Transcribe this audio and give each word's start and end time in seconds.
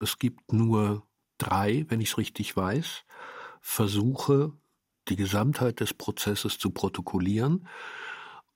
Es 0.00 0.18
gibt 0.18 0.52
nur 0.52 1.06
drei, 1.38 1.84
wenn 1.88 2.00
ich 2.00 2.10
es 2.10 2.18
richtig 2.18 2.56
weiß, 2.56 3.04
Versuche, 3.60 4.52
die 5.08 5.16
Gesamtheit 5.16 5.80
des 5.80 5.94
Prozesses 5.94 6.58
zu 6.58 6.70
protokollieren. 6.70 7.68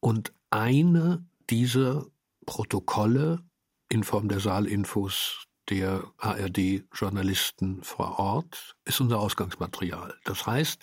Und 0.01 0.33
eine 0.51 1.25
dieser 1.51 2.07
Protokolle 2.47 3.45
in 3.89 4.05
Form 4.05 4.29
der 4.29 4.41
Saalinfos 4.41 5.47
der 5.71 6.05
ARD-Journalisten 6.19 7.83
vor 7.83 8.19
Ort 8.19 8.77
ist 8.85 9.01
unser 9.01 9.19
Ausgangsmaterial. 9.19 10.15
Das 10.25 10.47
heißt, 10.47 10.81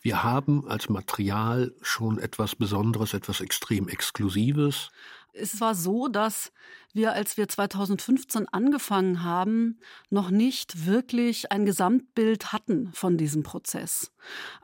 wir 0.00 0.22
haben 0.22 0.66
als 0.68 0.88
Material 0.88 1.72
schon 1.82 2.18
etwas 2.18 2.56
Besonderes, 2.56 3.14
etwas 3.14 3.40
extrem 3.40 3.88
Exklusives. 3.88 4.90
Es 5.36 5.60
war 5.60 5.74
so, 5.74 6.06
dass 6.08 6.52
wir, 6.92 7.12
als 7.12 7.36
wir 7.36 7.48
2015 7.48 8.46
angefangen 8.48 9.24
haben, 9.24 9.80
noch 10.08 10.30
nicht 10.30 10.86
wirklich 10.86 11.50
ein 11.50 11.66
Gesamtbild 11.66 12.52
hatten 12.52 12.92
von 12.92 13.18
diesem 13.18 13.42
Prozess. 13.42 14.12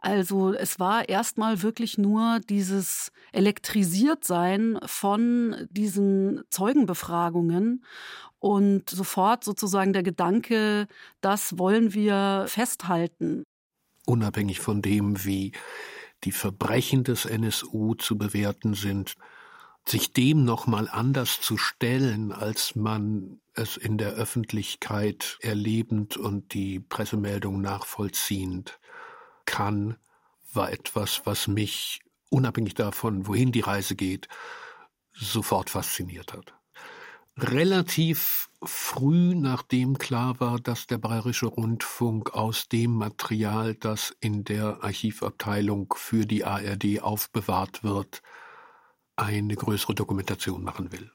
Also 0.01 0.52
es 0.52 0.79
war 0.79 1.09
erstmal 1.09 1.62
wirklich 1.62 1.98
nur 1.98 2.38
dieses 2.48 3.10
Elektrisiertsein 3.33 4.79
von 4.87 5.66
diesen 5.70 6.43
Zeugenbefragungen 6.51 7.84
und 8.38 8.88
sofort 8.88 9.43
sozusagen 9.43 9.93
der 9.93 10.05
Gedanke, 10.05 10.87
das 11.21 11.59
wollen 11.59 11.95
wir 11.95 12.45
festhalten. 12.46 13.43
Unabhängig 14.07 14.60
von 14.60 14.82
dem, 14.82 15.24
wie 15.24 15.52
die 16.24 16.32
Verbrechen 16.32 17.02
des 17.02 17.24
NSU 17.24 17.95
zu 17.95 18.16
bewerten 18.16 18.74
sind, 18.74 19.15
sich 19.88 20.12
dem 20.12 20.45
nochmal 20.45 20.88
anders 20.88 21.40
zu 21.40 21.56
stellen, 21.56 22.32
als 22.32 22.76
man 22.76 23.40
es 23.54 23.76
in 23.76 23.98
der 23.98 24.12
Öffentlichkeit 24.12 25.38
erlebend 25.40 26.16
und 26.16 26.54
die 26.54 26.80
Pressemeldung 26.80 27.60
nachvollziehend 27.60 28.78
kann, 29.45 29.96
war 30.52 30.72
etwas, 30.72 31.22
was 31.24 31.48
mich, 31.48 32.00
unabhängig 32.30 32.74
davon, 32.74 33.26
wohin 33.26 33.52
die 33.52 33.60
Reise 33.60 33.96
geht, 33.96 34.28
sofort 35.12 35.70
fasziniert 35.70 36.32
hat. 36.32 36.54
Relativ 37.37 38.50
früh, 38.62 39.34
nachdem 39.34 39.98
klar 39.98 40.38
war, 40.40 40.60
dass 40.60 40.87
der 40.87 40.98
Bayerische 40.98 41.46
Rundfunk 41.46 42.34
aus 42.34 42.68
dem 42.68 42.92
Material, 42.92 43.74
das 43.74 44.15
in 44.20 44.44
der 44.44 44.84
Archivabteilung 44.84 45.94
für 45.96 46.26
die 46.26 46.44
ARD 46.44 47.00
aufbewahrt 47.00 47.82
wird, 47.82 48.22
eine 49.21 49.54
größere 49.54 49.95
Dokumentation 49.95 50.65
machen 50.65 50.93
will. 50.93 51.10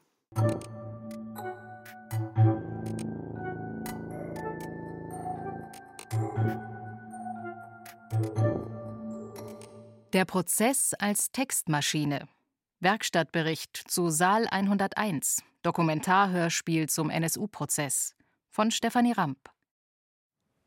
Der 10.14 10.26
Prozess 10.26 10.94
als 10.94 11.32
Textmaschine. 11.32 12.28
Werkstattbericht 12.80 13.76
zu 13.88 14.10
Saal 14.10 14.48
101. 14.48 15.44
Dokumentarhörspiel 15.64 16.88
zum 16.88 17.10
NSU-Prozess 17.10 18.16
von 18.50 18.72
Stefanie 18.72 19.14
Ramp. 19.14 19.55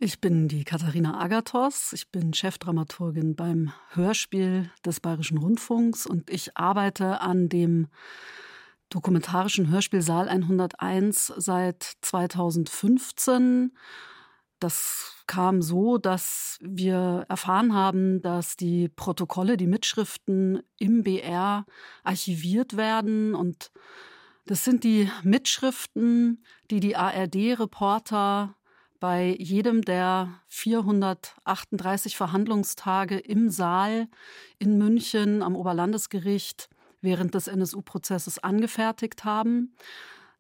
Ich 0.00 0.20
bin 0.20 0.46
die 0.46 0.62
Katharina 0.62 1.20
Agathos. 1.20 1.92
Ich 1.92 2.12
bin 2.12 2.32
Chefdramaturgin 2.32 3.34
beim 3.34 3.72
Hörspiel 3.94 4.70
des 4.86 5.00
Bayerischen 5.00 5.38
Rundfunks 5.38 6.06
und 6.06 6.30
ich 6.30 6.56
arbeite 6.56 7.20
an 7.20 7.48
dem 7.48 7.88
dokumentarischen 8.90 9.70
Hörspiel 9.70 10.00
Saal 10.00 10.28
101 10.28 11.33
seit 11.36 11.95
2015. 12.02 13.77
Das 14.61 15.17
kam 15.27 15.62
so, 15.62 15.98
dass 15.98 16.61
wir 16.62 17.27
erfahren 17.28 17.74
haben, 17.74 18.23
dass 18.23 18.56
die 18.56 18.89
Protokolle, 18.89 19.56
die 19.56 19.67
Mitschriften 19.67 20.62
im 20.78 21.02
BR 21.02 21.67
archiviert 22.05 22.77
werden 22.77 23.34
und 23.34 23.73
das 24.46 24.64
sind 24.64 24.84
die 24.84 25.11
Mitschriften, 25.24 26.44
die 26.70 26.78
die 26.78 26.94
ARD-Reporter 26.94 28.55
bei 29.01 29.36
jedem 29.39 29.83
der 29.83 30.41
438 30.48 32.17
Verhandlungstage 32.17 33.19
im 33.19 33.51
Saal 33.51 34.09
in 34.59 34.79
München 34.79 35.42
am 35.42 35.57
Oberlandesgericht 35.57 36.69
während 37.01 37.35
des 37.35 37.47
NSU-Prozesses 37.47 38.39
angefertigt 38.39 39.25
haben. 39.25 39.75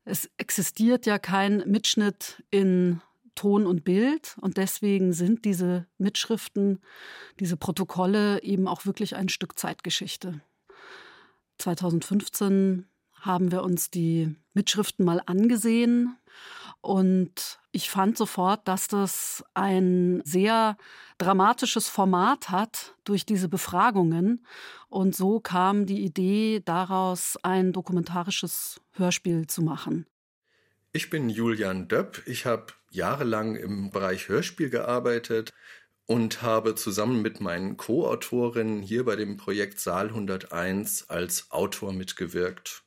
Es 0.04 0.28
existiert 0.38 1.06
ja 1.06 1.18
kein 1.18 1.58
Mitschnitt 1.66 2.42
in 2.50 3.00
Ton 3.34 3.66
und 3.66 3.84
Bild 3.84 4.36
und 4.40 4.56
deswegen 4.56 5.12
sind 5.12 5.44
diese 5.44 5.86
Mitschriften, 5.98 6.80
diese 7.38 7.56
Protokolle 7.56 8.42
eben 8.42 8.66
auch 8.66 8.84
wirklich 8.84 9.14
ein 9.14 9.28
Stück 9.28 9.58
Zeitgeschichte. 9.58 10.40
2015 11.58 12.86
haben 13.12 13.52
wir 13.52 13.62
uns 13.62 13.90
die 13.90 14.34
Mitschriften 14.54 15.04
mal 15.04 15.22
angesehen 15.26 16.16
und 16.80 17.58
ich 17.72 17.90
fand 17.90 18.16
sofort, 18.16 18.66
dass 18.66 18.88
das 18.88 19.44
ein 19.54 20.22
sehr 20.24 20.76
dramatisches 21.18 21.88
Format 21.88 22.50
hat 22.50 22.94
durch 23.04 23.26
diese 23.26 23.48
Befragungen. 23.48 24.46
Und 24.88 25.14
so 25.14 25.40
kam 25.40 25.86
die 25.86 26.04
Idee 26.04 26.62
daraus, 26.64 27.36
ein 27.42 27.72
dokumentarisches 27.72 28.80
Hörspiel 28.92 29.46
zu 29.46 29.62
machen. 29.62 30.06
Ich 30.92 31.10
bin 31.10 31.28
Julian 31.28 31.88
Döpp. 31.88 32.22
Ich 32.26 32.46
habe 32.46 32.72
jahrelang 32.90 33.56
im 33.56 33.90
Bereich 33.90 34.28
Hörspiel 34.28 34.70
gearbeitet 34.70 35.52
und 36.06 36.40
habe 36.40 36.74
zusammen 36.74 37.20
mit 37.20 37.40
meinen 37.40 37.76
Co-Autorinnen 37.76 38.80
hier 38.80 39.04
bei 39.04 39.14
dem 39.14 39.36
Projekt 39.36 39.78
Saal 39.78 40.08
101 40.08 41.10
als 41.10 41.50
Autor 41.50 41.92
mitgewirkt. 41.92 42.82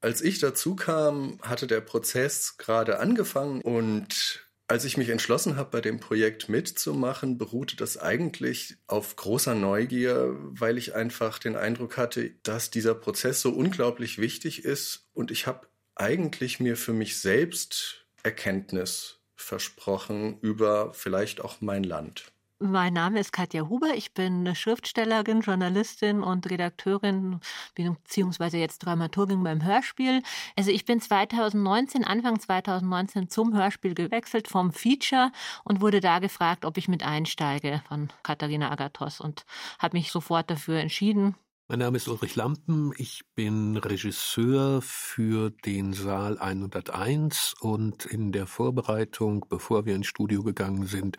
Als 0.00 0.20
ich 0.20 0.38
dazu 0.38 0.76
kam, 0.76 1.38
hatte 1.42 1.66
der 1.66 1.80
Prozess 1.80 2.58
gerade 2.58 2.98
angefangen 2.98 3.60
und 3.62 4.46
als 4.68 4.84
ich 4.84 4.96
mich 4.96 5.10
entschlossen 5.10 5.56
habe, 5.56 5.70
bei 5.70 5.80
dem 5.80 6.00
Projekt 6.00 6.48
mitzumachen, 6.48 7.38
beruhte 7.38 7.76
das 7.76 7.98
eigentlich 7.98 8.76
auf 8.88 9.14
großer 9.14 9.54
Neugier, 9.54 10.36
weil 10.38 10.76
ich 10.76 10.94
einfach 10.94 11.38
den 11.38 11.54
Eindruck 11.54 11.96
hatte, 11.96 12.32
dass 12.42 12.70
dieser 12.70 12.94
Prozess 12.94 13.40
so 13.40 13.50
unglaublich 13.50 14.18
wichtig 14.18 14.64
ist 14.64 15.06
und 15.12 15.30
ich 15.30 15.46
habe 15.46 15.68
eigentlich 15.94 16.58
mir 16.58 16.76
für 16.76 16.92
mich 16.92 17.18
selbst 17.20 18.06
Erkenntnis 18.22 19.20
versprochen 19.36 20.38
über 20.40 20.92
vielleicht 20.92 21.40
auch 21.40 21.60
mein 21.60 21.84
Land. 21.84 22.32
Mein 22.58 22.94
Name 22.94 23.20
ist 23.20 23.32
Katja 23.32 23.68
Huber. 23.68 23.94
Ich 23.96 24.14
bin 24.14 24.54
Schriftstellerin, 24.54 25.42
Journalistin 25.42 26.22
und 26.22 26.48
Redakteurin 26.48 27.40
beziehungsweise 27.74 28.56
jetzt 28.56 28.78
Dramaturgin 28.78 29.42
beim 29.42 29.62
Hörspiel. 29.62 30.22
Also 30.56 30.70
ich 30.70 30.86
bin 30.86 30.98
2019, 30.98 32.04
Anfang 32.04 32.40
2019 32.40 33.28
zum 33.28 33.54
Hörspiel 33.54 33.94
gewechselt 33.94 34.48
vom 34.48 34.72
Feature 34.72 35.32
und 35.64 35.82
wurde 35.82 36.00
da 36.00 36.18
gefragt, 36.18 36.64
ob 36.64 36.78
ich 36.78 36.88
mit 36.88 37.02
einsteige 37.02 37.82
von 37.88 38.08
Katharina 38.22 38.70
Agathos 38.70 39.20
und 39.20 39.44
habe 39.78 39.98
mich 39.98 40.10
sofort 40.10 40.50
dafür 40.50 40.78
entschieden. 40.80 41.34
Mein 41.68 41.80
Name 41.80 41.96
ist 41.96 42.06
Ulrich 42.06 42.36
Lampen, 42.36 42.92
ich 42.96 43.22
bin 43.34 43.76
Regisseur 43.76 44.80
für 44.82 45.50
den 45.50 45.94
Saal 45.94 46.38
101 46.38 47.56
und 47.58 48.06
in 48.06 48.30
der 48.30 48.46
Vorbereitung, 48.46 49.46
bevor 49.48 49.84
wir 49.84 49.96
ins 49.96 50.06
Studio 50.06 50.44
gegangen 50.44 50.86
sind, 50.86 51.16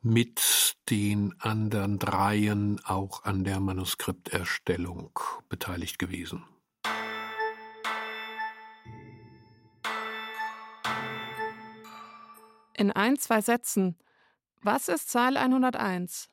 mit 0.00 0.74
den 0.88 1.38
anderen 1.38 1.98
dreien 1.98 2.80
auch 2.86 3.24
an 3.24 3.44
der 3.44 3.60
Manuskripterstellung 3.60 5.10
beteiligt 5.50 5.98
gewesen. 5.98 6.44
In 12.72 12.90
ein, 12.90 13.18
zwei 13.18 13.42
Sätzen. 13.42 13.98
Was 14.62 14.88
ist 14.88 15.10
Saal 15.10 15.36
101? 15.36 16.30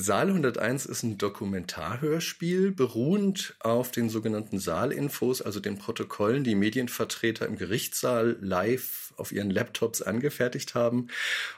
Saal 0.00 0.28
101 0.28 0.86
ist 0.86 1.02
ein 1.02 1.18
Dokumentarhörspiel, 1.18 2.70
beruhend 2.70 3.56
auf 3.58 3.90
den 3.90 4.08
sogenannten 4.08 4.60
Saalinfos, 4.60 5.42
also 5.42 5.58
den 5.58 5.76
Protokollen, 5.76 6.44
die 6.44 6.54
Medienvertreter 6.54 7.46
im 7.46 7.56
Gerichtssaal 7.56 8.36
live 8.40 9.12
auf 9.16 9.32
ihren 9.32 9.50
Laptops 9.50 10.00
angefertigt 10.00 10.76
haben. 10.76 11.08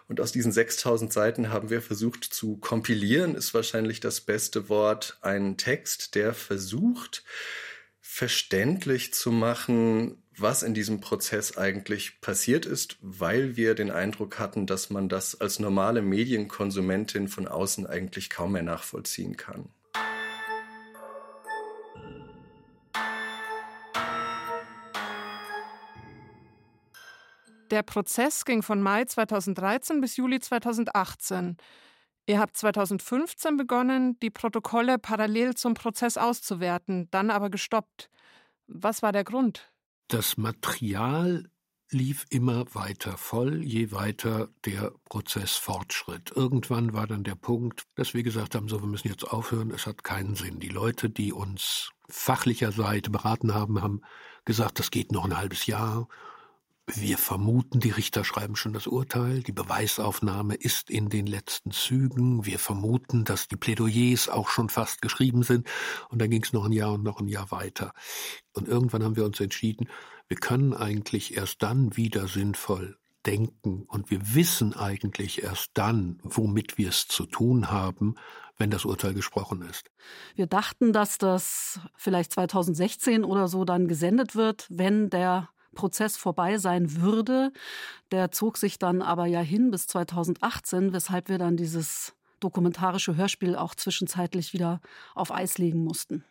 Und 0.09 0.23
aus 0.23 0.33
diesen 0.33 0.53
6000 0.53 1.13
Seiten 1.13 1.51
haben 1.51 1.69
wir 1.69 1.83
versucht 1.83 2.25
zu 2.25 2.57
kompilieren, 2.57 3.35
ist 3.35 3.53
wahrscheinlich 3.53 4.01
das 4.01 4.23
beste 4.23 4.71
Wort, 4.71 5.19
einen 5.21 5.59
Text, 5.59 6.15
der 6.15 6.33
versucht, 6.33 7.25
verständlich 8.01 9.13
zu 9.13 9.33
machen, 9.33 10.17
was 10.41 10.63
in 10.63 10.75
diesem 10.75 11.01
Prozess 11.01 11.57
eigentlich 11.57 12.21
passiert 12.21 12.67
ist, 12.67 12.97
weil 13.01 13.57
wir 13.57 13.75
den 13.75 13.91
Eindruck 13.91 14.39
hatten, 14.39 14.67
dass 14.67 14.91
man 14.91 15.09
das 15.09 15.41
als 15.41 15.59
normale 15.59 16.03
Medienkonsumentin 16.03 17.29
von 17.29 17.47
außen 17.47 17.87
eigentlich 17.87 18.31
kaum 18.31 18.53
mehr 18.53 18.63
nachvollziehen 18.63 19.37
kann. 19.37 19.69
Der 27.71 27.85
Prozess 27.85 28.45
ging 28.45 28.63
von 28.63 28.83
Mai 28.83 29.05
2013 29.05 30.01
bis 30.01 30.17
Juli 30.17 30.41
2018. 30.41 31.57
Ihr 32.27 32.41
habt 32.41 32.57
2015 32.57 33.57
begonnen, 33.57 34.19
die 34.21 34.31
Protokolle 34.31 34.99
parallel 34.99 35.55
zum 35.55 35.75
Prozess 35.75 36.17
auszuwerten, 36.17 37.09
dann 37.13 37.31
aber 37.31 37.49
gestoppt. 37.49 38.11
Was 38.67 39.03
war 39.03 39.13
der 39.13 39.25
Grund? 39.25 39.71
Das 40.11 40.37
Material 40.37 41.49
lief 41.89 42.27
immer 42.31 42.75
weiter 42.75 43.17
voll, 43.17 43.62
je 43.62 43.93
weiter 43.93 44.49
der 44.65 44.93
Prozess 45.09 45.53
fortschritt. 45.53 46.33
Irgendwann 46.35 46.93
war 46.95 47.07
dann 47.07 47.23
der 47.23 47.37
Punkt, 47.37 47.85
dass 47.95 48.12
wir 48.12 48.25
gesagt 48.25 48.57
haben, 48.57 48.67
so, 48.67 48.81
wir 48.81 48.89
müssen 48.89 49.07
jetzt 49.07 49.23
aufhören, 49.23 49.71
es 49.71 49.87
hat 49.87 50.03
keinen 50.03 50.35
Sinn. 50.35 50.59
Die 50.59 50.69
Leute, 50.69 51.11
die 51.11 51.33
uns 51.33 51.93
fachlicher 52.09 52.73
Seite 52.73 53.11
beraten 53.11 53.55
haben, 53.55 53.81
haben 53.81 54.01
gesagt, 54.45 54.81
das 54.81 54.91
geht 54.91 55.12
noch 55.12 55.25
ein 55.25 55.37
halbes 55.37 55.67
Jahr. 55.67 56.09
Wir 56.95 57.19
vermuten, 57.19 57.81
die 57.81 57.91
Richter 57.91 58.25
schreiben 58.25 58.57
schon 58.57 58.73
das 58.73 58.87
Urteil, 58.87 59.43
die 59.43 59.53
Beweisaufnahme 59.53 60.55
ist 60.55 60.91
in 60.91 61.09
den 61.09 61.27
letzten 61.27 61.71
Zügen, 61.71 62.45
wir 62.47 62.59
vermuten, 62.59 63.25
dass 63.25 63.49
die 63.49 63.57
Plädoyers 63.57 64.29
auch 64.29 64.49
schon 64.49 64.69
fast 64.69 65.03
geschrieben 65.03 65.43
sind, 65.43 65.69
und 66.09 66.21
dann 66.21 66.31
ging 66.31 66.43
es 66.43 66.53
noch 66.53 66.65
ein 66.65 66.73
Jahr 66.73 66.95
und 66.95 67.03
noch 67.05 67.21
ein 67.21 67.29
Jahr 67.29 67.51
weiter. 67.51 67.93
Und 68.55 68.67
irgendwann 68.67 69.05
haben 69.05 69.17
wir 69.17 69.25
uns 69.25 69.39
entschieden, 69.41 69.89
wir 70.29 70.37
können 70.37 70.75
eigentlich 70.75 71.37
erst 71.37 71.63
dann 71.63 71.97
wieder 71.97 72.29
sinnvoll 72.29 72.97
denken 73.27 73.85
und 73.87 74.11
wir 74.11 74.35
wissen 74.35 74.75
eigentlich 74.75 75.43
erst 75.43 75.71
dann, 75.75 76.19
womit 76.23 76.79
wir 76.79 76.89
es 76.89 77.07
zu 77.07 77.27
tun 77.27 77.71
haben, 77.71 78.15
wenn 78.57 78.71
das 78.71 78.85
Urteil 78.85 79.15
gesprochen 79.15 79.63
ist. 79.63 79.91
Wir 80.35 80.47
dachten, 80.47 80.93
dass 80.93 81.19
das 81.19 81.81
vielleicht 81.97 82.33
2016 82.33 83.25
oder 83.25 83.49
so 83.49 83.65
dann 83.65 83.89
gesendet 83.89 84.35
wird, 84.35 84.67
wenn 84.71 85.11
der 85.11 85.51
Prozess 85.75 86.17
vorbei 86.17 86.59
sein 86.59 86.97
würde. 86.97 87.53
Der 88.11 88.31
zog 88.31 88.57
sich 88.57 88.79
dann 88.79 89.03
aber 89.03 89.27
ja 89.27 89.41
hin 89.41 89.71
bis 89.71 89.87
2018, 89.87 90.93
weshalb 90.93 91.29
wir 91.29 91.39
dann 91.39 91.57
dieses 91.57 92.15
dokumentarische 92.41 93.17
Hörspiel 93.17 93.55
auch 93.55 93.75
zwischenzeitlich 93.75 94.53
wieder 94.53 94.81
auf 95.15 95.33
Eis 95.33 95.59
legen 95.59 95.85
mussten. 95.85 96.25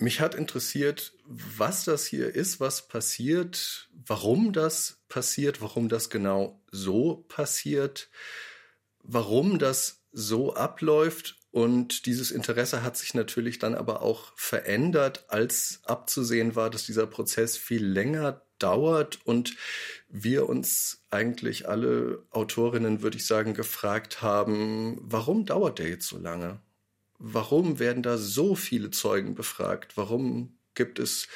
Mich 0.00 0.20
hat 0.20 0.36
interessiert, 0.36 1.14
was 1.24 1.84
das 1.84 2.06
hier 2.06 2.32
ist, 2.32 2.60
was 2.60 2.86
passiert, 2.86 3.90
warum 4.06 4.52
das 4.52 5.02
passiert, 5.08 5.60
warum 5.60 5.88
das 5.88 6.08
genau 6.08 6.62
so 6.70 7.24
passiert, 7.28 8.08
warum 9.02 9.58
das 9.58 10.04
so 10.12 10.54
abläuft. 10.54 11.37
Und 11.58 12.06
dieses 12.06 12.30
Interesse 12.30 12.82
hat 12.82 12.96
sich 12.96 13.14
natürlich 13.14 13.58
dann 13.58 13.74
aber 13.74 14.02
auch 14.02 14.32
verändert, 14.36 15.24
als 15.28 15.80
abzusehen 15.84 16.54
war, 16.54 16.70
dass 16.70 16.86
dieser 16.86 17.06
Prozess 17.06 17.56
viel 17.56 17.84
länger 17.84 18.42
dauert 18.58 19.18
und 19.24 19.56
wir 20.08 20.48
uns 20.48 21.04
eigentlich 21.10 21.68
alle 21.68 22.22
Autorinnen, 22.30 23.02
würde 23.02 23.16
ich 23.16 23.26
sagen, 23.26 23.54
gefragt 23.54 24.22
haben, 24.22 24.98
warum 25.00 25.46
dauert 25.46 25.78
der 25.78 25.88
jetzt 25.88 26.08
so 26.08 26.18
lange? 26.18 26.60
warum 27.18 27.78
werden 27.78 28.02
da 28.02 28.16
so 28.16 28.54
viele 28.54 28.90
Zeugen 28.90 29.34
befragt? 29.34 29.96
Warum 29.96 30.56
gibt 30.74 30.98
es 30.98 31.28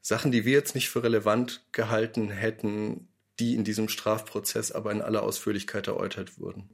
Sachen, 0.00 0.32
die 0.32 0.44
wir 0.44 0.52
jetzt 0.52 0.74
nicht 0.74 0.90
für 0.90 1.02
relevant 1.02 1.64
gehalten 1.72 2.30
hätten, 2.30 3.08
die 3.38 3.54
in 3.54 3.64
diesem 3.64 3.88
Strafprozess 3.88 4.72
aber 4.72 4.90
in 4.90 5.02
aller 5.02 5.22
Ausführlichkeit 5.22 5.86
erläutert 5.86 6.38
wurden? 6.38 6.70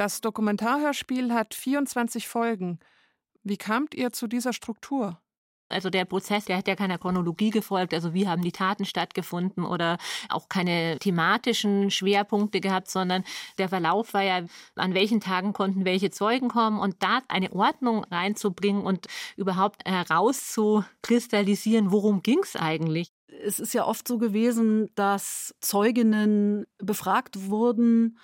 Das 0.00 0.22
Dokumentarhörspiel 0.22 1.34
hat 1.34 1.52
24 1.52 2.26
Folgen. 2.26 2.78
Wie 3.42 3.58
kamt 3.58 3.94
ihr 3.94 4.12
zu 4.12 4.28
dieser 4.28 4.54
Struktur? 4.54 5.20
Also 5.68 5.90
der 5.90 6.06
Prozess, 6.06 6.46
der 6.46 6.56
hat 6.56 6.68
ja 6.68 6.74
keiner 6.74 6.96
Chronologie 6.96 7.50
gefolgt, 7.50 7.92
also 7.92 8.14
wie 8.14 8.26
haben 8.26 8.40
die 8.40 8.50
Taten 8.50 8.86
stattgefunden 8.86 9.62
oder 9.62 9.98
auch 10.30 10.48
keine 10.48 10.98
thematischen 11.00 11.90
Schwerpunkte 11.90 12.62
gehabt, 12.62 12.90
sondern 12.90 13.24
der 13.58 13.68
Verlauf 13.68 14.14
war 14.14 14.22
ja, 14.22 14.40
an 14.74 14.94
welchen 14.94 15.20
Tagen 15.20 15.52
konnten 15.52 15.84
welche 15.84 16.10
Zeugen 16.10 16.48
kommen 16.48 16.78
und 16.78 17.02
da 17.02 17.20
eine 17.28 17.52
Ordnung 17.52 18.02
reinzubringen 18.04 18.82
und 18.82 19.06
überhaupt 19.36 19.86
herauszukristallisieren, 19.86 21.92
worum 21.92 22.22
ging 22.22 22.40
es 22.42 22.56
eigentlich. 22.56 23.12
Es 23.44 23.60
ist 23.60 23.74
ja 23.74 23.84
oft 23.84 24.08
so 24.08 24.16
gewesen, 24.16 24.88
dass 24.94 25.54
Zeuginnen 25.60 26.64
befragt 26.78 27.50
wurden 27.50 28.16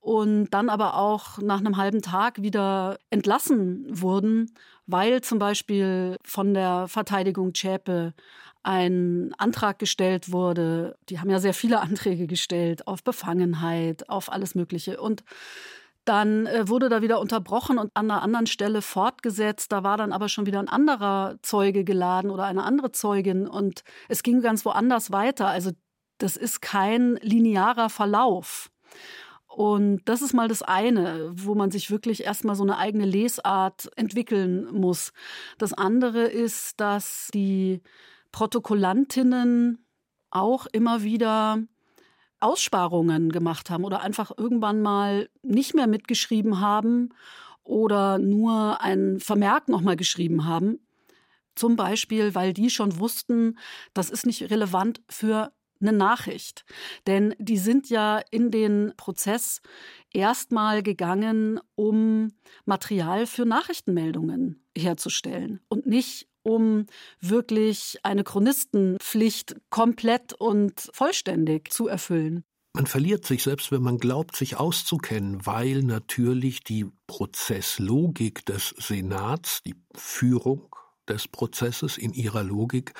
und 0.00 0.50
dann 0.50 0.68
aber 0.68 0.96
auch 0.96 1.38
nach 1.38 1.60
einem 1.60 1.76
halben 1.76 2.02
Tag 2.02 2.42
wieder 2.42 2.98
entlassen 3.10 3.84
wurden, 3.88 4.52
weil 4.86 5.20
zum 5.20 5.38
Beispiel 5.38 6.16
von 6.24 6.54
der 6.54 6.88
Verteidigung 6.88 7.54
Zschäpe 7.54 8.14
ein 8.62 9.32
Antrag 9.38 9.78
gestellt 9.78 10.32
wurde. 10.32 10.96
Die 11.08 11.20
haben 11.20 11.30
ja 11.30 11.38
sehr 11.38 11.54
viele 11.54 11.80
Anträge 11.80 12.26
gestellt 12.26 12.86
auf 12.86 13.02
Befangenheit, 13.02 14.08
auf 14.08 14.32
alles 14.32 14.54
Mögliche. 14.54 15.00
Und 15.00 15.22
dann 16.06 16.46
äh, 16.46 16.66
wurde 16.68 16.88
da 16.88 17.02
wieder 17.02 17.20
unterbrochen 17.20 17.78
und 17.78 17.90
an 17.94 18.10
einer 18.10 18.22
anderen 18.22 18.46
Stelle 18.46 18.82
fortgesetzt. 18.82 19.70
Da 19.70 19.84
war 19.84 19.96
dann 19.96 20.12
aber 20.12 20.28
schon 20.28 20.46
wieder 20.46 20.58
ein 20.58 20.68
anderer 20.68 21.36
Zeuge 21.42 21.84
geladen 21.84 22.30
oder 22.30 22.44
eine 22.44 22.64
andere 22.64 22.90
Zeugin 22.90 23.46
und 23.46 23.84
es 24.08 24.22
ging 24.22 24.40
ganz 24.40 24.64
woanders 24.64 25.12
weiter. 25.12 25.48
Also 25.48 25.72
das 26.18 26.36
ist 26.36 26.62
kein 26.62 27.16
linearer 27.22 27.90
Verlauf. 27.90 28.70
Und 29.50 30.02
das 30.04 30.22
ist 30.22 30.32
mal 30.32 30.46
das 30.46 30.62
eine, 30.62 31.32
wo 31.34 31.56
man 31.56 31.72
sich 31.72 31.90
wirklich 31.90 32.24
erstmal 32.24 32.54
so 32.54 32.62
eine 32.62 32.78
eigene 32.78 33.04
Lesart 33.04 33.90
entwickeln 33.96 34.68
muss. 34.72 35.12
Das 35.58 35.72
andere 35.72 36.22
ist, 36.22 36.80
dass 36.80 37.28
die 37.34 37.82
Protokollantinnen 38.30 39.84
auch 40.30 40.66
immer 40.66 41.02
wieder 41.02 41.58
Aussparungen 42.38 43.32
gemacht 43.32 43.70
haben 43.70 43.84
oder 43.84 44.02
einfach 44.02 44.30
irgendwann 44.36 44.82
mal 44.82 45.28
nicht 45.42 45.74
mehr 45.74 45.88
mitgeschrieben 45.88 46.60
haben 46.60 47.10
oder 47.64 48.18
nur 48.18 48.80
ein 48.80 49.18
Vermerk 49.18 49.68
nochmal 49.68 49.96
geschrieben 49.96 50.46
haben. 50.46 50.78
Zum 51.56 51.74
Beispiel, 51.74 52.36
weil 52.36 52.52
die 52.52 52.70
schon 52.70 53.00
wussten, 53.00 53.58
das 53.94 54.10
ist 54.10 54.26
nicht 54.26 54.48
relevant 54.50 55.02
für 55.08 55.52
eine 55.80 55.92
Nachricht. 55.92 56.64
Denn 57.06 57.34
die 57.38 57.58
sind 57.58 57.88
ja 57.90 58.22
in 58.30 58.50
den 58.50 58.92
Prozess 58.96 59.60
erstmal 60.12 60.82
gegangen, 60.82 61.60
um 61.74 62.32
Material 62.64 63.26
für 63.26 63.44
Nachrichtenmeldungen 63.44 64.62
herzustellen 64.76 65.60
und 65.68 65.86
nicht 65.86 66.28
um 66.42 66.86
wirklich 67.20 67.98
eine 68.02 68.24
Chronistenpflicht 68.24 69.56
komplett 69.68 70.32
und 70.32 70.90
vollständig 70.92 71.70
zu 71.72 71.86
erfüllen. 71.86 72.44
Man 72.72 72.86
verliert 72.86 73.26
sich 73.26 73.42
selbst, 73.42 73.72
wenn 73.72 73.82
man 73.82 73.98
glaubt, 73.98 74.36
sich 74.36 74.56
auszukennen, 74.56 75.44
weil 75.44 75.82
natürlich 75.82 76.62
die 76.62 76.86
Prozesslogik 77.08 78.46
des 78.46 78.74
Senats, 78.78 79.62
die 79.64 79.74
Führung 79.94 80.74
des 81.08 81.28
Prozesses 81.28 81.98
in 81.98 82.12
ihrer 82.12 82.42
Logik 82.42 82.94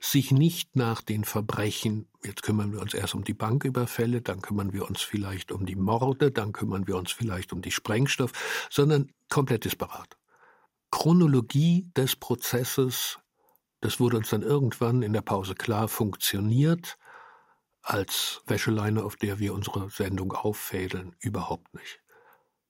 sich 0.00 0.32
nicht 0.32 0.76
nach 0.76 1.00
den 1.00 1.24
Verbrechen, 1.24 2.06
jetzt 2.22 2.42
kümmern 2.42 2.72
wir 2.72 2.80
uns 2.80 2.94
erst 2.94 3.14
um 3.14 3.24
die 3.24 3.34
Banküberfälle, 3.34 4.20
dann 4.20 4.42
kümmern 4.42 4.72
wir 4.72 4.88
uns 4.88 5.00
vielleicht 5.00 5.50
um 5.50 5.64
die 5.64 5.76
Morde, 5.76 6.30
dann 6.30 6.52
kümmern 6.52 6.86
wir 6.86 6.96
uns 6.96 7.12
vielleicht 7.12 7.52
um 7.52 7.62
die 7.62 7.70
Sprengstoff, 7.70 8.32
sondern 8.70 9.10
komplett 9.30 9.64
disparat. 9.64 10.16
Chronologie 10.90 11.90
des 11.96 12.16
Prozesses, 12.16 13.18
das 13.80 13.98
wurde 13.98 14.18
uns 14.18 14.30
dann 14.30 14.42
irgendwann 14.42 15.02
in 15.02 15.12
der 15.12 15.22
Pause 15.22 15.54
klar, 15.54 15.88
funktioniert 15.88 16.98
als 17.82 18.42
Wäscheleine, 18.46 19.04
auf 19.04 19.16
der 19.16 19.38
wir 19.38 19.54
unsere 19.54 19.90
Sendung 19.90 20.32
auffädeln, 20.32 21.14
überhaupt 21.20 21.74
nicht. 21.74 22.00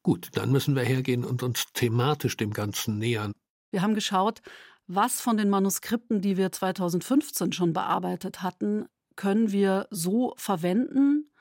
Gut, 0.02 0.30
dann 0.34 0.52
müssen 0.52 0.76
wir 0.76 0.82
hergehen 0.82 1.24
und 1.24 1.42
uns 1.42 1.66
thematisch 1.72 2.36
dem 2.36 2.52
Ganzen 2.52 2.98
nähern. 2.98 3.32
Wir 3.74 3.82
haben 3.82 3.96
geschaut, 3.96 4.40
was 4.86 5.20
von 5.20 5.36
den 5.36 5.50
Manuskripten, 5.50 6.20
die 6.20 6.36
wir 6.36 6.52
2015 6.52 7.50
schon 7.50 7.72
bearbeitet 7.72 8.40
hatten, 8.40 8.86
können 9.16 9.50
wir 9.50 9.88
so 9.90 10.32
verwenden? 10.36 11.32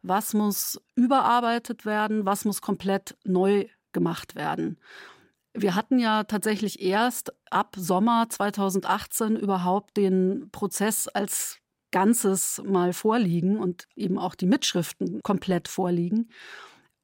Was 0.00 0.32
muss 0.32 0.80
überarbeitet 0.94 1.84
werden? 1.84 2.24
Was 2.24 2.44
muss 2.44 2.62
komplett 2.62 3.16
neu 3.24 3.66
gemacht 3.90 4.36
werden? 4.36 4.78
Wir 5.54 5.74
hatten 5.74 5.98
ja 5.98 6.22
tatsächlich 6.22 6.80
erst 6.80 7.32
ab 7.50 7.74
Sommer 7.76 8.28
2018 8.28 9.34
überhaupt 9.34 9.96
den 9.96 10.50
Prozess 10.52 11.08
als 11.08 11.58
Ganzes 11.90 12.62
mal 12.64 12.92
vorliegen 12.92 13.58
und 13.58 13.88
eben 13.96 14.18
auch 14.20 14.36
die 14.36 14.46
Mitschriften 14.46 15.20
komplett 15.24 15.66
vorliegen. 15.66 16.30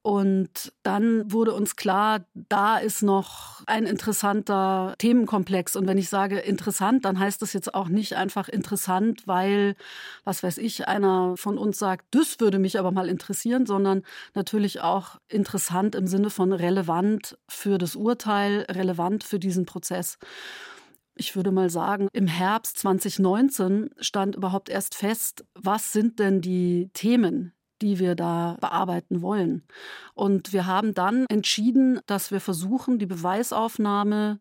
Und 0.09 0.73
dann 0.85 1.31
wurde 1.31 1.53
uns 1.53 1.77
klar, 1.77 2.25
da 2.33 2.79
ist 2.79 3.03
noch 3.03 3.61
ein 3.67 3.85
interessanter 3.85 4.95
Themenkomplex. 4.97 5.77
Und 5.77 5.87
wenn 5.87 5.99
ich 5.99 6.09
sage 6.09 6.39
interessant, 6.39 7.05
dann 7.05 7.19
heißt 7.19 7.43
das 7.43 7.53
jetzt 7.53 7.75
auch 7.75 7.89
nicht 7.89 8.17
einfach 8.17 8.49
interessant, 8.49 9.27
weil, 9.27 9.77
was 10.25 10.43
weiß 10.43 10.57
ich, 10.57 10.89
einer 10.89 11.37
von 11.37 11.59
uns 11.59 11.79
sagt, 11.79 12.07
das 12.13 12.41
würde 12.41 12.59
mich 12.59 12.79
aber 12.79 12.91
mal 12.91 13.07
interessieren, 13.07 13.67
sondern 13.67 14.03
natürlich 14.33 14.81
auch 14.81 15.19
interessant 15.29 15.95
im 15.95 16.07
Sinne 16.07 16.31
von 16.31 16.55
relevant 16.55 17.37
für 17.47 17.77
das 17.77 17.95
Urteil, 17.95 18.65
relevant 18.71 19.25
für 19.25 19.39
diesen 19.39 19.67
Prozess. 19.67 20.17
ich 21.17 21.37
würde 21.37 21.51
mal 21.51 21.69
sagen, 21.69 22.09
im 22.15 22.29
Herbst 22.29 22.79
2019 22.79 23.91
stand 24.01 24.37
überhaupt 24.37 24.71
erst 24.71 24.95
fest, 24.95 25.45
was 25.55 25.93
sind 25.93 26.19
denn 26.19 26.41
die 26.41 26.89
Themen, 26.95 27.53
die 27.83 27.99
wir 27.99 28.15
da 28.15 28.57
bearbeiten 28.61 29.23
wollen. 29.23 29.63
Und 30.15 30.53
wir 30.53 30.67
haben 30.67 30.95
dann 30.95 31.27
entschieden, 31.29 32.01
dass 32.07 32.31
wir 32.31 32.41
versuchen, 32.41 32.99
die 32.99 33.07
Beweisaufnahme 33.07 34.41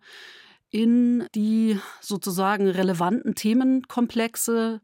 in 0.70 1.28
die 1.34 1.80
sozusagen 2.02 2.68
relevanten 2.68 3.36
Themenkomplexe 3.36 4.82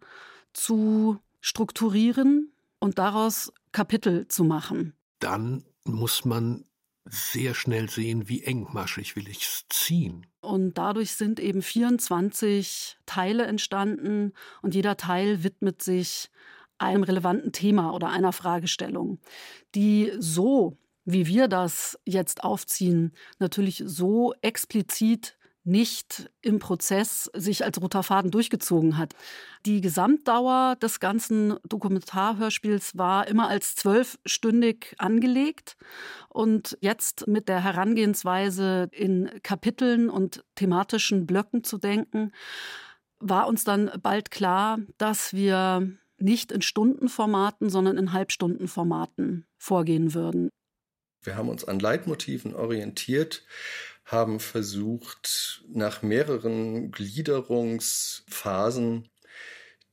zu 0.53 1.19
strukturieren 1.41 2.51
und 2.79 3.00
daraus 3.00 3.51
Kapitel 3.72 4.27
zu 4.27 4.43
machen. 4.43 4.93
Dann 5.19 5.65
muss 5.83 6.25
man 6.25 6.65
sehr 7.05 7.53
schnell 7.53 7.89
sehen, 7.89 8.29
wie 8.29 8.43
engmaschig 8.43 9.15
will 9.15 9.27
ich 9.27 9.41
es 9.43 9.65
ziehen. 9.69 10.25
Und 10.39 10.77
dadurch 10.77 11.13
sind 11.13 11.39
eben 11.39 11.62
24 11.62 12.98
Teile 13.05 13.45
entstanden 13.45 14.33
und 14.62 14.74
jeder 14.74 14.95
Teil 14.95 15.43
widmet 15.43 15.81
sich 15.81 16.29
einem 16.83 17.03
relevanten 17.03 17.51
Thema 17.51 17.93
oder 17.93 18.09
einer 18.09 18.33
Fragestellung, 18.33 19.19
die 19.75 20.11
so, 20.17 20.77
wie 21.05 21.27
wir 21.27 21.47
das 21.47 21.99
jetzt 22.05 22.43
aufziehen, 22.43 23.13
natürlich 23.39 23.83
so 23.85 24.33
explizit 24.41 25.37
nicht 25.65 26.29
im 26.41 26.59
Prozess 26.59 27.29
sich 27.33 27.63
als 27.63 27.81
roter 27.81 28.03
Faden 28.03 28.31
durchgezogen 28.31 28.97
hat. 28.97 29.13
Die 29.65 29.79
Gesamtdauer 29.79 30.75
des 30.75 30.99
ganzen 30.99 31.55
Dokumentarhörspiels 31.67 32.97
war 32.97 33.27
immer 33.27 33.47
als 33.47 33.75
zwölfstündig 33.75 34.93
angelegt. 34.97 35.77
Und 36.27 36.77
jetzt 36.81 37.27
mit 37.27 37.47
der 37.47 37.63
Herangehensweise 37.63 38.89
in 38.91 39.29
Kapiteln 39.41 40.09
und 40.09 40.43
thematischen 40.55 41.25
Blöcken 41.25 41.63
zu 41.63 41.77
denken, 41.77 42.33
war 43.19 43.47
uns 43.47 43.63
dann 43.63 43.89
bald 44.01 44.31
klar, 44.31 44.79
dass 44.97 45.33
wir 45.33 45.97
nicht 46.24 46.51
in 46.51 46.62
Stundenformaten, 46.62 47.70
sondern 47.70 47.98
in 47.98 48.13
Halbstundenformaten 48.13 49.46
vorgehen 49.58 50.13
würden. 50.13 50.50
Wir 51.22 51.36
haben 51.36 51.50
uns 51.50 51.65
an 51.65 51.80
Leitmotiven 51.80 52.56
orientiert, 52.56 53.44
haben 54.06 54.39
versucht, 54.39 55.65
nach 55.70 56.01
mehreren 56.01 56.92
Gliederungsphasen 56.92 59.10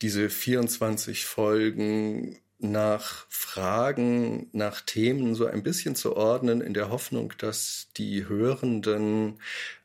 diese 0.03 0.31
24 0.31 1.27
Folgen 1.27 2.39
nach 2.59 3.27
Fragen, 3.29 4.49
nach 4.53 4.83
Themen 4.83 5.35
so 5.35 5.47
ein 5.47 5.63
bisschen 5.63 5.95
zu 5.95 6.17
ordnen, 6.17 6.61
in 6.61 6.75
der 6.75 6.91
Hoffnung, 6.91 7.33
dass 7.39 7.89
die 7.97 8.29
Hörenden 8.29 9.39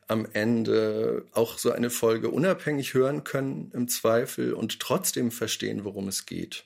am 0.06 0.26
Ende 0.32 1.26
auch 1.32 1.58
so 1.58 1.72
eine 1.72 1.90
Folge 1.90 2.30
unabhängig 2.30 2.94
hören 2.94 3.24
können 3.24 3.70
im 3.74 3.88
Zweifel 3.88 4.52
und 4.54 4.80
trotzdem 4.80 5.30
verstehen, 5.30 5.84
worum 5.84 6.08
es 6.08 6.26
geht. 6.26 6.64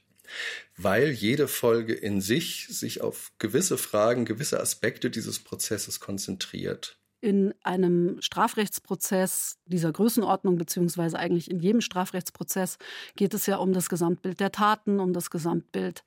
Weil 0.77 1.11
jede 1.11 1.49
Folge 1.49 1.95
in 1.95 2.21
sich 2.21 2.69
sich 2.69 3.01
auf 3.01 3.33
gewisse 3.39 3.79
Fragen, 3.79 4.25
gewisse 4.25 4.61
Aspekte 4.61 5.11
dieses 5.11 5.39
Prozesses 5.39 6.01
konzentriert. 6.01 6.97
In 7.23 7.53
einem 7.63 8.21
Strafrechtsprozess 8.23 9.59
dieser 9.67 9.93
Größenordnung, 9.93 10.57
beziehungsweise 10.57 11.19
eigentlich 11.19 11.51
in 11.51 11.59
jedem 11.59 11.83
Strafrechtsprozess, 11.83 12.79
geht 13.17 13.35
es 13.35 13.47
ja 13.47 13.57
um 13.57 13.73
das 13.73 13.91
Gesamtbild 13.91 14.41
der 14.41 14.53
Taten, 14.53 15.01
um 15.01 15.13
das 15.13 15.31
Gesamtbild 15.31 16.05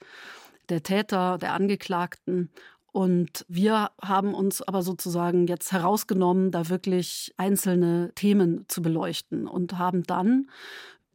der 0.69 0.81
Täter, 0.81 1.37
der 1.37 1.53
Angeklagten. 1.53 2.49
Und 2.93 3.43
wir 3.49 3.89
haben 3.99 4.35
uns 4.35 4.61
aber 4.61 4.83
sozusagen 4.83 5.47
jetzt 5.47 5.71
herausgenommen, 5.71 6.51
da 6.51 6.69
wirklich 6.69 7.33
einzelne 7.37 8.11
Themen 8.13 8.65
zu 8.67 8.83
beleuchten 8.83 9.47
und 9.47 9.79
haben 9.79 10.03
dann 10.03 10.47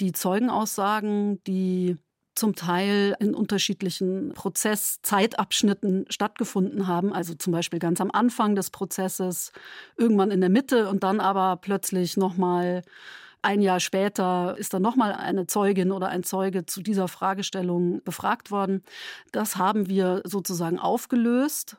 die 0.01 0.11
Zeugenaussagen, 0.11 1.41
die 1.45 1.97
zum 2.35 2.57
Teil 2.57 3.17
in 3.21 3.33
unterschiedlichen 3.33 4.33
Prozesszeitabschnitten 4.35 6.07
stattgefunden 6.09 6.89
haben, 6.89 7.13
also 7.13 7.35
zum 7.35 7.53
Beispiel 7.53 7.79
ganz 7.79 8.01
am 8.01 8.11
Anfang 8.11 8.57
des 8.57 8.71
Prozesses, 8.71 9.53
irgendwann 9.97 10.33
in 10.33 10.41
der 10.41 10.51
Mitte 10.51 10.89
und 10.89 11.05
dann 11.05 11.21
aber 11.21 11.59
plötzlich 11.61 12.17
nochmal 12.17 12.83
ein 13.43 13.61
Jahr 13.63 13.81
später 13.81 14.57
ist 14.59 14.75
dann 14.75 14.83
nochmal 14.83 15.13
eine 15.13 15.47
Zeugin 15.47 15.93
oder 15.93 16.09
ein 16.09 16.25
Zeuge 16.25 16.67
zu 16.67 16.83
dieser 16.83 17.09
Fragestellung 17.09 18.03
befragt 18.05 18.51
worden. 18.51 18.83
Das 19.33 19.57
haben 19.57 19.89
wir 19.89 20.23
sozusagen 20.25 20.79
aufgelöst 20.79 21.77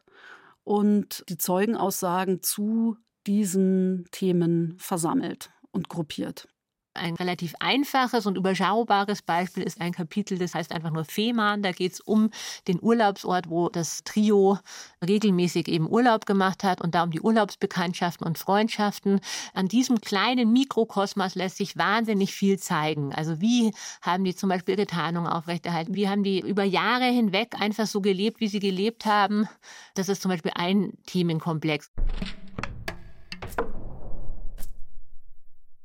und 0.64 1.24
die 1.30 1.38
Zeugenaussagen 1.38 2.42
zu 2.42 2.98
diesen 3.28 4.06
Themen 4.12 4.78
versammelt 4.80 5.52
und 5.72 5.90
gruppiert. 5.90 6.48
Ein 6.96 7.16
relativ 7.16 7.54
einfaches 7.60 8.26
und 8.26 8.36
überschaubares 8.36 9.22
Beispiel 9.22 9.64
ist 9.64 9.80
ein 9.80 9.94
Kapitel, 9.94 10.38
das 10.38 10.56
heißt 10.56 10.72
einfach 10.72 10.90
nur 10.92 11.06
Fehmarn. 11.06 11.62
Da 11.62 11.72
geht 11.72 11.94
es 11.94 12.00
um 12.02 12.32
den 12.68 12.80
Urlaubsort, 12.82 13.50
wo 13.50 13.70
das 13.70 14.04
Trio 14.04 14.58
regelmäßig 15.06 15.68
eben 15.68 15.90
Urlaub 15.90 16.26
gemacht 16.26 16.64
hat 16.64 16.82
und 16.82 16.96
da 16.96 17.04
um 17.04 17.12
die 17.12 17.22
Urlaubsbekanntschaften 17.22 18.26
und 18.26 18.38
Freundschaften. 18.38 19.22
An 19.54 19.68
diesem 19.68 20.02
kleinen 20.02 20.52
Mikrokosmos 20.52 21.36
lässt 21.36 21.58
sich 21.58 21.78
wahnsinnig 21.78 22.34
viel 22.34 22.58
zeigen. 22.58 23.14
Also 23.14 23.40
wie 23.40 23.72
haben 24.02 24.24
die 24.24 24.36
zum 24.36 24.50
Beispiel 24.50 24.76
ihre 24.76 24.88
Tarnung 24.88 25.28
aufrechterhalten? 25.28 25.94
Wie 25.94 26.10
haben 26.10 26.24
die 26.24 26.40
über 26.40 26.64
Jahre 26.64 27.06
hinweg 27.06 27.56
einfach 27.60 27.86
so 27.86 28.02
gelebt, 28.02 28.40
wie 28.40 28.48
sie 28.48 28.60
gelebt 28.60 29.06
haben? 29.06 29.48
Das 29.94 30.10
ist 30.10 30.22
zum 30.22 30.30
Beispiel 30.30 30.52
ein 30.56 30.94
Themenkomplex. 31.06 31.92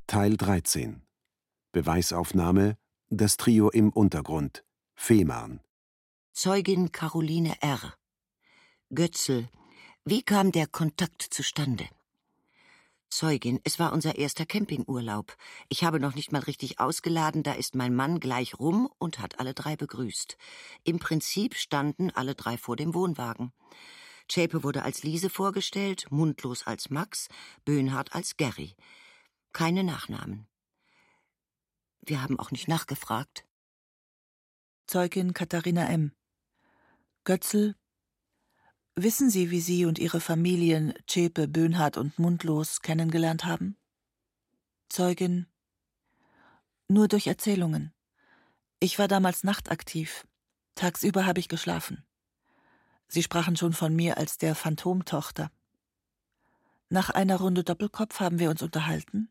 Teil 0.07 0.37
13 0.37 1.01
Beweisaufnahme 1.71 2.77
Das 3.09 3.37
Trio 3.37 3.71
im 3.71 3.89
Untergrund 3.89 4.63
Fehmarn 4.93 5.61
Zeugin 6.31 6.91
Caroline 6.91 7.55
R. 7.59 7.95
Götzl 8.93 9.49
Wie 10.05 10.21
kam 10.21 10.51
der 10.51 10.67
Kontakt 10.67 11.23
zustande? 11.23 11.89
Zeugin, 13.09 13.59
es 13.63 13.79
war 13.79 13.93
unser 13.93 14.15
erster 14.15 14.45
Campingurlaub. 14.45 15.35
Ich 15.69 15.83
habe 15.83 15.99
noch 15.99 16.13
nicht 16.13 16.31
mal 16.31 16.41
richtig 16.43 16.79
ausgeladen, 16.79 17.41
da 17.41 17.53
ist 17.53 17.73
mein 17.73 17.95
Mann 17.95 18.19
gleich 18.19 18.59
rum 18.59 18.87
und 18.99 19.17
hat 19.17 19.39
alle 19.39 19.55
drei 19.55 19.75
begrüßt. 19.75 20.37
Im 20.83 20.99
Prinzip 20.99 21.55
standen 21.55 22.11
alle 22.11 22.35
drei 22.35 22.59
vor 22.59 22.75
dem 22.75 22.93
Wohnwagen. 22.93 23.53
Zschäpe 24.29 24.63
wurde 24.63 24.83
als 24.83 25.01
Lise 25.01 25.31
vorgestellt, 25.31 26.05
Mundlos 26.11 26.67
als 26.67 26.91
Max, 26.91 27.27
Böhnhardt 27.65 28.13
als 28.13 28.37
Gary 28.37 28.75
keine 29.55 29.85
Nachnamen. 29.85 30.47
Wir 32.01 32.21
haben 32.21 32.37
auch 32.37 32.51
nicht 32.51 32.67
nachgefragt. 32.67 33.47
Zeugin 34.85 35.33
Katharina 35.33 35.87
M. 35.87 36.11
Götzl, 37.23 37.73
wissen 38.95 39.29
Sie, 39.29 39.51
wie 39.51 39.61
Sie 39.61 39.85
und 39.85 39.97
Ihre 39.97 40.19
Familien 40.19 40.93
Zschäpe, 41.07 41.47
Böhnhardt 41.47 41.95
und 41.95 42.19
Mundlos 42.19 42.81
kennengelernt 42.81 43.45
haben? 43.45 43.77
Zeugin, 44.89 45.47
nur 46.89 47.07
durch 47.07 47.25
Erzählungen. 47.25 47.93
Ich 48.81 48.99
war 48.99 49.07
damals 49.07 49.45
nachtaktiv. 49.45 50.27
Tagsüber 50.75 51.25
habe 51.25 51.39
ich 51.39 51.47
geschlafen. 51.47 52.05
Sie 53.07 53.23
sprachen 53.23 53.55
schon 53.55 53.71
von 53.71 53.95
mir 53.95 54.17
als 54.17 54.37
der 54.37 54.53
Phantomtochter. 54.53 55.49
Nach 56.89 57.09
einer 57.09 57.37
Runde 57.37 57.63
Doppelkopf 57.63 58.19
haben 58.19 58.39
wir 58.39 58.49
uns 58.49 58.61
unterhalten, 58.61 59.29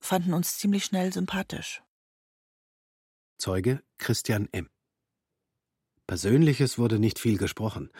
fanden 0.00 0.34
uns 0.34 0.58
ziemlich 0.58 0.84
schnell 0.84 1.12
sympathisch. 1.12 1.82
Zeuge 3.38 3.82
Christian 3.98 4.48
M. 4.52 4.68
Persönliches 6.06 6.78
wurde 6.78 6.98
nicht 6.98 7.18
viel 7.18 7.38
gesprochen, 7.38 7.90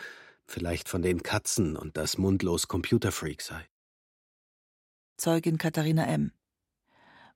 vielleicht 0.45 0.87
von 0.89 1.01
den 1.01 1.23
Katzen 1.23 1.75
und 1.75 1.97
das 1.97 2.17
mundlos 2.17 2.67
Computerfreak 2.67 3.41
sei. 3.41 3.67
Zeugin 5.17 5.57
Katharina 5.57 6.05
M. 6.05 6.31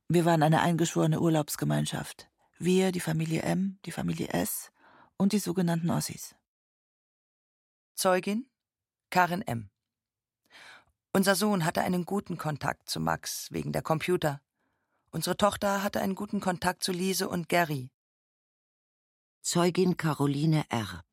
Wir 0.08 0.26
waren 0.26 0.44
eine 0.44 0.62
eingeschworene 0.62 1.20
Urlaubsgemeinschaft. 1.20 2.30
Wir, 2.60 2.92
die 2.92 3.00
Familie 3.00 3.42
M, 3.42 3.80
die 3.86 3.92
Familie 3.92 4.30
S 4.30 4.72
und 5.18 5.34
die 5.34 5.40
sogenannten 5.40 5.90
Ossis. 5.90 6.36
Zeugin 7.96 8.50
Karin 9.10 9.42
M. 9.42 9.70
Unser 11.18 11.34
Sohn 11.34 11.66
hatte 11.66 11.82
einen 11.82 12.06
guten 12.06 12.38
Kontakt 12.38 12.92
zu 12.92 13.00
Max 13.00 13.48
wegen 13.50 13.72
der 13.72 13.82
Computer. 13.82 14.40
Unsere 15.10 15.36
Tochter 15.36 15.82
hatte 15.82 16.00
einen 16.00 16.14
guten 16.14 16.40
Kontakt 16.40 16.84
zu 16.84 16.92
Lise 16.92 17.28
und 17.28 17.50
Gary. 17.50 17.90
Zeugin 19.42 19.98
Caroline 19.98 20.64
R. 20.70 21.04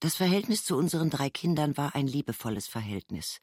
Das 0.00 0.16
Verhältnis 0.16 0.64
zu 0.64 0.76
unseren 0.76 1.10
drei 1.10 1.30
Kindern 1.30 1.76
war 1.76 1.94
ein 1.94 2.08
liebevolles 2.08 2.66
Verhältnis. 2.66 3.40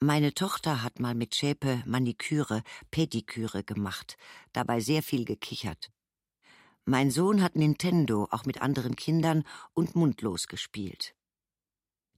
Meine 0.00 0.32
Tochter 0.32 0.82
hat 0.82 0.98
mal 0.98 1.14
mit 1.14 1.34
Schäpe 1.34 1.82
Maniküre, 1.84 2.62
Pediküre 2.90 3.64
gemacht, 3.64 4.16
dabei 4.54 4.80
sehr 4.80 5.02
viel 5.02 5.26
gekichert. 5.26 5.90
Mein 6.86 7.10
Sohn 7.10 7.42
hat 7.42 7.54
Nintendo 7.54 8.26
auch 8.30 8.46
mit 8.46 8.62
anderen 8.62 8.96
Kindern 8.96 9.44
und 9.74 9.94
mundlos 9.94 10.48
gespielt. 10.48 11.14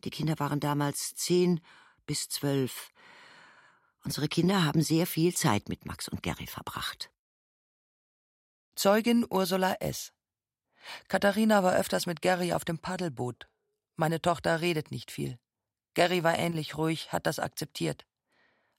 Die 0.04 0.10
Kinder 0.10 0.38
waren 0.38 0.60
damals 0.60 1.16
zehn 1.16 1.60
bis 2.10 2.28
zwölf. 2.28 2.90
Unsere 4.02 4.26
Kinder 4.26 4.64
haben 4.64 4.82
sehr 4.82 5.06
viel 5.06 5.32
Zeit 5.32 5.68
mit 5.68 5.86
Max 5.86 6.08
und 6.08 6.24
Gary 6.24 6.48
verbracht. 6.48 7.08
Zeugin 8.74 9.24
Ursula 9.30 9.74
S. 9.74 10.12
Katharina 11.06 11.62
war 11.62 11.76
öfters 11.76 12.06
mit 12.06 12.20
Gary 12.20 12.52
auf 12.52 12.64
dem 12.64 12.80
Paddelboot. 12.80 13.48
Meine 13.94 14.20
Tochter 14.20 14.60
redet 14.60 14.90
nicht 14.90 15.12
viel. 15.12 15.38
Gary 15.94 16.24
war 16.24 16.36
ähnlich 16.36 16.76
ruhig, 16.76 17.12
hat 17.12 17.26
das 17.26 17.38
akzeptiert. 17.38 18.08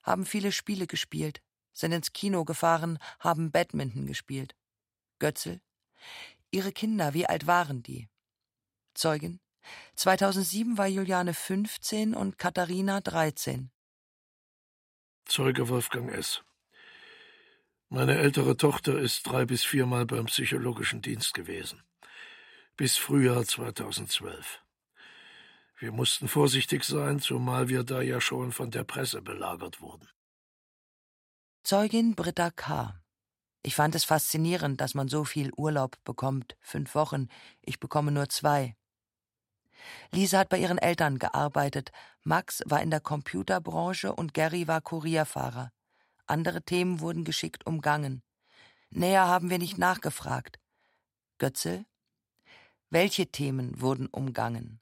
Haben 0.02 0.26
viele 0.26 0.52
Spiele 0.52 0.86
gespielt, 0.86 1.40
sind 1.72 1.92
ins 1.92 2.12
Kino 2.12 2.44
gefahren, 2.44 2.98
haben 3.18 3.50
Badminton 3.50 4.06
gespielt. 4.06 4.54
Götzel. 5.20 5.62
Ihre 6.50 6.72
Kinder, 6.72 7.14
wie 7.14 7.24
alt 7.24 7.46
waren 7.46 7.82
die? 7.82 8.10
Zeugin. 8.92 9.40
2007 9.96 10.78
war 10.78 10.86
Juliane 10.86 11.34
15 11.34 12.14
und 12.14 12.38
Katharina 12.38 13.00
13. 13.00 13.70
Zeuge 15.24 15.68
Wolfgang 15.68 16.10
S. 16.10 16.42
Meine 17.88 18.16
ältere 18.16 18.56
Tochter 18.56 18.98
ist 18.98 19.26
drei 19.26 19.44
bis 19.44 19.64
viermal 19.64 20.06
beim 20.06 20.26
psychologischen 20.26 21.02
Dienst 21.02 21.34
gewesen. 21.34 21.82
Bis 22.76 22.96
Frühjahr 22.96 23.44
2012. 23.44 24.62
Wir 25.78 25.92
mussten 25.92 26.28
vorsichtig 26.28 26.84
sein, 26.84 27.20
zumal 27.20 27.68
wir 27.68 27.84
da 27.84 28.00
ja 28.00 28.20
schon 28.20 28.52
von 28.52 28.70
der 28.70 28.84
Presse 28.84 29.20
belagert 29.20 29.80
wurden. 29.80 30.08
Zeugin 31.64 32.14
Britta 32.14 32.50
K. 32.50 32.98
Ich 33.62 33.74
fand 33.74 33.94
es 33.94 34.04
faszinierend, 34.04 34.80
dass 34.80 34.94
man 34.94 35.08
so 35.08 35.24
viel 35.24 35.52
Urlaub 35.56 35.96
bekommt. 36.04 36.56
Fünf 36.60 36.94
Wochen. 36.94 37.28
Ich 37.60 37.78
bekomme 37.78 38.10
nur 38.10 38.28
zwei. 38.28 38.74
Lisa 40.10 40.38
hat 40.38 40.48
bei 40.48 40.58
ihren 40.58 40.78
Eltern 40.78 41.18
gearbeitet. 41.18 41.92
Max 42.24 42.62
war 42.66 42.82
in 42.82 42.90
der 42.90 43.00
Computerbranche 43.00 44.14
und 44.14 44.34
Gary 44.34 44.68
war 44.68 44.80
Kurierfahrer. 44.80 45.72
Andere 46.26 46.62
Themen 46.62 47.00
wurden 47.00 47.24
geschickt 47.24 47.66
umgangen. 47.66 48.22
Näher 48.90 49.26
haben 49.26 49.50
wir 49.50 49.58
nicht 49.58 49.78
nachgefragt. 49.78 50.60
Götze? 51.38 51.84
Welche 52.90 53.26
Themen 53.26 53.80
wurden 53.80 54.06
umgangen? 54.06 54.80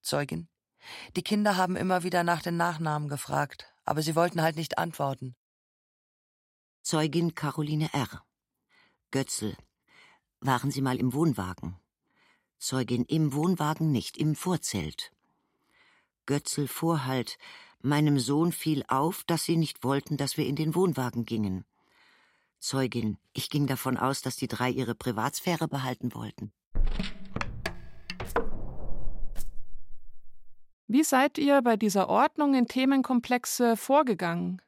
Zeugin? 0.00 0.48
Die 1.16 1.22
Kinder 1.22 1.56
haben 1.56 1.76
immer 1.76 2.02
wieder 2.02 2.22
nach 2.22 2.40
den 2.40 2.56
Nachnamen 2.56 3.08
gefragt, 3.08 3.72
aber 3.84 4.02
sie 4.02 4.14
wollten 4.14 4.42
halt 4.42 4.56
nicht 4.56 4.78
antworten. 4.78 5.34
Zeugin 6.82 7.34
Caroline 7.34 7.92
R. 7.92 8.24
Götzl. 9.10 9.56
Waren 10.40 10.70
Sie 10.70 10.80
mal 10.80 10.98
im 10.98 11.12
Wohnwagen? 11.12 11.76
Zeugin 12.58 13.04
im 13.04 13.32
Wohnwagen 13.32 13.92
nicht, 13.92 14.16
im 14.16 14.34
Vorzelt. 14.34 15.12
Götzl 16.26 16.66
Vorhalt. 16.66 17.38
Meinem 17.80 18.18
Sohn 18.18 18.52
fiel 18.52 18.84
auf, 18.88 19.22
dass 19.24 19.44
Sie 19.44 19.56
nicht 19.56 19.84
wollten, 19.84 20.16
dass 20.16 20.36
wir 20.36 20.46
in 20.46 20.56
den 20.56 20.74
Wohnwagen 20.74 21.24
gingen. 21.24 21.64
Zeugin, 22.58 23.18
ich 23.32 23.50
ging 23.50 23.66
davon 23.66 23.96
aus, 23.96 24.20
dass 24.20 24.36
die 24.36 24.48
drei 24.48 24.70
ihre 24.70 24.96
Privatsphäre 24.96 25.68
behalten 25.68 26.12
wollten. 26.14 26.52
Wie 30.88 31.04
seid 31.04 31.38
ihr 31.38 31.62
bei 31.62 31.76
dieser 31.76 32.08
Ordnung 32.08 32.54
in 32.54 32.66
Themenkomplexe 32.66 33.76
vorgegangen? 33.76 34.60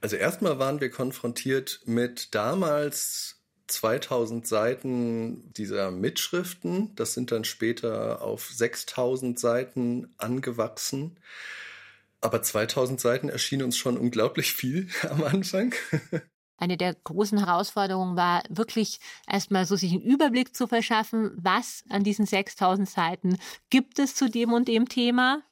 Also 0.00 0.16
erstmal 0.16 0.58
waren 0.58 0.80
wir 0.80 0.90
konfrontiert 0.90 1.82
mit 1.84 2.34
damals 2.34 3.39
2000 3.70 4.46
Seiten 4.46 5.52
dieser 5.54 5.90
Mitschriften. 5.90 6.94
Das 6.96 7.14
sind 7.14 7.32
dann 7.32 7.44
später 7.44 8.22
auf 8.22 8.50
6000 8.50 9.38
Seiten 9.38 10.14
angewachsen. 10.18 11.18
Aber 12.20 12.42
2000 12.42 13.00
Seiten 13.00 13.28
erschien 13.28 13.62
uns 13.62 13.76
schon 13.76 13.96
unglaublich 13.96 14.52
viel 14.52 14.88
am 15.10 15.24
Anfang. 15.24 15.74
Eine 16.60 16.76
der 16.76 16.92
großen 16.92 17.38
Herausforderungen 17.38 18.16
war 18.16 18.42
wirklich 18.50 19.00
erstmal 19.26 19.64
so 19.64 19.76
sich 19.76 19.92
einen 19.92 20.02
Überblick 20.02 20.54
zu 20.54 20.66
verschaffen, 20.66 21.30
was 21.36 21.84
an 21.88 22.04
diesen 22.04 22.26
6000 22.26 22.86
Seiten 22.86 23.38
gibt 23.70 23.98
es 23.98 24.14
zu 24.14 24.28
dem 24.28 24.52
und 24.52 24.68
dem 24.68 24.86
Thema, 24.86 25.42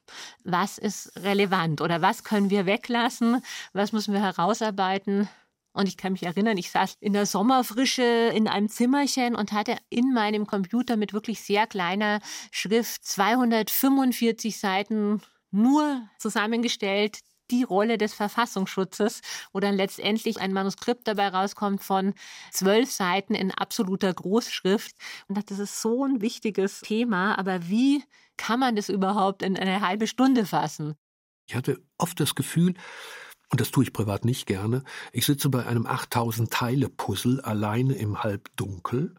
was 0.43 0.77
ist 0.77 1.11
relevant 1.17 1.81
oder 1.81 2.03
was 2.03 2.23
können 2.23 2.51
wir 2.51 2.67
weglassen, 2.67 3.41
was 3.73 3.91
müssen 3.91 4.13
wir 4.13 4.21
herausarbeiten. 4.21 5.27
Und 5.79 5.87
ich 5.87 5.95
kann 5.95 6.11
mich 6.11 6.23
erinnern, 6.23 6.57
ich 6.57 6.71
saß 6.71 6.95
in 6.99 7.13
der 7.13 7.25
Sommerfrische 7.25 8.03
in 8.03 8.49
einem 8.49 8.67
Zimmerchen 8.67 9.33
und 9.33 9.53
hatte 9.53 9.77
in 9.89 10.11
meinem 10.11 10.45
Computer 10.45 10.97
mit 10.97 11.13
wirklich 11.13 11.39
sehr 11.39 11.67
kleiner 11.67 12.19
Schrift 12.51 13.05
245 13.05 14.59
Seiten 14.59 15.21
nur 15.51 16.05
zusammengestellt, 16.17 17.19
die 17.49 17.63
Rolle 17.63 17.97
des 17.97 18.13
Verfassungsschutzes, 18.13 19.21
wo 19.53 19.61
dann 19.61 19.75
letztendlich 19.75 20.41
ein 20.41 20.51
Manuskript 20.51 21.07
dabei 21.07 21.29
rauskommt 21.29 21.81
von 21.81 22.13
zwölf 22.51 22.91
Seiten 22.91 23.33
in 23.33 23.51
absoluter 23.51 24.13
Großschrift. 24.13 24.93
Und 25.29 25.49
das 25.49 25.59
ist 25.59 25.81
so 25.81 26.03
ein 26.03 26.19
wichtiges 26.19 26.81
Thema, 26.81 27.39
aber 27.39 27.69
wie 27.69 28.03
kann 28.35 28.59
man 28.59 28.75
das 28.75 28.89
überhaupt 28.89 29.43
in 29.43 29.57
eine 29.57 29.79
halbe 29.79 30.07
Stunde 30.07 30.45
fassen? 30.45 30.95
Ich 31.47 31.55
hatte 31.55 31.81
oft 31.97 32.19
das 32.19 32.35
Gefühl, 32.35 32.73
und 33.51 33.61
das 33.61 33.71
tue 33.71 33.83
ich 33.83 33.93
privat 33.93 34.25
nicht 34.25 34.45
gerne, 34.45 34.83
ich 35.11 35.25
sitze 35.25 35.49
bei 35.49 35.65
einem 35.65 35.85
8000 35.85 36.51
Teile 36.51 36.89
Puzzle 36.89 37.41
alleine 37.41 37.93
im 37.93 38.23
Halbdunkel 38.23 39.15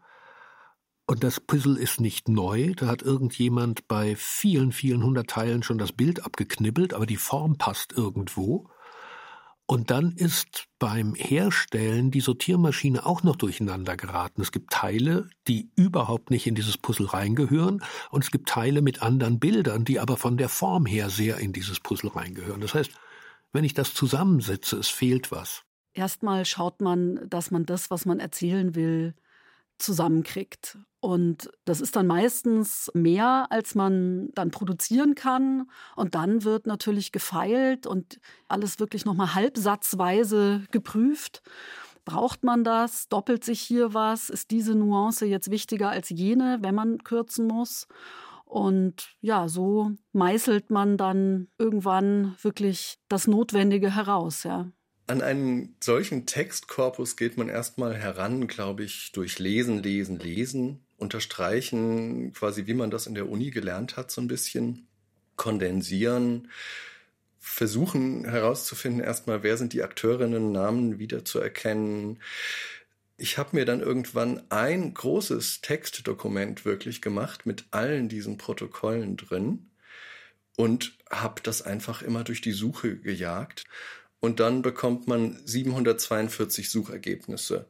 und 1.11 1.25
das 1.25 1.41
Puzzle 1.41 1.75
ist 1.75 1.99
nicht 1.99 2.29
neu, 2.29 2.73
da 2.73 2.87
hat 2.87 3.01
irgendjemand 3.01 3.85
bei 3.89 4.15
vielen, 4.15 4.71
vielen 4.71 5.03
hundert 5.03 5.29
Teilen 5.29 5.61
schon 5.61 5.77
das 5.77 5.91
Bild 5.91 6.23
abgeknibbelt, 6.23 6.93
aber 6.93 7.05
die 7.05 7.17
Form 7.17 7.57
passt 7.57 7.91
irgendwo. 7.91 8.69
Und 9.65 9.91
dann 9.91 10.13
ist 10.13 10.67
beim 10.79 11.13
Herstellen 11.15 12.11
die 12.11 12.21
Sortiermaschine 12.21 13.05
auch 13.05 13.23
noch 13.23 13.35
durcheinander 13.35 13.97
geraten. 13.97 14.41
Es 14.41 14.53
gibt 14.53 14.71
Teile, 14.71 15.29
die 15.49 15.69
überhaupt 15.75 16.29
nicht 16.29 16.47
in 16.47 16.55
dieses 16.55 16.77
Puzzle 16.77 17.07
reingehören, 17.07 17.83
und 18.09 18.23
es 18.23 18.31
gibt 18.31 18.47
Teile 18.47 18.81
mit 18.81 19.01
anderen 19.01 19.37
Bildern, 19.37 19.83
die 19.83 19.99
aber 19.99 20.15
von 20.15 20.37
der 20.37 20.47
Form 20.47 20.85
her 20.85 21.09
sehr 21.09 21.39
in 21.39 21.51
dieses 21.51 21.81
Puzzle 21.81 22.11
reingehören. 22.11 22.61
Das 22.61 22.73
heißt, 22.73 22.91
wenn 23.53 23.63
ich 23.63 23.73
das 23.73 23.93
zusammensetze, 23.93 24.77
es 24.77 24.87
fehlt 24.87 25.31
was. 25.31 25.63
Erstmal 25.93 26.45
schaut 26.45 26.81
man, 26.81 27.19
dass 27.29 27.51
man 27.51 27.65
das, 27.65 27.89
was 27.89 28.05
man 28.05 28.19
erzählen 28.19 28.75
will, 28.75 29.13
zusammenkriegt. 29.77 30.77
Und 30.99 31.49
das 31.65 31.81
ist 31.81 31.95
dann 31.95 32.07
meistens 32.07 32.91
mehr, 32.93 33.47
als 33.49 33.75
man 33.75 34.29
dann 34.35 34.51
produzieren 34.51 35.15
kann. 35.15 35.69
Und 35.95 36.15
dann 36.15 36.43
wird 36.43 36.67
natürlich 36.67 37.11
gefeilt 37.11 37.87
und 37.87 38.19
alles 38.47 38.79
wirklich 38.79 39.03
nochmal 39.05 39.33
halbsatzweise 39.33 40.63
geprüft. 40.71 41.41
Braucht 42.05 42.43
man 42.43 42.63
das? 42.63 43.09
Doppelt 43.09 43.43
sich 43.43 43.61
hier 43.61 43.93
was? 43.93 44.29
Ist 44.29 44.51
diese 44.51 44.75
Nuance 44.75 45.25
jetzt 45.25 45.51
wichtiger 45.51 45.89
als 45.89 46.09
jene, 46.09 46.59
wenn 46.61 46.75
man 46.75 46.99
kürzen 47.03 47.47
muss? 47.47 47.87
Und 48.51 49.15
ja, 49.21 49.47
so 49.47 49.91
meißelt 50.11 50.71
man 50.71 50.97
dann 50.97 51.47
irgendwann 51.57 52.35
wirklich 52.41 52.97
das 53.07 53.25
Notwendige 53.25 53.95
heraus, 53.95 54.43
ja. 54.43 54.69
An 55.07 55.21
einen 55.21 55.77
solchen 55.81 56.25
Textkorpus 56.25 57.15
geht 57.15 57.37
man 57.37 57.47
erstmal 57.47 57.95
heran, 57.95 58.47
glaube 58.47 58.83
ich, 58.83 59.13
durch 59.13 59.39
Lesen, 59.39 59.81
Lesen, 59.81 60.19
Lesen, 60.19 60.85
unterstreichen, 60.97 62.33
quasi 62.33 62.67
wie 62.67 62.73
man 62.73 62.91
das 62.91 63.07
in 63.07 63.15
der 63.15 63.29
Uni 63.29 63.51
gelernt 63.51 63.95
hat, 63.95 64.11
so 64.11 64.19
ein 64.19 64.27
bisschen, 64.27 64.85
kondensieren, 65.37 66.49
versuchen 67.39 68.25
herauszufinden, 68.25 69.01
erstmal, 69.01 69.43
wer 69.43 69.55
sind 69.55 69.71
die 69.71 69.81
Akteurinnen, 69.81 70.51
Namen 70.51 70.99
wiederzuerkennen. 70.99 72.19
Ich 73.21 73.37
habe 73.37 73.55
mir 73.55 73.65
dann 73.65 73.81
irgendwann 73.81 74.41
ein 74.49 74.95
großes 74.95 75.61
Textdokument 75.61 76.65
wirklich 76.65 77.03
gemacht 77.03 77.45
mit 77.45 77.65
allen 77.69 78.09
diesen 78.09 78.39
Protokollen 78.39 79.15
drin 79.15 79.69
und 80.57 80.97
habe 81.07 81.39
das 81.43 81.61
einfach 81.61 82.01
immer 82.01 82.23
durch 82.23 82.41
die 82.41 82.51
Suche 82.51 82.97
gejagt 82.97 83.65
und 84.21 84.39
dann 84.39 84.63
bekommt 84.63 85.07
man 85.07 85.39
742 85.45 86.71
Suchergebnisse. 86.71 87.67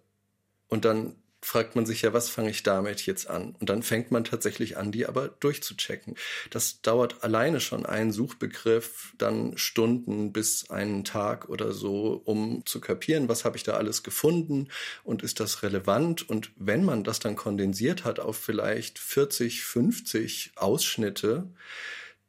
Und 0.69 0.85
dann 0.85 1.17
fragt 1.41 1.75
man 1.75 1.85
sich 1.85 2.03
ja, 2.03 2.13
was 2.13 2.29
fange 2.29 2.51
ich 2.51 2.63
damit 2.63 3.05
jetzt 3.05 3.27
an? 3.27 3.55
Und 3.59 3.69
dann 3.69 3.81
fängt 3.83 4.11
man 4.11 4.23
tatsächlich 4.23 4.77
an, 4.77 4.91
die 4.91 5.07
aber 5.07 5.27
durchzuchecken. 5.27 6.15
Das 6.51 6.81
dauert 6.81 7.23
alleine 7.23 7.59
schon 7.59 7.85
einen 7.85 8.11
Suchbegriff, 8.11 9.13
dann 9.17 9.57
Stunden 9.57 10.31
bis 10.31 10.69
einen 10.69 11.03
Tag 11.03 11.49
oder 11.49 11.71
so, 11.71 12.21
um 12.25 12.63
zu 12.65 12.79
kapieren, 12.79 13.27
was 13.27 13.43
habe 13.43 13.57
ich 13.57 13.63
da 13.63 13.73
alles 13.73 14.03
gefunden 14.03 14.67
und 15.03 15.23
ist 15.23 15.39
das 15.39 15.63
relevant? 15.63 16.29
Und 16.29 16.51
wenn 16.55 16.85
man 16.85 17.03
das 17.03 17.19
dann 17.19 17.35
kondensiert 17.35 18.05
hat 18.05 18.19
auf 18.19 18.37
vielleicht 18.37 18.99
40, 18.99 19.63
50 19.63 20.51
Ausschnitte, 20.55 21.49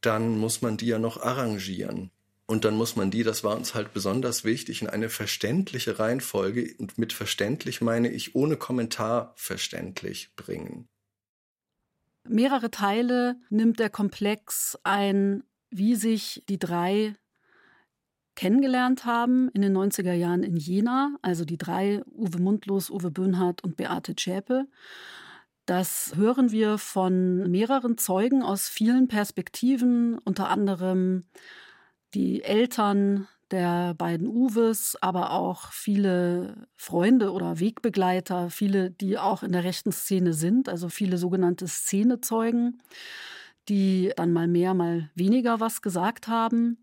dann 0.00 0.38
muss 0.38 0.62
man 0.62 0.76
die 0.76 0.86
ja 0.86 0.98
noch 0.98 1.22
arrangieren. 1.22 2.10
Und 2.46 2.64
dann 2.64 2.74
muss 2.74 2.96
man 2.96 3.10
die, 3.10 3.22
das 3.22 3.44
war 3.44 3.56
uns 3.56 3.74
halt 3.74 3.92
besonders 3.92 4.44
wichtig, 4.44 4.82
in 4.82 4.88
eine 4.88 5.08
verständliche 5.08 5.98
Reihenfolge, 5.98 6.74
und 6.78 6.98
mit 6.98 7.12
verständlich 7.12 7.80
meine 7.80 8.10
ich 8.10 8.34
ohne 8.34 8.56
Kommentar 8.56 9.32
verständlich 9.36 10.34
bringen. 10.36 10.88
Mehrere 12.28 12.70
Teile 12.70 13.36
nimmt 13.50 13.78
der 13.78 13.90
Komplex 13.90 14.78
ein, 14.84 15.42
wie 15.70 15.94
sich 15.94 16.44
die 16.48 16.58
drei 16.58 17.14
kennengelernt 18.34 19.04
haben 19.04 19.48
in 19.50 19.62
den 19.62 19.76
90er 19.76 20.12
Jahren 20.12 20.42
in 20.42 20.56
Jena, 20.56 21.16
also 21.22 21.44
die 21.44 21.58
drei, 21.58 22.02
Uwe 22.06 22.38
Mundlos, 22.38 22.90
Uwe 22.90 23.10
Böhnhardt 23.10 23.62
und 23.62 23.76
Beate 23.76 24.14
Zschäpe. 24.16 24.66
Das 25.66 26.12
hören 26.16 26.50
wir 26.50 26.78
von 26.78 27.50
mehreren 27.50 27.98
Zeugen 27.98 28.42
aus 28.42 28.68
vielen 28.68 29.08
Perspektiven, 29.08 30.18
unter 30.18 30.48
anderem 30.48 31.24
die 32.14 32.42
Eltern 32.42 33.28
der 33.50 33.94
beiden 33.94 34.26
Uwes, 34.26 34.96
aber 35.00 35.32
auch 35.32 35.72
viele 35.72 36.66
Freunde 36.76 37.32
oder 37.32 37.60
Wegbegleiter, 37.60 38.50
viele, 38.50 38.90
die 38.90 39.18
auch 39.18 39.42
in 39.42 39.52
der 39.52 39.64
rechten 39.64 39.92
Szene 39.92 40.32
sind, 40.32 40.68
also 40.68 40.88
viele 40.88 41.18
sogenannte 41.18 41.68
Szenezeugen, 41.68 42.80
die 43.68 44.12
dann 44.16 44.32
mal 44.32 44.48
mehr, 44.48 44.74
mal 44.74 45.10
weniger 45.14 45.60
was 45.60 45.82
gesagt 45.82 46.28
haben. 46.28 46.78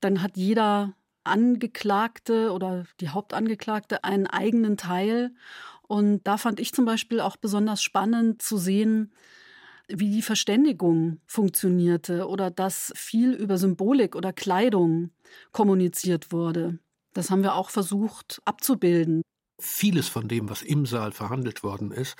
Dann 0.00 0.22
hat 0.22 0.36
jeder 0.36 0.94
Angeklagte 1.24 2.52
oder 2.52 2.84
die 3.00 3.08
Hauptangeklagte 3.08 4.04
einen 4.04 4.28
eigenen 4.28 4.76
Teil. 4.76 5.32
Und 5.82 6.26
da 6.26 6.36
fand 6.36 6.60
ich 6.60 6.72
zum 6.72 6.84
Beispiel 6.84 7.20
auch 7.20 7.36
besonders 7.36 7.82
spannend 7.82 8.40
zu 8.40 8.56
sehen, 8.56 9.12
wie 9.88 10.10
die 10.10 10.22
Verständigung 10.22 11.20
funktionierte 11.26 12.28
oder 12.28 12.50
dass 12.50 12.92
viel 12.94 13.32
über 13.32 13.58
Symbolik 13.58 14.14
oder 14.14 14.32
Kleidung 14.32 15.10
kommuniziert 15.52 16.32
wurde. 16.32 16.78
Das 17.14 17.30
haben 17.30 17.42
wir 17.42 17.54
auch 17.54 17.70
versucht 17.70 18.40
abzubilden. 18.44 19.22
Vieles 19.60 20.08
von 20.08 20.28
dem, 20.28 20.48
was 20.48 20.62
im 20.62 20.86
Saal 20.86 21.12
verhandelt 21.12 21.62
worden 21.64 21.90
ist, 21.90 22.16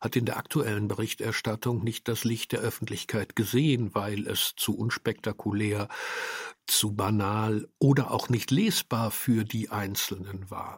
hat 0.00 0.16
in 0.16 0.26
der 0.26 0.36
aktuellen 0.36 0.88
Berichterstattung 0.88 1.82
nicht 1.84 2.08
das 2.08 2.24
Licht 2.24 2.52
der 2.52 2.60
Öffentlichkeit 2.60 3.36
gesehen, 3.36 3.94
weil 3.94 4.26
es 4.26 4.54
zu 4.56 4.76
unspektakulär, 4.76 5.88
zu 6.66 6.92
banal 6.92 7.68
oder 7.78 8.10
auch 8.10 8.28
nicht 8.28 8.50
lesbar 8.50 9.10
für 9.10 9.44
die 9.44 9.70
Einzelnen 9.70 10.50
war. 10.50 10.76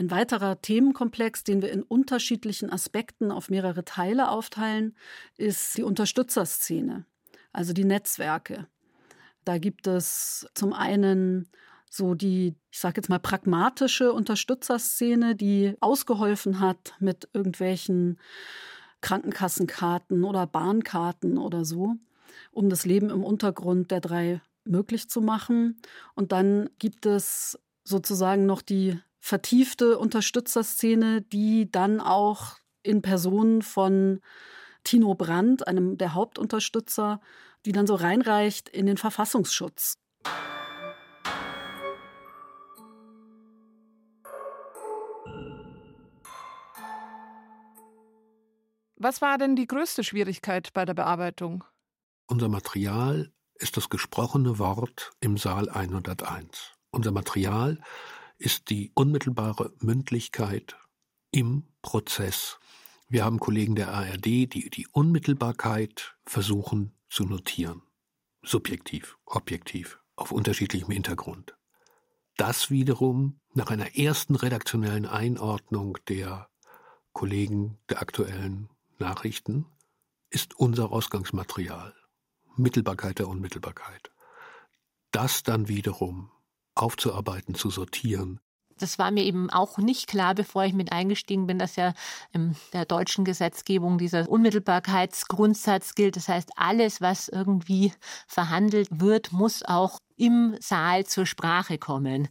Ein 0.00 0.10
weiterer 0.10 0.62
Themenkomplex, 0.62 1.44
den 1.44 1.60
wir 1.60 1.70
in 1.70 1.82
unterschiedlichen 1.82 2.72
Aspekten 2.72 3.30
auf 3.30 3.50
mehrere 3.50 3.84
Teile 3.84 4.30
aufteilen, 4.30 4.96
ist 5.36 5.76
die 5.76 5.82
Unterstützerszene, 5.82 7.04
also 7.52 7.74
die 7.74 7.84
Netzwerke. 7.84 8.66
Da 9.44 9.58
gibt 9.58 9.86
es 9.86 10.48
zum 10.54 10.72
einen 10.72 11.50
so 11.90 12.14
die, 12.14 12.54
ich 12.70 12.78
sage 12.78 12.94
jetzt 12.96 13.10
mal, 13.10 13.18
pragmatische 13.18 14.14
Unterstützerszene, 14.14 15.36
die 15.36 15.74
ausgeholfen 15.80 16.60
hat 16.60 16.94
mit 16.98 17.28
irgendwelchen 17.34 18.18
Krankenkassenkarten 19.02 20.24
oder 20.24 20.46
Bahnkarten 20.46 21.36
oder 21.36 21.66
so, 21.66 21.96
um 22.52 22.70
das 22.70 22.86
Leben 22.86 23.10
im 23.10 23.22
Untergrund 23.22 23.90
der 23.90 24.00
drei 24.00 24.40
möglich 24.64 25.10
zu 25.10 25.20
machen. 25.20 25.78
Und 26.14 26.32
dann 26.32 26.70
gibt 26.78 27.04
es 27.04 27.58
sozusagen 27.84 28.46
noch 28.46 28.62
die 28.62 28.98
vertiefte 29.20 29.98
Unterstützerszene, 29.98 31.22
die 31.22 31.70
dann 31.70 32.00
auch 32.00 32.56
in 32.82 33.02
Person 33.02 33.62
von 33.62 34.20
Tino 34.82 35.14
Brandt, 35.14 35.68
einem 35.68 35.98
der 35.98 36.14
Hauptunterstützer, 36.14 37.20
die 37.66 37.72
dann 37.72 37.86
so 37.86 37.94
reinreicht 37.94 38.68
in 38.68 38.86
den 38.86 38.96
Verfassungsschutz. 38.96 39.98
Was 49.02 49.22
war 49.22 49.38
denn 49.38 49.56
die 49.56 49.66
größte 49.66 50.04
Schwierigkeit 50.04 50.74
bei 50.74 50.84
der 50.84 50.92
Bearbeitung? 50.94 51.64
Unser 52.26 52.48
Material 52.48 53.32
ist 53.54 53.76
das 53.76 53.88
gesprochene 53.88 54.58
Wort 54.58 55.10
im 55.20 55.36
Saal 55.36 55.68
101. 55.68 56.74
Unser 56.90 57.10
Material 57.10 57.78
ist 58.40 58.70
die 58.70 58.90
unmittelbare 58.94 59.72
Mündlichkeit 59.80 60.76
im 61.30 61.64
Prozess. 61.82 62.58
Wir 63.08 63.24
haben 63.24 63.38
Kollegen 63.38 63.74
der 63.74 63.92
ARD, 63.92 64.24
die 64.24 64.70
die 64.70 64.88
Unmittelbarkeit 64.88 66.16
versuchen 66.24 66.92
zu 67.08 67.24
notieren. 67.24 67.82
Subjektiv, 68.42 69.18
objektiv, 69.26 69.98
auf 70.16 70.32
unterschiedlichem 70.32 70.90
Hintergrund. 70.90 71.56
Das 72.36 72.70
wiederum 72.70 73.40
nach 73.52 73.70
einer 73.70 73.96
ersten 73.96 74.34
redaktionellen 74.34 75.04
Einordnung 75.04 75.98
der 76.08 76.48
Kollegen 77.12 77.78
der 77.90 78.00
aktuellen 78.00 78.70
Nachrichten 78.98 79.66
ist 80.30 80.54
unser 80.54 80.92
Ausgangsmaterial. 80.92 81.94
Mittelbarkeit 82.56 83.18
der 83.18 83.28
Unmittelbarkeit. 83.28 84.10
Das 85.10 85.42
dann 85.42 85.68
wiederum 85.68 86.30
aufzuarbeiten, 86.82 87.54
zu 87.54 87.70
sortieren. 87.70 88.40
Das 88.80 88.98
war 88.98 89.10
mir 89.10 89.24
eben 89.24 89.50
auch 89.50 89.76
nicht 89.76 90.06
klar, 90.06 90.34
bevor 90.34 90.64
ich 90.64 90.72
mit 90.72 90.90
eingestiegen 90.90 91.46
bin, 91.46 91.58
dass 91.58 91.76
ja 91.76 91.92
in 92.32 92.56
der 92.72 92.86
deutschen 92.86 93.24
Gesetzgebung 93.24 93.98
dieser 93.98 94.28
Unmittelbarkeitsgrundsatz 94.28 95.94
gilt. 95.94 96.16
Das 96.16 96.28
heißt, 96.28 96.52
alles, 96.56 97.00
was 97.02 97.28
irgendwie 97.28 97.92
verhandelt 98.26 98.88
wird, 98.90 99.32
muss 99.32 99.62
auch 99.62 99.98
im 100.16 100.56
Saal 100.60 101.04
zur 101.04 101.26
Sprache 101.26 101.78
kommen. 101.78 102.28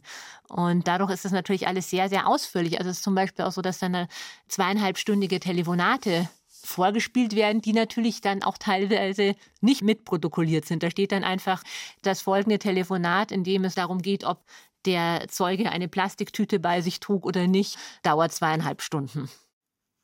Und 0.48 0.88
dadurch 0.88 1.12
ist 1.12 1.24
das 1.24 1.32
natürlich 1.32 1.68
alles 1.68 1.88
sehr, 1.90 2.08
sehr 2.08 2.26
ausführlich. 2.26 2.78
Also 2.78 2.90
es 2.90 2.98
ist 2.98 3.04
zum 3.04 3.14
Beispiel 3.14 3.44
auch 3.44 3.52
so, 3.52 3.62
dass 3.62 3.78
dann 3.78 4.08
zweieinhalbstündige 4.48 5.38
Telefonate 5.38 6.28
vorgespielt 6.64 7.34
werden, 7.34 7.60
die 7.60 7.72
natürlich 7.72 8.20
dann 8.20 8.42
auch 8.42 8.58
teilweise 8.58 9.34
nicht 9.60 9.82
mitprotokolliert 9.82 10.64
sind. 10.64 10.82
Da 10.82 10.90
steht 10.90 11.12
dann 11.12 11.24
einfach 11.24 11.62
das 12.02 12.20
folgende 12.20 12.58
Telefonat, 12.58 13.32
in 13.32 13.44
dem 13.44 13.64
es 13.64 13.74
darum 13.74 14.02
geht, 14.02 14.24
ob 14.24 14.44
der 14.84 15.26
Zeuge 15.28 15.70
eine 15.70 15.88
Plastiktüte 15.88 16.58
bei 16.58 16.80
sich 16.80 17.00
trug 17.00 17.26
oder 17.26 17.46
nicht, 17.46 17.78
dauert 18.02 18.32
zweieinhalb 18.32 18.82
Stunden. 18.82 19.28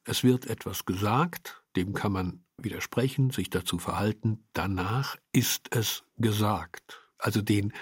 Es 0.04 0.22
wird 0.22 0.46
etwas 0.46 0.84
gesagt, 0.84 1.62
dem 1.76 1.92
kann 1.92 2.12
man 2.12 2.44
widersprechen, 2.58 3.30
sich 3.30 3.50
dazu 3.50 3.78
verhalten. 3.78 4.44
Danach 4.52 5.16
ist 5.32 5.68
es 5.74 6.04
gesagt. 6.16 7.02
Also 7.18 7.42
den 7.42 7.72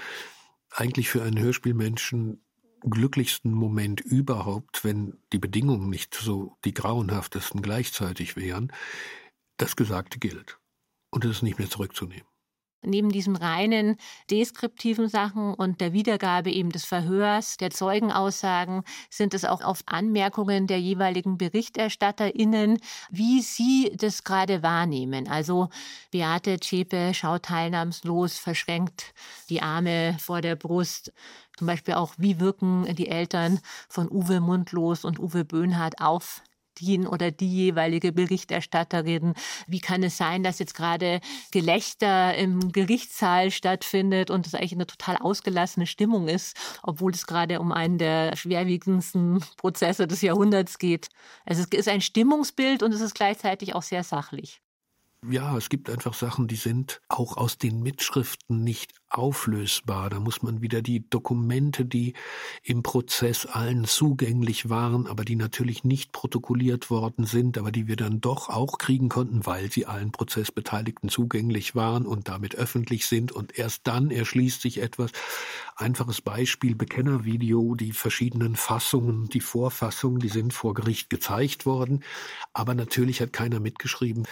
eigentlich 0.70 1.08
für 1.08 1.22
einen 1.22 1.38
Hörspielmenschen 1.38 2.44
glücklichsten 2.90 3.52
Moment 3.52 4.00
überhaupt, 4.00 4.84
wenn 4.84 5.18
die 5.32 5.38
Bedingungen 5.38 5.90
nicht 5.90 6.14
so 6.14 6.56
die 6.64 6.74
grauenhaftesten 6.74 7.62
gleichzeitig 7.62 8.36
wären, 8.36 8.72
das 9.56 9.76
Gesagte 9.76 10.18
gilt. 10.18 10.58
Und 11.10 11.24
es 11.24 11.36
ist 11.36 11.42
nicht 11.42 11.58
mehr 11.58 11.70
zurückzunehmen 11.70 12.26
neben 12.86 13.10
diesen 13.10 13.36
reinen 13.36 13.96
deskriptiven 14.30 15.08
Sachen 15.08 15.54
und 15.54 15.80
der 15.80 15.92
Wiedergabe 15.92 16.50
eben 16.50 16.70
des 16.70 16.84
Verhörs, 16.84 17.56
der 17.56 17.70
Zeugenaussagen, 17.70 18.82
sind 19.10 19.34
es 19.34 19.44
auch 19.44 19.62
oft 19.62 19.88
Anmerkungen 19.88 20.66
der 20.66 20.80
jeweiligen 20.80 21.38
BerichterstatterInnen, 21.38 22.78
wie 23.10 23.42
sie 23.42 23.92
das 23.96 24.24
gerade 24.24 24.62
wahrnehmen. 24.62 25.28
Also 25.28 25.68
Beate 26.10 26.60
Zschäpe 26.60 27.12
schaut 27.14 27.44
teilnahmslos, 27.44 28.38
verschränkt 28.38 29.14
die 29.48 29.62
Arme 29.62 30.16
vor 30.18 30.40
der 30.40 30.56
Brust. 30.56 31.12
Zum 31.56 31.66
Beispiel 31.66 31.94
auch, 31.94 32.14
wie 32.18 32.40
wirken 32.40 32.92
die 32.96 33.08
Eltern 33.08 33.60
von 33.88 34.10
Uwe 34.10 34.40
Mundlos 34.40 35.04
und 35.04 35.18
Uwe 35.18 35.44
Böhnhardt 35.44 36.00
auf 36.00 36.42
den 36.80 37.06
oder 37.06 37.30
die 37.30 37.48
jeweilige 37.48 38.12
Berichterstatterin. 38.12 39.34
Wie 39.66 39.80
kann 39.80 40.02
es 40.02 40.16
sein, 40.16 40.42
dass 40.42 40.58
jetzt 40.58 40.74
gerade 40.74 41.20
Gelächter 41.52 42.34
im 42.34 42.72
Gerichtssaal 42.72 43.50
stattfindet 43.50 44.30
und 44.30 44.46
es 44.46 44.54
eigentlich 44.54 44.72
eine 44.72 44.86
total 44.86 45.16
ausgelassene 45.16 45.86
Stimmung 45.86 46.28
ist, 46.28 46.56
obwohl 46.82 47.12
es 47.12 47.26
gerade 47.26 47.60
um 47.60 47.72
einen 47.72 47.98
der 47.98 48.36
schwerwiegendsten 48.36 49.44
Prozesse 49.56 50.06
des 50.06 50.22
Jahrhunderts 50.22 50.78
geht. 50.78 51.08
Also 51.44 51.62
es 51.62 51.78
ist 51.78 51.88
ein 51.88 52.00
Stimmungsbild 52.00 52.82
und 52.82 52.92
es 52.92 53.00
ist 53.00 53.14
gleichzeitig 53.14 53.74
auch 53.74 53.82
sehr 53.82 54.04
sachlich 54.04 54.63
ja, 55.30 55.56
es 55.56 55.68
gibt 55.68 55.90
einfach 55.90 56.14
Sachen, 56.14 56.48
die 56.48 56.56
sind 56.56 57.00
auch 57.08 57.36
aus 57.36 57.58
den 57.58 57.82
Mitschriften 57.82 58.62
nicht 58.62 58.92
auflösbar. 59.08 60.10
Da 60.10 60.18
muss 60.18 60.42
man 60.42 60.60
wieder 60.60 60.82
die 60.82 61.08
Dokumente, 61.08 61.84
die 61.84 62.14
im 62.62 62.82
Prozess 62.82 63.46
allen 63.46 63.84
zugänglich 63.84 64.68
waren, 64.68 65.06
aber 65.06 65.24
die 65.24 65.36
natürlich 65.36 65.84
nicht 65.84 66.12
protokolliert 66.12 66.90
worden 66.90 67.24
sind, 67.24 67.58
aber 67.58 67.70
die 67.70 67.86
wir 67.86 67.96
dann 67.96 68.20
doch 68.20 68.48
auch 68.48 68.78
kriegen 68.78 69.08
konnten, 69.08 69.46
weil 69.46 69.70
sie 69.70 69.86
allen 69.86 70.12
Prozessbeteiligten 70.12 71.08
zugänglich 71.08 71.74
waren 71.74 72.06
und 72.06 72.28
damit 72.28 72.56
öffentlich 72.56 73.06
sind. 73.06 73.32
Und 73.32 73.58
erst 73.58 73.86
dann 73.86 74.10
erschließt 74.10 74.60
sich 74.60 74.78
etwas. 74.78 75.12
Einfaches 75.76 76.20
Beispiel, 76.20 76.74
Bekennervideo, 76.74 77.74
die 77.74 77.92
verschiedenen 77.92 78.56
Fassungen, 78.56 79.28
die 79.28 79.40
Vorfassungen, 79.40 80.18
die 80.18 80.28
sind 80.28 80.52
vor 80.52 80.74
Gericht 80.74 81.10
gezeigt 81.10 81.66
worden, 81.66 82.02
aber 82.52 82.74
natürlich 82.74 83.20
hat 83.20 83.32
keiner 83.32 83.60
mitgeschrieben 83.60 84.26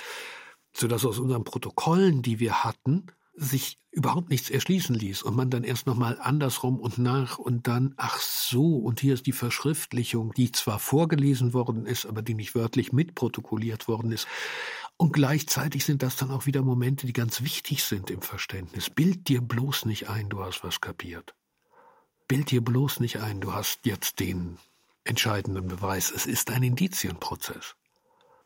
sodass 0.72 1.04
aus 1.04 1.18
unseren 1.18 1.44
Protokollen, 1.44 2.22
die 2.22 2.40
wir 2.40 2.64
hatten, 2.64 3.06
sich 3.34 3.78
überhaupt 3.90 4.30
nichts 4.30 4.50
erschließen 4.50 4.94
ließ 4.94 5.22
und 5.22 5.36
man 5.36 5.50
dann 5.50 5.64
erst 5.64 5.86
nochmal 5.86 6.18
andersrum 6.20 6.78
und 6.78 6.98
nach 6.98 7.38
und 7.38 7.66
dann, 7.66 7.94
ach 7.96 8.20
so, 8.20 8.76
und 8.76 9.00
hier 9.00 9.14
ist 9.14 9.26
die 9.26 9.32
Verschriftlichung, 9.32 10.32
die 10.34 10.52
zwar 10.52 10.78
vorgelesen 10.78 11.52
worden 11.52 11.86
ist, 11.86 12.06
aber 12.06 12.22
die 12.22 12.34
nicht 12.34 12.54
wörtlich 12.54 12.92
mitprotokolliert 12.92 13.88
worden 13.88 14.12
ist. 14.12 14.26
Und 14.96 15.12
gleichzeitig 15.12 15.84
sind 15.84 16.02
das 16.02 16.16
dann 16.16 16.30
auch 16.30 16.46
wieder 16.46 16.62
Momente, 16.62 17.06
die 17.06 17.12
ganz 17.12 17.42
wichtig 17.42 17.84
sind 17.84 18.10
im 18.10 18.22
Verständnis. 18.22 18.90
Bild 18.90 19.28
dir 19.28 19.40
bloß 19.40 19.86
nicht 19.86 20.08
ein, 20.08 20.28
du 20.28 20.42
hast 20.42 20.62
was 20.62 20.80
kapiert. 20.80 21.34
bild 22.28 22.50
dir 22.50 22.62
bloß 22.62 23.00
nicht 23.00 23.20
ein, 23.20 23.40
du 23.40 23.52
hast 23.52 23.84
jetzt 23.84 24.20
den 24.20 24.58
entscheidenden 25.04 25.68
Beweis. 25.68 26.10
Es 26.10 26.26
ist 26.26 26.50
ein 26.50 26.62
Indizienprozess. 26.62 27.76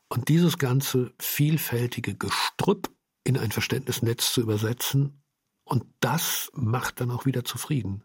Und 0.08 0.28
dieses 0.28 0.58
ganze 0.58 1.12
vielfältige 1.18 2.14
Gestrüpp 2.14 2.90
in 3.24 3.36
ein 3.36 3.50
Verständnisnetz 3.50 4.32
zu 4.32 4.40
übersetzen, 4.40 5.22
und 5.64 5.84
das 5.98 6.50
macht 6.54 7.00
dann 7.00 7.10
auch 7.10 7.26
wieder 7.26 7.44
zufrieden 7.44 8.04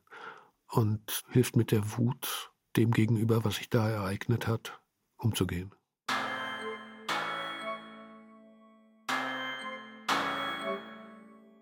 und 0.68 1.24
hilft 1.30 1.56
mit 1.56 1.72
der 1.72 1.98
Wut 1.98 2.52
dem 2.76 2.90
gegenüber, 2.90 3.46
was 3.46 3.58
sich 3.58 3.70
da 3.70 3.88
ereignet 3.88 4.48
hat, 4.48 4.82
umzugehen. 5.18 5.72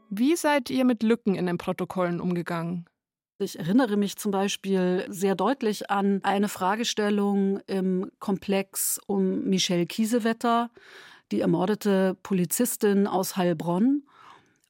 Wie 0.10 0.36
seid 0.36 0.70
ihr 0.70 0.86
mit 0.86 1.04
Lücken 1.04 1.36
in 1.36 1.48
den 1.48 1.58
Protokollen 1.58 2.22
umgegangen? 2.22 2.86
Ich 3.42 3.58
erinnere 3.58 3.96
mich 3.96 4.18
zum 4.18 4.32
Beispiel 4.34 5.06
sehr 5.08 5.34
deutlich 5.34 5.90
an 5.90 6.20
eine 6.24 6.50
Fragestellung 6.50 7.62
im 7.68 8.12
Komplex 8.20 9.00
um 9.08 9.46
Michelle 9.46 9.86
Kiesewetter, 9.86 10.70
die 11.32 11.40
ermordete 11.40 12.18
Polizistin 12.22 13.08
aus 13.08 13.38
Heilbronn. 13.38 14.04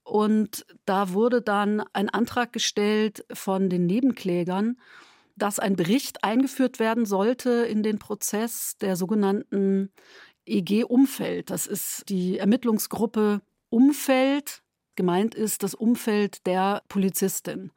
Und 0.03 0.67
da 0.85 1.13
wurde 1.13 1.41
dann 1.41 1.83
ein 1.93 2.09
Antrag 2.09 2.53
gestellt 2.53 3.25
von 3.33 3.71
den 3.71 3.87
Nebenklägern, 3.87 4.77
dass 5.35 5.57
ein 5.57 5.75
Bericht 5.75 6.23
eingeführt 6.23 6.77
werden 6.77 7.07
sollte 7.07 7.49
in 7.49 7.81
den 7.81 7.97
Prozess 7.97 8.77
der 8.77 8.95
sogenannten 8.95 9.91
EG 10.45 10.83
Umfeld. 10.83 11.49
Das 11.49 11.65
ist 11.65 12.07
die 12.07 12.37
Ermittlungsgruppe 12.37 13.41
Umfeld 13.69 14.61
Gemeint 14.99 15.33
ist 15.33 15.63
das 15.63 15.75
Umfeld 15.75 16.45
der 16.45 16.83
Polizistin. 16.89 17.71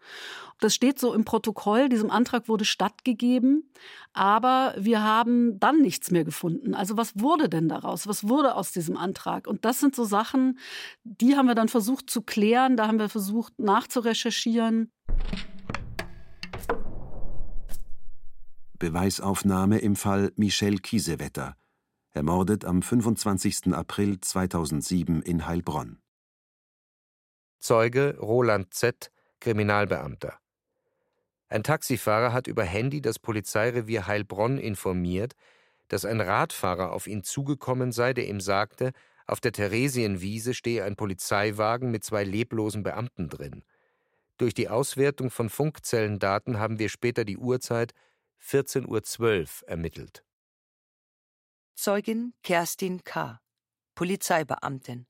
Das 0.58 0.74
steht 0.74 0.98
so 0.98 1.14
im 1.14 1.24
Protokoll, 1.24 1.88
diesem 1.88 2.10
Antrag 2.10 2.48
wurde 2.48 2.64
stattgegeben, 2.64 3.70
aber 4.12 4.74
wir 4.76 5.04
haben 5.04 5.60
dann 5.60 5.80
nichts 5.80 6.10
mehr 6.10 6.24
gefunden. 6.24 6.74
Also 6.74 6.96
was 6.96 7.12
wurde 7.14 7.48
denn 7.48 7.68
daraus? 7.68 8.08
Was 8.08 8.26
wurde 8.26 8.56
aus 8.56 8.72
diesem 8.72 8.96
Antrag? 8.96 9.46
Und 9.46 9.64
das 9.64 9.78
sind 9.78 9.94
so 9.94 10.02
Sachen, 10.02 10.58
die 11.04 11.36
haben 11.36 11.46
wir 11.46 11.54
dann 11.54 11.68
versucht 11.68 12.10
zu 12.10 12.22
klären, 12.22 12.76
da 12.76 12.88
haben 12.88 12.98
wir 12.98 13.08
versucht 13.08 13.56
nachzurecherchieren. 13.60 14.90
Beweisaufnahme 18.80 19.78
im 19.78 19.94
Fall 19.94 20.32
Michel 20.34 20.78
Kiesewetter, 20.78 21.54
ermordet 22.10 22.64
am 22.64 22.82
25. 22.82 23.72
April 23.74 24.20
2007 24.20 25.22
in 25.22 25.46
Heilbronn. 25.46 26.01
Zeuge 27.62 28.18
Roland 28.18 28.74
Z., 28.74 29.12
Kriminalbeamter. 29.38 30.36
Ein 31.48 31.62
Taxifahrer 31.62 32.32
hat 32.32 32.48
über 32.48 32.64
Handy 32.64 33.00
das 33.00 33.20
Polizeirevier 33.20 34.08
Heilbronn 34.08 34.58
informiert, 34.58 35.34
dass 35.86 36.04
ein 36.04 36.20
Radfahrer 36.20 36.90
auf 36.90 37.06
ihn 37.06 37.22
zugekommen 37.22 37.92
sei, 37.92 38.14
der 38.14 38.28
ihm 38.28 38.40
sagte, 38.40 38.92
auf 39.26 39.38
der 39.38 39.52
Theresienwiese 39.52 40.54
stehe 40.54 40.82
ein 40.82 40.96
Polizeiwagen 40.96 41.92
mit 41.92 42.02
zwei 42.02 42.24
leblosen 42.24 42.82
Beamten 42.82 43.28
drin. 43.28 43.62
Durch 44.38 44.54
die 44.54 44.68
Auswertung 44.68 45.30
von 45.30 45.48
Funkzellendaten 45.48 46.58
haben 46.58 46.80
wir 46.80 46.88
später 46.88 47.24
die 47.24 47.38
Uhrzeit 47.38 47.92
14.12 48.42 49.62
Uhr 49.62 49.68
ermittelt. 49.68 50.24
Zeugin 51.74 52.34
Kerstin 52.42 53.04
K., 53.04 53.40
Polizeibeamtin. 53.94 55.06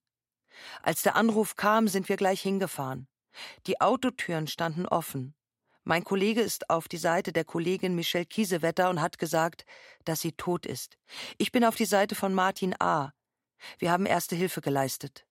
Als 0.83 1.03
der 1.03 1.17
Anruf 1.17 1.57
kam, 1.57 1.89
sind 1.89 2.09
wir 2.09 2.17
gleich 2.17 2.41
hingefahren. 2.41 3.09
Die 3.67 3.81
Autotüren 3.81 4.47
standen 4.47 4.87
offen. 4.87 5.35
Mein 5.85 6.05
Kollege 6.05 6.41
ist 6.41 6.71
auf 6.71 6.87
die 6.87 6.99
Seite 6.99 7.33
der 7.33 7.45
Kollegin 7.45 7.95
Michelle 7.95 8.27
Kiesewetter 8.27 8.89
und 8.89 9.01
hat 9.01 9.19
gesagt, 9.19 9.65
dass 10.05 10.21
sie 10.21 10.33
tot 10.33 10.65
ist. 10.65 10.97
Ich 11.39 11.51
bin 11.51 11.65
auf 11.65 11.75
die 11.75 11.87
Seite 11.87 12.15
von 12.15 12.35
Martin 12.35 12.75
A. 12.79 13.13
Wir 13.79 13.91
haben 13.91 14.07
erste 14.07 14.37
Hilfe 14.37 14.61
geleistet. 14.61 15.27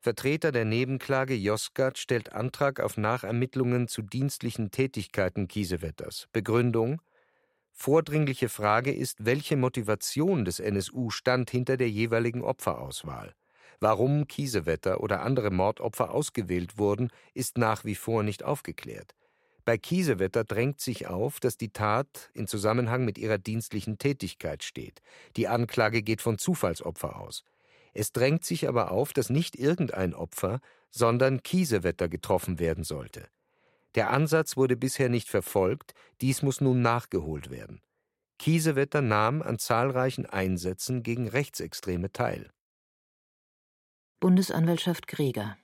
Vertreter 0.00 0.52
der 0.52 0.64
Nebenklage 0.64 1.34
Josgat 1.34 1.98
stellt 1.98 2.32
Antrag 2.32 2.80
auf 2.80 2.96
Nachermittlungen 2.96 3.88
zu 3.88 4.02
dienstlichen 4.02 4.70
Tätigkeiten 4.70 5.48
Kiesewetters. 5.48 6.28
Begründung 6.32 7.02
Vordringliche 7.72 8.48
Frage 8.48 8.92
ist, 8.92 9.24
welche 9.24 9.56
Motivation 9.56 10.44
des 10.44 10.58
NSU 10.58 11.10
stand 11.10 11.50
hinter 11.50 11.76
der 11.76 11.88
jeweiligen 11.88 12.42
Opferauswahl. 12.42 13.36
Warum 13.80 14.26
Kiesewetter 14.26 15.00
oder 15.00 15.22
andere 15.22 15.50
Mordopfer 15.50 16.12
ausgewählt 16.12 16.78
wurden, 16.78 17.10
ist 17.34 17.58
nach 17.58 17.84
wie 17.84 17.94
vor 17.94 18.22
nicht 18.22 18.42
aufgeklärt. 18.42 19.14
Bei 19.64 19.78
Kiesewetter 19.78 20.44
drängt 20.44 20.80
sich 20.80 21.06
auf, 21.06 21.40
dass 21.40 21.56
die 21.56 21.72
Tat 21.72 22.30
in 22.32 22.46
Zusammenhang 22.46 23.04
mit 23.04 23.18
ihrer 23.18 23.38
dienstlichen 23.38 23.98
Tätigkeit 23.98 24.64
steht. 24.64 25.02
Die 25.36 25.46
Anklage 25.46 26.02
geht 26.02 26.22
von 26.22 26.38
Zufallsopfer 26.38 27.20
aus. 27.20 27.44
Es 27.92 28.12
drängt 28.12 28.44
sich 28.44 28.66
aber 28.66 28.90
auf, 28.90 29.12
dass 29.12 29.30
nicht 29.30 29.56
irgendein 29.56 30.14
Opfer, 30.14 30.60
sondern 30.90 31.42
Kiesewetter 31.42 32.08
getroffen 32.08 32.58
werden 32.58 32.82
sollte. 32.82 33.28
Der 33.94 34.10
Ansatz 34.10 34.56
wurde 34.56 34.76
bisher 34.76 35.08
nicht 35.08 35.28
verfolgt, 35.28 35.94
dies 36.20 36.42
muss 36.42 36.60
nun 36.60 36.82
nachgeholt 36.82 37.50
werden. 37.50 37.82
Kiesewetter 38.38 39.02
nahm 39.02 39.42
an 39.42 39.58
zahlreichen 39.58 40.26
Einsätzen 40.26 41.02
gegen 41.02 41.28
Rechtsextreme 41.28 42.12
teil. 42.12 42.50
Bundesanwaltschaft 44.20 45.06
Greger 45.06 45.56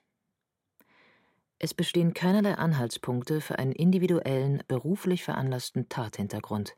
Es 1.59 1.75
bestehen 1.75 2.15
keinerlei 2.15 2.55
Anhaltspunkte 2.55 3.41
für 3.41 3.59
einen 3.59 3.73
individuellen, 3.73 4.63
beruflich 4.69 5.25
veranlassten 5.25 5.89
Tathintergrund. 5.89 6.77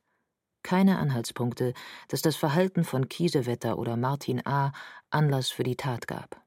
Keine 0.62 0.98
Anhaltspunkte, 0.98 1.74
dass 2.08 2.22
das 2.22 2.34
Verhalten 2.34 2.82
von 2.82 3.10
Kiesewetter 3.10 3.78
oder 3.78 3.98
Martin 3.98 4.40
A. 4.46 4.72
Anlass 5.10 5.50
für 5.50 5.64
die 5.64 5.76
Tat 5.76 6.08
gab. 6.08 6.40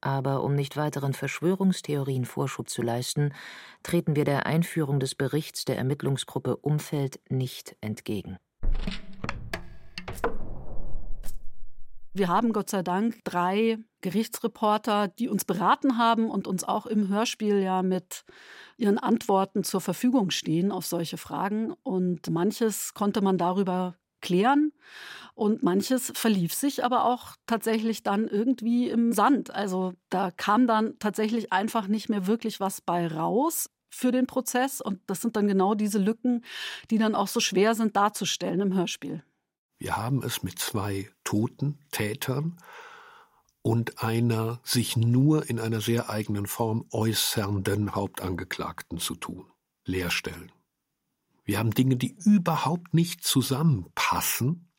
Aber 0.00 0.42
um 0.42 0.54
nicht 0.54 0.78
weiteren 0.78 1.12
Verschwörungstheorien 1.12 2.24
Vorschub 2.24 2.70
zu 2.70 2.80
leisten, 2.80 3.34
treten 3.82 4.16
wir 4.16 4.24
der 4.24 4.46
Einführung 4.46 5.00
des 5.00 5.14
Berichts 5.14 5.66
der 5.66 5.76
Ermittlungsgruppe 5.76 6.56
Umfeld 6.56 7.20
nicht 7.28 7.76
entgegen. 7.82 8.38
Wir 12.16 12.28
haben 12.28 12.54
Gott 12.54 12.70
sei 12.70 12.82
Dank 12.82 13.22
drei 13.24 13.76
Gerichtsreporter, 14.00 15.06
die 15.06 15.28
uns 15.28 15.44
beraten 15.44 15.98
haben 15.98 16.30
und 16.30 16.46
uns 16.46 16.64
auch 16.64 16.86
im 16.86 17.08
Hörspiel 17.08 17.58
ja 17.58 17.82
mit 17.82 18.24
ihren 18.78 18.96
Antworten 18.96 19.64
zur 19.64 19.82
Verfügung 19.82 20.30
stehen 20.30 20.72
auf 20.72 20.86
solche 20.86 21.18
Fragen. 21.18 21.74
Und 21.82 22.30
manches 22.30 22.94
konnte 22.94 23.20
man 23.20 23.36
darüber 23.36 23.96
klären 24.22 24.72
und 25.34 25.62
manches 25.62 26.10
verlief 26.14 26.54
sich 26.54 26.82
aber 26.82 27.04
auch 27.04 27.36
tatsächlich 27.44 28.02
dann 28.02 28.26
irgendwie 28.28 28.88
im 28.88 29.12
Sand. 29.12 29.50
Also 29.50 29.92
da 30.08 30.30
kam 30.30 30.66
dann 30.66 30.98
tatsächlich 30.98 31.52
einfach 31.52 31.86
nicht 31.86 32.08
mehr 32.08 32.26
wirklich 32.26 32.60
was 32.60 32.80
bei 32.80 33.08
raus 33.08 33.68
für 33.90 34.10
den 34.10 34.26
Prozess 34.26 34.80
und 34.80 35.00
das 35.06 35.20
sind 35.20 35.36
dann 35.36 35.48
genau 35.48 35.74
diese 35.74 35.98
Lücken, 35.98 36.46
die 36.90 36.96
dann 36.96 37.14
auch 37.14 37.28
so 37.28 37.40
schwer 37.40 37.74
sind 37.74 37.94
darzustellen 37.94 38.60
im 38.60 38.74
Hörspiel. 38.74 39.22
Wir 39.78 39.96
haben 39.96 40.22
es 40.22 40.42
mit 40.42 40.58
zwei 40.58 41.10
toten 41.24 41.78
Tätern 41.90 42.58
und 43.62 44.02
einer 44.02 44.60
sich 44.64 44.96
nur 44.96 45.50
in 45.50 45.58
einer 45.58 45.80
sehr 45.80 46.08
eigenen 46.08 46.46
Form 46.46 46.86
äußernden 46.90 47.94
Hauptangeklagten 47.94 48.98
zu 48.98 49.16
tun. 49.16 49.50
Leerstellen. 49.84 50.52
Wir 51.44 51.58
haben 51.58 51.72
Dinge, 51.72 51.96
die 51.96 52.16
überhaupt 52.24 52.94
nicht 52.94 53.24
zusammenpassen. 53.24 54.72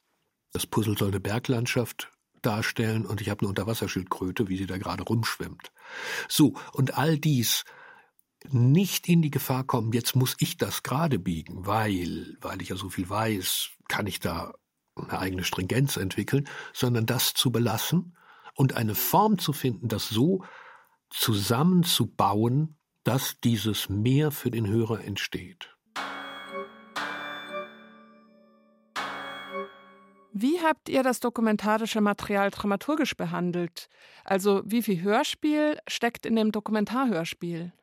Das 0.51 0.65
Puzzle 0.65 0.97
soll 0.97 1.09
eine 1.09 1.19
Berglandschaft 1.19 2.11
darstellen 2.41 3.05
und 3.05 3.21
ich 3.21 3.29
habe 3.29 3.41
eine 3.41 3.49
Unterwasserschildkröte, 3.49 4.49
wie 4.49 4.57
sie 4.57 4.67
da 4.67 4.77
gerade 4.77 5.03
rumschwimmt. 5.03 5.71
So, 6.27 6.55
und 6.73 6.97
all 6.97 7.17
dies 7.17 7.65
nicht 8.49 9.07
in 9.07 9.21
die 9.21 9.31
Gefahr 9.31 9.63
kommen, 9.63 9.91
jetzt 9.93 10.15
muss 10.15 10.35
ich 10.39 10.57
das 10.57 10.83
gerade 10.83 11.19
biegen, 11.19 11.65
weil, 11.65 12.37
weil 12.41 12.61
ich 12.61 12.69
ja 12.69 12.75
so 12.75 12.89
viel 12.89 13.09
weiß, 13.09 13.69
kann 13.87 14.07
ich 14.07 14.19
da 14.19 14.53
eine 14.97 15.19
eigene 15.19 15.43
Stringenz 15.43 15.97
entwickeln, 15.97 16.47
sondern 16.73 17.05
das 17.05 17.33
zu 17.33 17.51
belassen 17.51 18.15
und 18.55 18.75
eine 18.75 18.95
Form 18.95 19.37
zu 19.37 19.53
finden, 19.53 19.87
das 19.87 20.09
so 20.09 20.43
zusammenzubauen, 21.09 22.77
dass 23.03 23.39
dieses 23.39 23.89
Mehr 23.89 24.31
für 24.31 24.51
den 24.51 24.67
Hörer 24.67 25.03
entsteht. 25.03 25.73
Wie 30.39 30.61
habt 30.61 30.87
ihr 30.87 31.01
das 31.01 31.19
dokumentarische 31.19 31.99
Material 31.99 32.51
dramaturgisch 32.51 33.15
behandelt? 33.17 33.89
Also 34.23 34.61
wie 34.65 34.83
viel 34.83 35.01
Hörspiel 35.01 35.79
steckt 35.87 36.27
in 36.27 36.35
dem 36.35 36.51
Dokumentarhörspiel? 36.51 37.73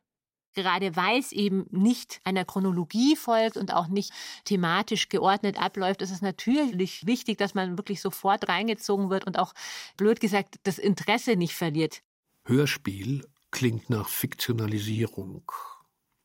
Gerade 0.54 0.96
weil 0.96 1.18
es 1.18 1.32
eben 1.32 1.66
nicht 1.70 2.20
einer 2.24 2.44
Chronologie 2.44 3.16
folgt 3.16 3.56
und 3.56 3.72
auch 3.72 3.88
nicht 3.88 4.12
thematisch 4.44 5.08
geordnet 5.08 5.60
abläuft, 5.60 6.02
ist 6.02 6.10
es 6.10 6.22
natürlich 6.22 7.06
wichtig, 7.06 7.38
dass 7.38 7.54
man 7.54 7.76
wirklich 7.76 8.00
sofort 8.00 8.48
reingezogen 8.48 9.10
wird 9.10 9.26
und 9.26 9.38
auch, 9.38 9.52
blöd 9.96 10.20
gesagt, 10.20 10.56
das 10.62 10.78
Interesse 10.78 11.36
nicht 11.36 11.54
verliert. 11.54 12.02
Hörspiel 12.44 13.26
klingt 13.50 13.90
nach 13.90 14.08
Fiktionalisierung. 14.08 15.50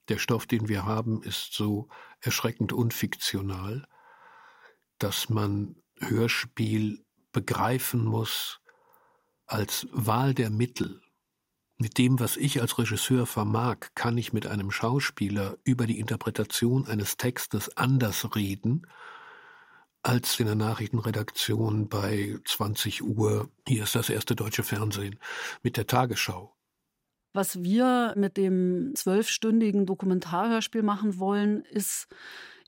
Der 0.09 0.17
Stoff, 0.17 0.47
den 0.47 0.67
wir 0.67 0.85
haben, 0.85 1.21
ist 1.23 1.53
so 1.53 1.87
erschreckend 2.19 2.73
unfiktional, 2.73 3.87
dass 4.97 5.29
man 5.29 5.75
Hörspiel 5.99 7.05
begreifen 7.31 8.03
muss 8.03 8.59
als 9.45 9.87
Wahl 9.91 10.33
der 10.33 10.49
Mittel. 10.49 11.01
Mit 11.81 11.97
dem, 11.97 12.19
was 12.19 12.35
ich 12.35 12.59
als 12.59 12.77
Regisseur 12.77 13.25
vermag, 13.25 13.77
kann 13.95 14.17
ich 14.17 14.33
mit 14.33 14.45
einem 14.45 14.69
Schauspieler 14.69 15.57
über 15.63 15.87
die 15.87 15.97
Interpretation 15.97 16.85
eines 16.85 17.15
Textes 17.15 17.77
anders 17.77 18.35
reden, 18.35 18.85
als 20.03 20.37
in 20.41 20.47
der 20.47 20.55
Nachrichtenredaktion 20.55 21.87
bei 21.87 22.37
20 22.43 23.01
Uhr, 23.01 23.49
hier 23.65 23.83
ist 23.83 23.95
das 23.95 24.09
erste 24.09 24.35
deutsche 24.35 24.63
Fernsehen, 24.63 25.19
mit 25.63 25.77
der 25.77 25.87
Tagesschau. 25.87 26.53
Was 27.31 27.63
wir 27.63 28.13
mit 28.17 28.35
dem 28.35 28.91
zwölfstündigen 28.95 29.85
Dokumentarhörspiel 29.85 30.83
machen 30.83 31.17
wollen, 31.17 31.63
ist 31.63 32.09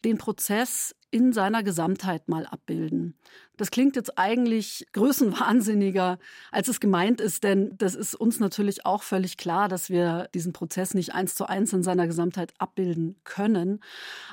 den 0.04 0.18
Prozess 0.18 0.96
in 1.12 1.34
seiner 1.34 1.62
Gesamtheit 1.62 2.30
mal 2.30 2.46
abbilden. 2.46 3.16
Das 3.58 3.70
klingt 3.70 3.96
jetzt 3.98 4.18
eigentlich 4.18 4.88
größenwahnsinniger, 4.94 6.18
als 6.52 6.70
es 6.70 6.80
gemeint 6.80 7.20
ist, 7.20 7.44
denn 7.44 7.78
das 7.78 7.96
ist 7.96 8.16
uns 8.16 8.40
natürlich 8.40 8.86
auch 8.86 9.04
völlig 9.04 9.38
klar, 9.38 9.68
dass 9.68 9.90
wir 9.90 10.30
diesen 10.34 10.54
Prozess 10.54 10.94
nicht 10.94 11.14
eins 11.14 11.36
zu 11.36 11.48
eins 11.48 11.74
in 11.74 11.84
seiner 11.84 12.08
Gesamtheit 12.08 12.54
abbilden 12.58 13.18
können, 13.26 13.82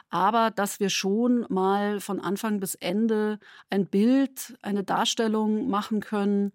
aber 0.08 0.50
dass 0.50 0.78
wir 0.78 0.88
schon 0.88 1.44
mal 1.48 2.00
von 2.00 2.20
Anfang 2.20 2.60
bis 2.60 2.76
Ende 2.76 3.40
ein 3.70 3.86
Bild, 3.86 4.56
eine 4.62 4.84
Darstellung 4.84 5.68
machen 5.68 6.00
können, 6.00 6.52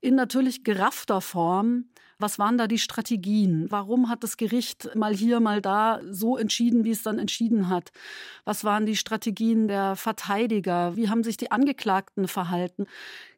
in 0.00 0.16
natürlich 0.16 0.64
geraffter 0.64 1.20
Form, 1.20 1.86
was 2.24 2.38
waren 2.38 2.56
da 2.56 2.66
die 2.66 2.78
Strategien? 2.78 3.66
Warum 3.68 4.08
hat 4.08 4.24
das 4.24 4.38
Gericht 4.38 4.94
mal 4.94 5.14
hier, 5.14 5.40
mal 5.40 5.60
da 5.60 6.00
so 6.08 6.38
entschieden, 6.38 6.82
wie 6.82 6.90
es 6.90 7.02
dann 7.02 7.18
entschieden 7.18 7.68
hat? 7.68 7.92
Was 8.46 8.64
waren 8.64 8.86
die 8.86 8.96
Strategien 8.96 9.68
der 9.68 9.94
Verteidiger? 9.94 10.96
Wie 10.96 11.10
haben 11.10 11.22
sich 11.22 11.36
die 11.36 11.52
Angeklagten 11.52 12.26
verhalten? 12.26 12.86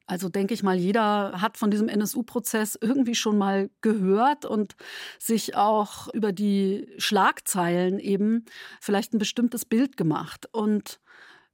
Also 0.07 0.29
denke 0.29 0.55
ich 0.55 0.63
mal, 0.63 0.77
jeder 0.77 1.41
hat 1.41 1.57
von 1.57 1.73
diesem 1.73 1.89
NSU-Prozess 1.89 2.79
irgendwie 2.81 3.17
schon 3.17 3.37
mal 3.37 3.71
gehört 3.81 4.45
und 4.45 4.77
sich 5.19 5.57
auch 5.57 6.07
über 6.15 6.31
die 6.31 6.87
Schlagzeilen 6.97 7.99
eben 7.99 8.45
vielleicht 8.81 9.13
ein 9.15 9.19
bestimmtes 9.19 9.65
Bild 9.65 9.97
gemacht. 9.97 10.49
Und 10.53 11.01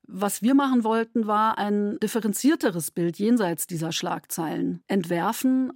was 0.03 0.43
wir 0.43 0.53
machen 0.55 0.85
wollten, 0.85 1.27
war 1.27 1.57
ein 1.57 1.99
differenzierteres 2.01 2.91
Bild 2.91 3.19
jenseits 3.19 3.67
dieser 3.67 3.91
Schlagzeilen 3.91 4.85
entwerfen 4.87 5.73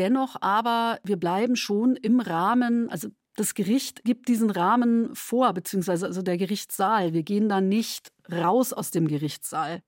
Dennoch 0.00 0.36
aber, 0.40 0.98
wir 1.04 1.18
bleiben 1.18 1.56
schon 1.56 1.94
im 1.94 2.20
Rahmen, 2.20 2.88
also 2.88 3.08
das 3.36 3.52
Gericht 3.52 4.02
gibt 4.02 4.28
diesen 4.28 4.48
Rahmen 4.48 5.14
vor, 5.14 5.52
beziehungsweise 5.52 6.06
also 6.06 6.22
der 6.22 6.38
Gerichtssaal. 6.38 7.12
Wir 7.12 7.22
gehen 7.22 7.50
da 7.50 7.60
nicht 7.60 8.10
raus 8.32 8.72
aus 8.72 8.90
dem 8.90 9.08
Gerichtssaal. 9.08 9.82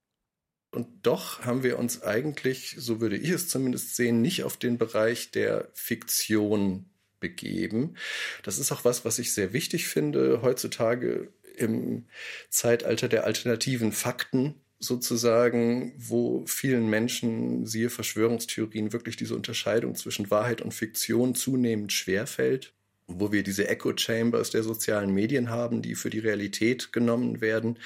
Und 0.71 0.87
doch 1.07 1.47
haben 1.47 1.63
wir 1.63 1.79
uns 1.79 2.03
eigentlich, 2.03 2.77
so 2.79 3.01
würde 3.01 3.17
ich 3.17 3.31
es 3.31 3.49
zumindest 3.49 3.97
sehen, 3.97 4.21
nicht 4.21 4.45
auf 4.45 4.59
den 4.59 4.77
Bereich 4.77 5.31
der 5.31 5.71
Fiktion 5.73 6.91
begeben. 7.19 7.97
Das 8.43 8.59
ist 8.59 8.71
auch 8.71 8.85
was, 8.85 9.07
was 9.07 9.19
ich 9.19 9.33
sehr 9.33 9.55
wichtig 9.55 9.89
finde 9.89 10.43
heutzutage 10.43 11.33
im 11.57 12.05
Zeitalter 12.51 13.09
der 13.09 13.25
alternativen 13.25 13.93
Fakten 13.93 14.62
sozusagen, 14.83 15.93
wo 15.97 16.45
vielen 16.47 16.91
Menschen, 16.91 17.67
siehe 17.67 17.89
Verschwörungstheorien, 17.89 18.93
wirklich 18.93 19.17
diese 19.17 19.37
Unterscheidung 19.37 19.95
zwischen 19.95 20.31
Wahrheit 20.31 20.61
und 20.61 20.75
Fiktion 20.75 21.35
zunehmend 21.35 21.93
schwerfällt, 21.93 22.73
wo 23.07 23.31
wir 23.31 23.43
diese 23.43 23.69
Echo 23.69 23.97
Chambers 23.97 24.51
der 24.51 24.65
sozialen 24.65 25.15
Medien 25.15 25.51
haben, 25.51 25.83
die 25.83 25.95
für 25.95 26.11
die 26.11 26.19
Realität 26.19 26.93
genommen 26.93 27.41
werden. 27.41 27.79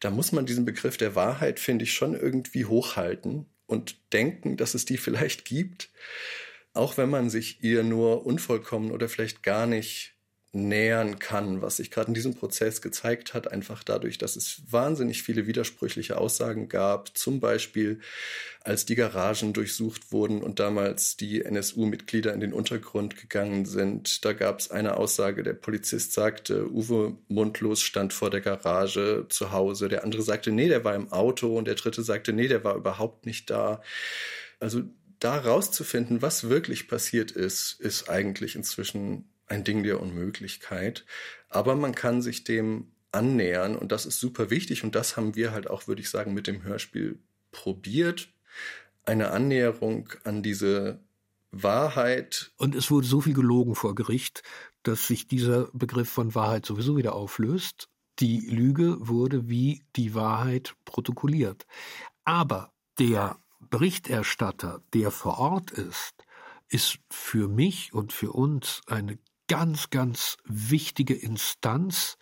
Da 0.00 0.10
muss 0.10 0.32
man 0.32 0.46
diesen 0.46 0.64
Begriff 0.64 0.96
der 0.96 1.14
Wahrheit, 1.14 1.60
finde 1.60 1.84
ich, 1.84 1.94
schon 1.94 2.14
irgendwie 2.14 2.64
hochhalten 2.64 3.46
und 3.66 3.96
denken, 4.12 4.56
dass 4.56 4.74
es 4.74 4.84
die 4.84 4.98
vielleicht 4.98 5.44
gibt, 5.44 5.90
auch 6.74 6.96
wenn 6.96 7.10
man 7.10 7.30
sich 7.30 7.62
ihr 7.62 7.84
nur 7.84 8.26
unvollkommen 8.26 8.90
oder 8.90 9.08
vielleicht 9.08 9.42
gar 9.42 9.66
nicht 9.66 10.11
nähern 10.54 11.18
kann, 11.18 11.62
was 11.62 11.78
sich 11.78 11.90
gerade 11.90 12.08
in 12.08 12.14
diesem 12.14 12.34
Prozess 12.34 12.82
gezeigt 12.82 13.32
hat, 13.32 13.50
einfach 13.50 13.82
dadurch, 13.82 14.18
dass 14.18 14.36
es 14.36 14.60
wahnsinnig 14.70 15.22
viele 15.22 15.46
widersprüchliche 15.46 16.18
Aussagen 16.18 16.68
gab, 16.68 17.16
zum 17.16 17.40
Beispiel 17.40 18.00
als 18.60 18.84
die 18.84 18.94
Garagen 18.94 19.54
durchsucht 19.54 20.12
wurden 20.12 20.42
und 20.42 20.60
damals 20.60 21.16
die 21.16 21.42
NSU-Mitglieder 21.42 22.34
in 22.34 22.40
den 22.40 22.52
Untergrund 22.52 23.16
gegangen 23.16 23.64
sind. 23.64 24.24
Da 24.26 24.34
gab 24.34 24.60
es 24.60 24.70
eine 24.70 24.98
Aussage, 24.98 25.42
der 25.42 25.54
Polizist 25.54 26.12
sagte, 26.12 26.70
Uwe 26.70 27.16
Mundlos 27.28 27.80
stand 27.80 28.12
vor 28.12 28.28
der 28.28 28.42
Garage 28.42 29.24
zu 29.30 29.52
Hause, 29.52 29.88
der 29.88 30.04
andere 30.04 30.20
sagte, 30.20 30.52
nee, 30.52 30.68
der 30.68 30.84
war 30.84 30.94
im 30.94 31.10
Auto 31.12 31.56
und 31.56 31.66
der 31.66 31.76
dritte 31.76 32.02
sagte, 32.02 32.34
nee, 32.34 32.46
der 32.46 32.62
war 32.62 32.76
überhaupt 32.76 33.24
nicht 33.24 33.48
da. 33.48 33.80
Also 34.60 34.82
da 35.18 35.38
rauszufinden, 35.38 36.20
was 36.20 36.48
wirklich 36.48 36.88
passiert 36.88 37.30
ist, 37.30 37.80
ist 37.80 38.10
eigentlich 38.10 38.54
inzwischen 38.54 39.31
ein 39.52 39.64
Ding 39.64 39.82
der 39.82 40.00
Unmöglichkeit. 40.00 41.04
Aber 41.48 41.76
man 41.76 41.94
kann 41.94 42.22
sich 42.22 42.44
dem 42.44 42.88
annähern 43.12 43.76
und 43.76 43.92
das 43.92 44.06
ist 44.06 44.18
super 44.18 44.48
wichtig 44.48 44.82
und 44.84 44.94
das 44.94 45.16
haben 45.16 45.36
wir 45.36 45.52
halt 45.52 45.68
auch, 45.68 45.86
würde 45.86 46.00
ich 46.00 46.08
sagen, 46.08 46.32
mit 46.32 46.46
dem 46.46 46.62
Hörspiel 46.62 47.18
probiert. 47.50 48.28
Eine 49.04 49.30
Annäherung 49.30 50.08
an 50.24 50.42
diese 50.42 51.00
Wahrheit. 51.50 52.52
Und 52.56 52.74
es 52.74 52.90
wurde 52.90 53.06
so 53.06 53.20
viel 53.20 53.34
gelogen 53.34 53.74
vor 53.74 53.94
Gericht, 53.94 54.42
dass 54.84 55.06
sich 55.06 55.28
dieser 55.28 55.68
Begriff 55.72 56.08
von 56.08 56.34
Wahrheit 56.34 56.64
sowieso 56.64 56.96
wieder 56.96 57.14
auflöst. 57.14 57.88
Die 58.20 58.40
Lüge 58.40 58.96
wurde 59.00 59.48
wie 59.48 59.84
die 59.96 60.14
Wahrheit 60.14 60.74
protokolliert. 60.84 61.66
Aber 62.24 62.72
der 62.98 63.38
Berichterstatter, 63.60 64.82
der 64.94 65.10
vor 65.10 65.38
Ort 65.38 65.70
ist, 65.72 66.24
ist 66.68 66.98
für 67.10 67.48
mich 67.48 67.92
und 67.92 68.12
für 68.12 68.32
uns 68.32 68.80
eine 68.86 69.18
ganz, 69.48 69.90
ganz 69.90 70.36
wichtige 70.44 71.14
Instanz 71.14 72.18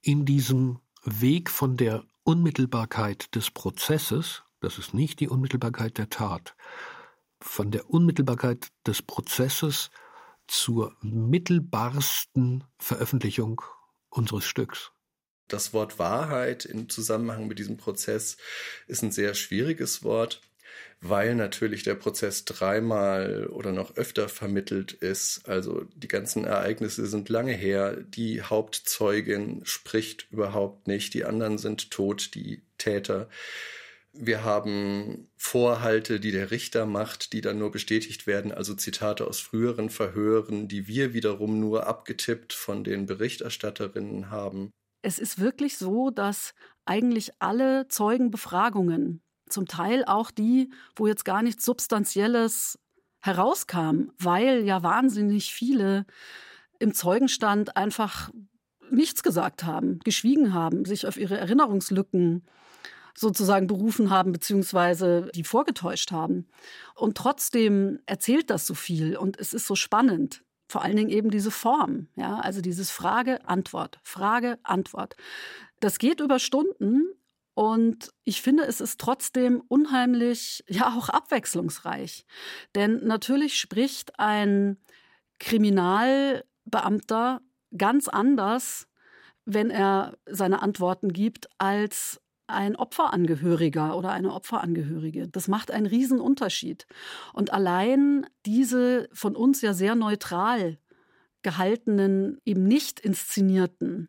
in 0.00 0.24
diesem 0.24 0.80
Weg 1.04 1.50
von 1.50 1.76
der 1.76 2.04
Unmittelbarkeit 2.24 3.34
des 3.34 3.50
Prozesses, 3.50 4.42
das 4.60 4.78
ist 4.78 4.94
nicht 4.94 5.20
die 5.20 5.28
Unmittelbarkeit 5.28 5.98
der 5.98 6.08
Tat, 6.08 6.54
von 7.40 7.70
der 7.70 7.90
Unmittelbarkeit 7.90 8.68
des 8.86 9.02
Prozesses 9.02 9.90
zur 10.46 10.96
mittelbarsten 11.00 12.64
Veröffentlichung 12.78 13.62
unseres 14.10 14.44
Stücks. 14.44 14.92
Das 15.48 15.72
Wort 15.72 15.98
Wahrheit 15.98 16.64
im 16.64 16.88
Zusammenhang 16.88 17.46
mit 17.46 17.58
diesem 17.58 17.76
Prozess 17.76 18.36
ist 18.86 19.02
ein 19.02 19.12
sehr 19.12 19.34
schwieriges 19.34 20.02
Wort 20.02 20.40
weil 21.00 21.34
natürlich 21.34 21.82
der 21.82 21.96
Prozess 21.96 22.44
dreimal 22.44 23.48
oder 23.48 23.72
noch 23.72 23.96
öfter 23.96 24.28
vermittelt 24.28 24.92
ist. 24.92 25.48
Also 25.48 25.84
die 25.96 26.08
ganzen 26.08 26.44
Ereignisse 26.44 27.06
sind 27.06 27.28
lange 27.28 27.52
her. 27.52 27.96
Die 27.96 28.42
Hauptzeugin 28.42 29.62
spricht 29.64 30.28
überhaupt 30.30 30.86
nicht. 30.86 31.14
Die 31.14 31.24
anderen 31.24 31.58
sind 31.58 31.90
tot, 31.90 32.34
die 32.34 32.62
Täter. 32.78 33.28
Wir 34.12 34.44
haben 34.44 35.28
Vorhalte, 35.36 36.20
die 36.20 36.32
der 36.32 36.50
Richter 36.50 36.84
macht, 36.84 37.32
die 37.32 37.40
dann 37.40 37.58
nur 37.58 37.70
bestätigt 37.70 38.26
werden, 38.26 38.52
also 38.52 38.74
Zitate 38.74 39.26
aus 39.26 39.40
früheren 39.40 39.88
Verhören, 39.88 40.68
die 40.68 40.86
wir 40.86 41.14
wiederum 41.14 41.58
nur 41.58 41.86
abgetippt 41.86 42.52
von 42.52 42.84
den 42.84 43.06
Berichterstatterinnen 43.06 44.30
haben. 44.30 44.70
Es 45.00 45.18
ist 45.18 45.40
wirklich 45.40 45.78
so, 45.78 46.10
dass 46.10 46.54
eigentlich 46.84 47.32
alle 47.38 47.88
Zeugenbefragungen 47.88 49.21
zum 49.52 49.66
Teil 49.66 50.04
auch 50.04 50.30
die, 50.30 50.70
wo 50.96 51.06
jetzt 51.06 51.24
gar 51.24 51.42
nichts 51.42 51.64
Substanzielles 51.64 52.78
herauskam, 53.20 54.10
weil 54.18 54.64
ja 54.64 54.82
wahnsinnig 54.82 55.54
viele 55.54 56.06
im 56.78 56.92
Zeugenstand 56.92 57.76
einfach 57.76 58.30
nichts 58.90 59.22
gesagt 59.22 59.64
haben, 59.64 60.00
geschwiegen 60.00 60.52
haben, 60.52 60.84
sich 60.84 61.06
auf 61.06 61.16
ihre 61.16 61.38
Erinnerungslücken 61.38 62.44
sozusagen 63.16 63.66
berufen 63.66 64.10
haben, 64.10 64.32
beziehungsweise 64.32 65.30
die 65.34 65.44
vorgetäuscht 65.44 66.10
haben. 66.12 66.46
Und 66.94 67.16
trotzdem 67.16 68.00
erzählt 68.06 68.50
das 68.50 68.66
so 68.66 68.74
viel 68.74 69.16
und 69.16 69.38
es 69.38 69.52
ist 69.54 69.66
so 69.66 69.76
spannend. 69.76 70.42
Vor 70.68 70.82
allen 70.82 70.96
Dingen 70.96 71.10
eben 71.10 71.30
diese 71.30 71.50
Form, 71.50 72.08
ja, 72.16 72.38
also 72.38 72.62
dieses 72.62 72.90
Frage, 72.90 73.46
Antwort, 73.46 74.00
Frage, 74.02 74.58
Antwort. 74.62 75.16
Das 75.80 75.98
geht 75.98 76.20
über 76.20 76.38
Stunden 76.38 77.04
und 77.54 78.10
ich 78.24 78.40
finde, 78.40 78.64
es 78.64 78.80
ist 78.80 79.00
trotzdem 79.00 79.62
unheimlich, 79.68 80.64
ja 80.68 80.94
auch 80.96 81.08
abwechslungsreich. 81.08 82.24
Denn 82.74 83.06
natürlich 83.06 83.56
spricht 83.56 84.18
ein 84.18 84.78
Kriminalbeamter 85.38 87.42
ganz 87.76 88.08
anders, 88.08 88.86
wenn 89.44 89.70
er 89.70 90.16
seine 90.26 90.62
Antworten 90.62 91.12
gibt, 91.12 91.48
als 91.58 92.20
ein 92.46 92.76
Opferangehöriger 92.76 93.96
oder 93.96 94.12
eine 94.12 94.32
Opferangehörige. 94.32 95.28
Das 95.28 95.48
macht 95.48 95.70
einen 95.70 95.86
Riesenunterschied. 95.86 96.86
Und 97.32 97.52
allein 97.52 98.26
diese 98.46 99.08
von 99.12 99.36
uns 99.36 99.62
ja 99.62 99.74
sehr 99.74 99.94
neutral 99.94 100.78
gehaltenen, 101.42 102.40
eben 102.44 102.64
nicht 102.64 103.00
inszenierten 103.00 104.08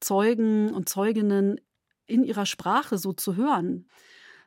Zeugen 0.00 0.72
und 0.72 0.88
Zeuginnen 0.88 1.60
in 2.06 2.24
ihrer 2.24 2.46
Sprache 2.46 2.98
so 2.98 3.12
zu 3.12 3.36
hören. 3.36 3.88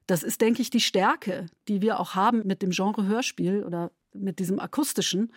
Das 0.05 0.23
ist, 0.23 0.41
denke 0.41 0.61
ich, 0.61 0.69
die 0.69 0.79
Stärke, 0.79 1.47
die 1.67 1.81
wir 1.81 1.99
auch 1.99 2.15
haben 2.15 2.45
mit 2.45 2.61
dem 2.61 2.71
Genre 2.71 3.05
Hörspiel 3.05 3.63
oder 3.63 3.91
mit 4.13 4.39
diesem 4.39 4.59
akustischen, 4.59 5.33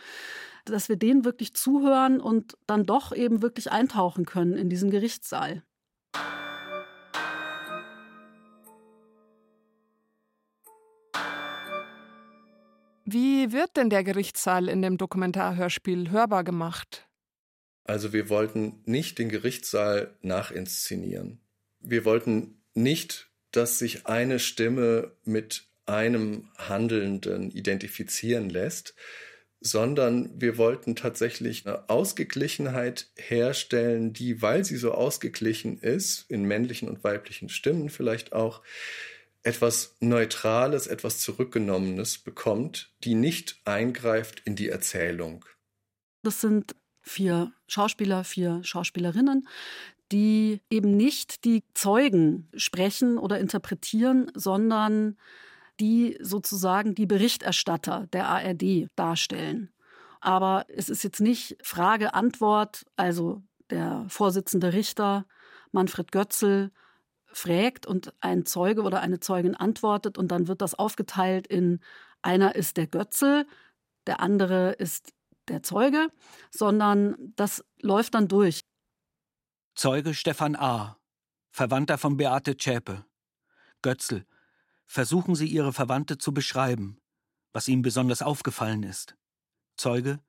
dass 0.64 0.88
wir 0.88 0.96
denen 0.96 1.24
wirklich 1.24 1.54
zuhören 1.54 2.20
und 2.20 2.56
dann 2.66 2.86
doch 2.86 3.12
eben 3.14 3.42
wirklich 3.42 3.72
eintauchen 3.72 4.26
können 4.26 4.56
in 4.56 4.68
diesen 4.68 4.90
Gerichtssaal. 4.90 5.62
Wie 13.04 13.50
wird 13.50 13.76
denn 13.76 13.90
der 13.90 14.04
Gerichtssaal 14.04 14.68
in 14.68 14.82
dem 14.82 14.96
Dokumentarhörspiel 14.96 16.10
hörbar 16.10 16.44
gemacht? 16.44 17.08
Also 17.82 18.12
wir 18.12 18.28
wollten 18.28 18.82
nicht 18.84 19.18
den 19.18 19.28
Gerichtssaal 19.28 20.16
nachinszenieren. 20.22 21.40
Wir 21.80 22.04
wollten 22.04 22.62
nicht, 22.74 23.30
dass 23.50 23.78
sich 23.78 24.06
eine 24.06 24.38
Stimme 24.38 25.12
mit 25.24 25.64
einem 25.86 26.48
Handelnden 26.56 27.50
identifizieren 27.50 28.48
lässt, 28.48 28.94
sondern 29.60 30.40
wir 30.40 30.56
wollten 30.56 30.96
tatsächlich 30.96 31.66
eine 31.66 31.88
Ausgeglichenheit 31.90 33.10
herstellen, 33.16 34.12
die, 34.12 34.40
weil 34.40 34.64
sie 34.64 34.76
so 34.76 34.92
ausgeglichen 34.92 35.78
ist, 35.80 36.30
in 36.30 36.44
männlichen 36.44 36.88
und 36.88 37.04
weiblichen 37.04 37.48
Stimmen 37.48 37.90
vielleicht 37.90 38.32
auch, 38.32 38.62
etwas 39.42 39.96
Neutrales, 40.00 40.86
etwas 40.86 41.18
Zurückgenommenes 41.20 42.18
bekommt, 42.18 42.92
die 43.04 43.14
nicht 43.14 43.60
eingreift 43.64 44.42
in 44.44 44.54
die 44.54 44.68
Erzählung. 44.68 45.46
Das 46.22 46.42
sind 46.42 46.74
vier 47.00 47.52
Schauspieler, 47.66 48.24
vier 48.24 48.62
Schauspielerinnen, 48.62 49.48
die 50.12 50.60
eben 50.70 50.96
nicht 50.96 51.44
die 51.44 51.62
Zeugen 51.74 52.48
sprechen 52.56 53.18
oder 53.18 53.38
interpretieren, 53.38 54.30
sondern 54.34 55.16
die 55.78 56.18
sozusagen 56.20 56.94
die 56.94 57.06
Berichterstatter 57.06 58.06
der 58.12 58.28
ARD 58.28 58.88
darstellen. 58.96 59.70
Aber 60.20 60.66
es 60.68 60.88
ist 60.88 61.02
jetzt 61.02 61.20
nicht 61.20 61.56
Frage, 61.62 62.14
Antwort, 62.14 62.84
also 62.96 63.42
der 63.70 64.04
Vorsitzende 64.08 64.72
Richter 64.72 65.24
Manfred 65.72 66.12
Götzl 66.12 66.70
fragt 67.32 67.86
und 67.86 68.12
ein 68.20 68.44
Zeuge 68.44 68.82
oder 68.82 69.00
eine 69.00 69.20
Zeugin 69.20 69.54
antwortet 69.54 70.18
und 70.18 70.28
dann 70.32 70.48
wird 70.48 70.60
das 70.60 70.74
aufgeteilt 70.74 71.46
in 71.46 71.80
einer 72.22 72.54
ist 72.54 72.76
der 72.76 72.86
Götzl, 72.86 73.46
der 74.06 74.20
andere 74.20 74.72
ist 74.72 75.12
der 75.48 75.62
Zeuge, 75.62 76.08
sondern 76.50 77.16
das 77.36 77.64
läuft 77.80 78.14
dann 78.14 78.28
durch. 78.28 78.60
Zeuge 79.74 80.14
Stefan 80.14 80.56
A., 80.56 80.98
Verwandter 81.50 81.98
von 81.98 82.16
Beate 82.16 82.56
Zschäpe. 82.56 83.04
Götzl, 83.82 84.26
versuchen 84.86 85.34
Sie 85.34 85.46
Ihre 85.46 85.72
Verwandte 85.72 86.18
zu 86.18 86.34
beschreiben, 86.34 87.00
was 87.52 87.68
Ihnen 87.68 87.82
besonders 87.82 88.22
aufgefallen 88.22 88.82
ist. 88.82 89.16
Zeuge, 89.76 90.20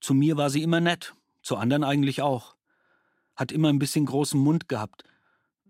zu 0.00 0.14
mir 0.14 0.36
war 0.36 0.50
sie 0.50 0.62
immer 0.62 0.80
nett, 0.80 1.14
zu 1.42 1.56
anderen 1.56 1.84
eigentlich 1.84 2.22
auch. 2.22 2.56
Hat 3.34 3.52
immer 3.52 3.68
ein 3.68 3.78
bisschen 3.78 4.06
großen 4.06 4.38
Mund 4.38 4.68
gehabt. 4.68 5.04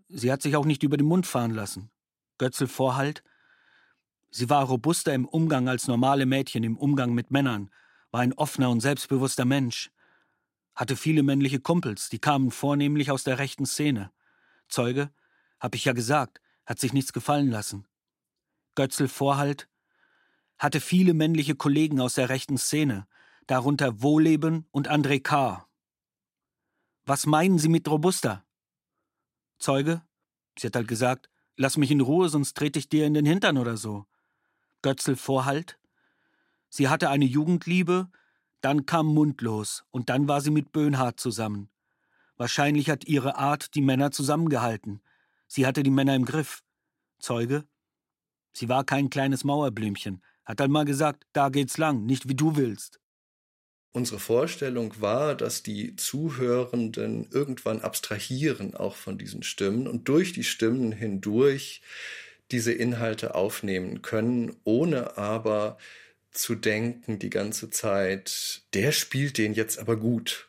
Sie 0.09 0.33
hat 0.33 0.43
sich 0.43 0.57
auch 0.57 0.65
nicht 0.65 0.83
über 0.83 0.97
den 0.97 1.07
Mund 1.07 1.27
fahren 1.27 1.53
lassen. 1.53 1.91
Götzl 2.39 2.67
Vorhalt, 2.67 3.23
sie 4.31 4.49
war 4.49 4.65
robuster 4.65 5.13
im 5.15 5.27
Umgang 5.27 5.69
als 5.69 5.89
normale 5.89 6.27
Mädchen 6.27 6.65
im 6.65 6.77
Umgang 6.77 7.13
mit 7.13 7.31
Männern, 7.31 7.71
war 8.11 8.21
ein 8.21 8.33
offener 8.33 8.71
und 8.71 8.81
selbstbewusster 8.81 9.45
Mensch, 9.45 9.91
hatte 10.79 10.95
viele 10.95 11.25
männliche 11.25 11.59
Kumpels, 11.59 12.09
die 12.09 12.21
kamen 12.21 12.53
vornehmlich 12.53 13.11
aus 13.11 13.25
der 13.25 13.41
rechten 13.41 13.67
Szene. 13.67 14.13
Zeuge, 14.69 15.11
hab 15.59 15.75
ich 15.75 15.85
ja 15.85 15.93
gesagt, 15.93 16.41
hat 16.65 16.79
sich 16.79 16.93
nichts 16.93 17.13
gefallen 17.13 17.51
lassen. 17.51 17.85
Götzl 18.77 19.09
Vorhalt, 19.09 19.69
hatte 20.57 20.81
viele 20.81 21.15
männliche 21.15 21.57
Kollegen 21.57 22.01
aus 22.01 22.15
der 22.15 22.29
rechten 22.29 22.59
Szene, 22.59 23.09
darunter 23.49 24.03
Wohleben 24.03 24.69
und 24.71 24.89
André 24.89 25.21
K. 25.21 25.67
Was 27.07 27.27
meinen 27.27 27.59
Sie 27.59 27.69
mit 27.69 27.89
robuster? 27.89 28.47
Zeuge, 29.59 30.03
sie 30.57 30.69
hat 30.69 30.77
halt 30.77 30.87
gesagt, 30.87 31.29
lass 31.57 31.77
mich 31.77 31.91
in 31.91 32.03
Ruhe, 32.03 32.29
sonst 32.29 32.57
trete 32.57 32.79
ich 32.79 32.89
dir 32.89 33.05
in 33.05 33.15
den 33.15 33.27
Hintern 33.27 33.59
oder 33.59 33.77
so. 33.77 34.07
Götzl 34.83 35.17
Vorhalt, 35.17 35.77
Sie 36.69 36.89
hatte 36.89 37.11
eine 37.11 37.25
Jugendliebe, 37.25 38.13
dann 38.61 38.87
kam 38.87 39.07
Mundlos 39.07 39.85
und 39.91 40.09
dann 40.09 40.29
war 40.29 40.41
sie 40.41 40.51
mit 40.51 40.73
Böhnhardt 40.73 41.21
zusammen. 41.21 41.71
Wahrscheinlich 42.37 42.91
hat 42.91 43.07
ihre 43.07 43.37
Art 43.37 43.75
die 43.75 43.81
Männer 43.81 44.11
zusammengehalten. 44.11 45.01
Sie 45.47 45.67
hatte 45.67 45.83
die 45.83 45.91
Männer 45.91 46.15
im 46.15 46.25
Griff. 46.25 46.63
Zeuge? 47.19 47.65
Sie 48.53 48.69
war 48.69 48.85
kein 48.85 49.11
kleines 49.11 49.45
Mauerblümchen, 49.45 50.23
hat 50.45 50.61
dann 50.61 50.71
mal 50.71 50.85
gesagt, 50.85 51.25
da 51.33 51.49
geht's 51.49 51.79
lang, 51.79 52.07
nicht 52.07 52.29
wie 52.29 52.35
du 52.35 52.57
willst. 52.57 53.01
Unsere 53.93 54.21
Vorstellung 54.21 55.01
war, 55.01 55.35
dass 55.35 55.63
die 55.63 55.97
Zuhörenden 55.97 57.29
irgendwann 57.31 57.81
abstrahieren 57.81 58.75
auch 58.75 58.95
von 58.95 59.19
diesen 59.19 59.43
Stimmen 59.43 59.89
und 59.89 60.09
durch 60.09 60.33
die 60.33 60.45
Stimmen 60.45 60.93
hindurch 60.93 61.83
diese 62.51 62.73
Inhalte 62.73 63.35
aufnehmen 63.35 64.03
können, 64.03 64.57
ohne 64.65 65.17
aber 65.17 65.79
zu 66.31 66.55
denken 66.55 67.19
die 67.19 67.31
ganze 67.31 67.71
Zeit, 67.71 68.63
der 68.75 68.93
spielt 68.93 69.39
den 69.39 69.55
jetzt 69.55 69.79
aber 69.79 69.97
gut. 69.97 70.49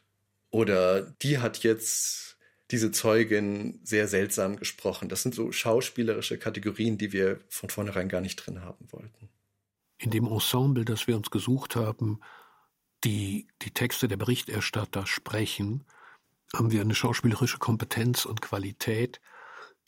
Oder 0.51 1.01
die 1.01 1.39
hat 1.39 1.63
jetzt 1.63 2.37
diese 2.71 2.91
Zeugin 2.91 3.79
sehr 3.83 4.07
seltsam 4.07 4.57
gesprochen. 4.57 5.09
Das 5.09 5.23
sind 5.23 5.33
so 5.33 5.51
schauspielerische 5.51 6.37
Kategorien, 6.37 6.97
die 6.97 7.11
wir 7.11 7.39
von 7.49 7.69
vornherein 7.69 8.09
gar 8.09 8.21
nicht 8.21 8.35
drin 8.35 8.61
haben 8.61 8.87
wollten. 8.91 9.29
In 9.97 10.11
dem 10.11 10.27
Ensemble, 10.27 10.85
das 10.85 11.07
wir 11.07 11.17
uns 11.17 11.31
gesucht 11.31 11.75
haben, 11.75 12.21
die 13.03 13.47
die 13.61 13.71
Texte 13.71 14.07
der 14.07 14.17
Berichterstatter 14.17 15.07
sprechen, 15.07 15.85
haben 16.53 16.71
wir 16.71 16.81
eine 16.81 16.95
schauspielerische 16.95 17.57
Kompetenz 17.57 18.25
und 18.25 18.41
Qualität, 18.41 19.19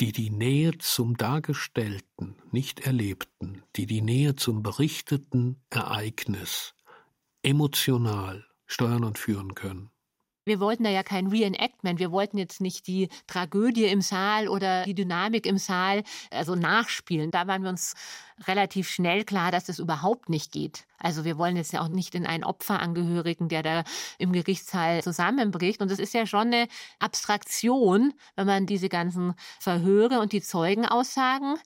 die 0.02 0.12
die 0.12 0.32
Nähe 0.32 0.80
zum 0.80 1.16
Dargestellten, 1.16 2.36
nicht 2.52 2.80
Erlebten, 2.80 3.62
die 3.76 3.86
die 3.86 4.02
Nähe 4.02 4.36
zum 4.36 4.64
berichteten 4.64 5.62
Ereignis 5.70 6.74
emotional 7.44 8.44
steuern 8.66 9.04
und 9.04 9.20
führen 9.20 9.54
können. 9.54 9.91
Wir 10.44 10.60
wollten 10.60 10.84
da 10.84 10.90
ja 10.90 11.04
kein 11.04 11.28
Reenactment. 11.28 12.00
Wir 12.00 12.12
wollten 12.12 12.38
jetzt 12.38 12.62
nicht 12.62 12.88
die 12.88 13.10
Tragödie 13.28 13.86
im 13.86 14.02
Saal 14.02 14.48
oder 14.48 14.86
die 14.86 14.96
Dynamik 14.96 15.46
im 15.46 15.58
Saal 15.58 16.04
also 16.32 16.56
nachspielen. 16.56 17.30
Da 17.30 17.46
waren 17.46 17.62
wir 17.62 17.70
uns 17.70 17.94
relativ 18.48 18.90
schnell 18.90 19.24
klar, 19.24 19.52
dass 19.52 19.66
das 19.66 19.78
überhaupt 19.78 20.30
nicht 20.30 20.52
geht. 20.52 20.86
Also 20.98 21.26
wir 21.26 21.38
wollen 21.38 21.58
jetzt 21.58 21.74
ja 21.74 21.82
auch 21.82 21.90
nicht 21.90 22.16
in 22.16 22.26
einen 22.26 22.44
Opferangehörigen, 22.44 23.50
der 23.50 23.62
da 23.62 23.84
im 24.18 24.32
Gerichtssaal 24.32 25.04
zusammenbricht. 25.04 25.80
Und 25.80 25.92
es 25.92 26.00
ist 26.00 26.14
ja 26.14 26.26
schon 26.26 26.48
eine 26.48 26.68
Abstraktion, 26.98 28.14
wenn 28.36 28.48
man 28.48 28.66
diese 28.66 28.90
ganzen 28.90 29.36
Verhöre 29.60 30.20
und 30.22 30.34
die 30.34 30.42
Zeugenaussagen 30.42 31.58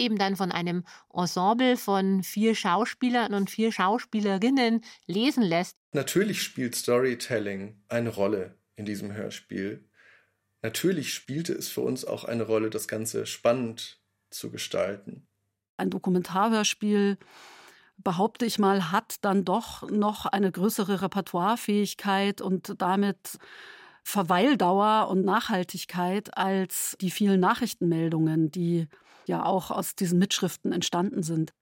eben 0.00 0.18
dann 0.18 0.36
von 0.36 0.50
einem 0.50 0.84
Ensemble 1.12 1.76
von 1.76 2.22
vier 2.22 2.54
Schauspielern 2.54 3.34
und 3.34 3.50
vier 3.50 3.70
Schauspielerinnen 3.70 4.82
lesen 5.06 5.42
lässt. 5.42 5.76
Natürlich 5.92 6.42
spielt 6.42 6.74
Storytelling 6.74 7.80
eine 7.88 8.10
Rolle 8.10 8.56
in 8.76 8.84
diesem 8.84 9.12
Hörspiel. 9.12 9.84
Natürlich 10.62 11.14
spielte 11.14 11.52
es 11.52 11.68
für 11.68 11.80
uns 11.82 12.04
auch 12.04 12.24
eine 12.24 12.42
Rolle, 12.42 12.70
das 12.70 12.88
Ganze 12.88 13.26
spannend 13.26 14.00
zu 14.30 14.50
gestalten. 14.50 15.26
Ein 15.76 15.90
Dokumentarhörspiel 15.90 17.18
behaupte 17.96 18.46
ich 18.46 18.58
mal, 18.58 18.90
hat 18.92 19.16
dann 19.22 19.44
doch 19.44 19.88
noch 19.90 20.26
eine 20.26 20.50
größere 20.50 21.02
Repertoirefähigkeit 21.02 22.40
und 22.40 22.74
damit 22.78 23.38
Verweildauer 24.02 25.08
und 25.08 25.24
Nachhaltigkeit 25.24 26.36
als 26.36 26.96
die 27.00 27.10
vielen 27.10 27.40
Nachrichtenmeldungen, 27.40 28.50
die 28.50 28.88
ja 29.30 29.44
auch 29.44 29.70
aus 29.70 29.94
diesen 29.94 30.18
Mitschriften 30.18 30.72
entstanden 30.72 31.22
sind. 31.22 31.52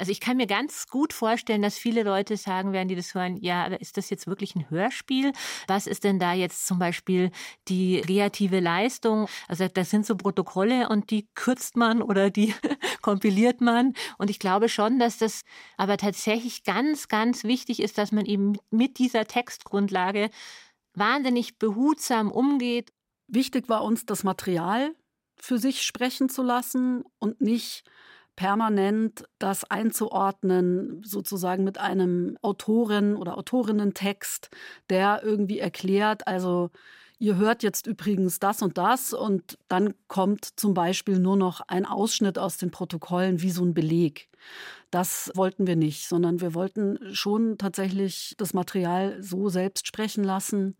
Also 0.00 0.12
ich 0.12 0.20
kann 0.20 0.36
mir 0.36 0.46
ganz 0.46 0.86
gut 0.86 1.12
vorstellen, 1.12 1.60
dass 1.60 1.76
viele 1.76 2.04
Leute 2.04 2.36
sagen 2.36 2.72
werden, 2.72 2.86
die 2.86 2.94
das 2.94 3.14
hören, 3.14 3.36
ja, 3.36 3.66
ist 3.66 3.96
das 3.96 4.10
jetzt 4.10 4.28
wirklich 4.28 4.54
ein 4.54 4.70
Hörspiel? 4.70 5.32
Was 5.66 5.88
ist 5.88 6.04
denn 6.04 6.20
da 6.20 6.32
jetzt 6.32 6.68
zum 6.68 6.78
Beispiel 6.78 7.32
die 7.66 8.00
kreative 8.02 8.60
Leistung? 8.60 9.26
Also 9.48 9.66
das 9.66 9.90
sind 9.90 10.06
so 10.06 10.16
Protokolle 10.16 10.88
und 10.88 11.10
die 11.10 11.26
kürzt 11.34 11.76
man 11.76 12.00
oder 12.00 12.30
die 12.30 12.54
kompiliert 13.02 13.60
man. 13.60 13.94
Und 14.18 14.30
ich 14.30 14.38
glaube 14.38 14.68
schon, 14.68 15.00
dass 15.00 15.18
das 15.18 15.42
aber 15.76 15.96
tatsächlich 15.96 16.62
ganz, 16.62 17.08
ganz 17.08 17.42
wichtig 17.42 17.80
ist, 17.80 17.98
dass 17.98 18.12
man 18.12 18.24
eben 18.24 18.56
mit 18.70 18.98
dieser 18.98 19.24
Textgrundlage 19.24 20.30
wahnsinnig 20.94 21.58
behutsam 21.58 22.30
umgeht. 22.30 22.92
Wichtig 23.26 23.68
war 23.68 23.82
uns 23.82 24.06
das 24.06 24.22
Material 24.22 24.94
für 25.40 25.58
sich 25.58 25.82
sprechen 25.82 26.28
zu 26.28 26.42
lassen 26.42 27.04
und 27.18 27.40
nicht 27.40 27.84
permanent 28.36 29.24
das 29.40 29.64
einzuordnen, 29.64 31.02
sozusagen 31.04 31.64
mit 31.64 31.78
einem 31.78 32.38
Autoren- 32.40 33.16
oder 33.16 33.36
Autorinnen-Text, 33.36 34.50
der 34.90 35.22
irgendwie 35.24 35.58
erklärt, 35.58 36.28
also 36.28 36.70
ihr 37.18 37.36
hört 37.36 37.64
jetzt 37.64 37.88
übrigens 37.88 38.38
das 38.38 38.62
und 38.62 38.78
das 38.78 39.12
und 39.12 39.58
dann 39.66 39.94
kommt 40.06 40.44
zum 40.44 40.72
Beispiel 40.72 41.18
nur 41.18 41.36
noch 41.36 41.62
ein 41.66 41.84
Ausschnitt 41.84 42.38
aus 42.38 42.58
den 42.58 42.70
Protokollen 42.70 43.42
wie 43.42 43.50
so 43.50 43.64
ein 43.64 43.74
Beleg. 43.74 44.28
Das 44.92 45.32
wollten 45.34 45.66
wir 45.66 45.74
nicht, 45.76 46.08
sondern 46.08 46.40
wir 46.40 46.54
wollten 46.54 47.12
schon 47.12 47.58
tatsächlich 47.58 48.34
das 48.38 48.54
Material 48.54 49.20
so 49.20 49.48
selbst 49.48 49.86
sprechen 49.88 50.22
lassen 50.22 50.76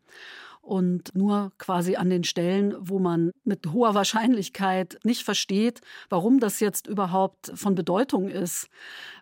und 0.69 1.14
nur 1.14 1.53
quasi 1.57 1.97
an 1.97 2.11
den 2.11 2.25
Stellen, 2.25 2.75
wo 2.79 2.99
man 2.99 3.31
mit 3.43 3.73
hoher 3.73 3.95
Wahrscheinlichkeit 3.95 4.99
nicht 5.03 5.23
versteht, 5.23 5.81
warum 6.11 6.41
das 6.41 6.61
jetzt 6.61 6.87
überhaupt 6.87 7.51
von 7.55 7.75
Bedeutung 7.75 8.29
ist, 8.29 8.69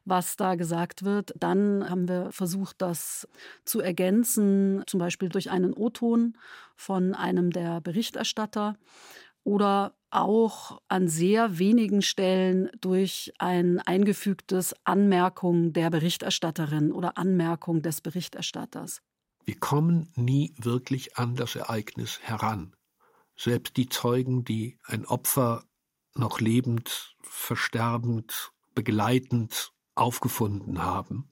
was 0.04 0.36
da 0.36 0.56
gesagt 0.56 1.04
wird, 1.04 1.32
dann 1.38 1.88
haben 1.88 2.08
wir 2.08 2.32
versucht, 2.32 2.82
das 2.82 3.28
zu 3.64 3.80
ergänzen, 3.80 4.82
zum 4.88 4.98
Beispiel 4.98 5.28
durch 5.28 5.50
einen 5.50 5.72
O-Ton 5.72 6.36
von 6.74 7.14
einem 7.14 7.50
der 7.52 7.80
Berichterstatter 7.80 8.76
oder 9.44 9.94
auch 10.10 10.80
an 10.88 11.06
sehr 11.06 11.60
wenigen 11.60 12.02
Stellen 12.02 12.70
durch 12.80 13.32
ein 13.38 13.78
eingefügtes 13.80 14.74
Anmerkung 14.84 15.72
der 15.72 15.90
Berichterstatterin 15.90 16.90
oder 16.90 17.16
Anmerkung 17.16 17.82
des 17.82 18.00
Berichterstatters. 18.00 19.02
Wir 19.46 19.58
kommen 19.60 20.10
nie 20.16 20.52
wirklich 20.58 21.16
an 21.16 21.36
das 21.36 21.54
Ereignis 21.54 22.18
heran. 22.20 22.74
Selbst 23.36 23.76
die 23.76 23.88
Zeugen, 23.88 24.44
die 24.44 24.76
ein 24.84 25.06
Opfer 25.06 25.64
noch 26.14 26.40
lebend, 26.40 27.14
versterbend, 27.22 28.52
begleitend 28.74 29.72
aufgefunden 29.94 30.82
haben, 30.82 31.30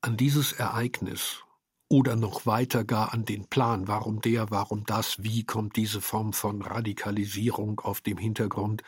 an 0.00 0.16
dieses 0.16 0.52
Ereignis 0.52 1.42
oder 1.88 2.16
noch 2.16 2.46
weiter 2.46 2.82
gar 2.82 3.12
an 3.12 3.26
den 3.26 3.46
Plan, 3.46 3.88
warum 3.88 4.22
der, 4.22 4.50
warum 4.50 4.86
das, 4.86 5.22
wie 5.22 5.44
kommt 5.44 5.76
diese 5.76 6.00
Form 6.00 6.32
von 6.32 6.62
Radikalisierung 6.62 7.78
auf 7.80 8.00
dem 8.00 8.16
Hintergrund 8.16 8.82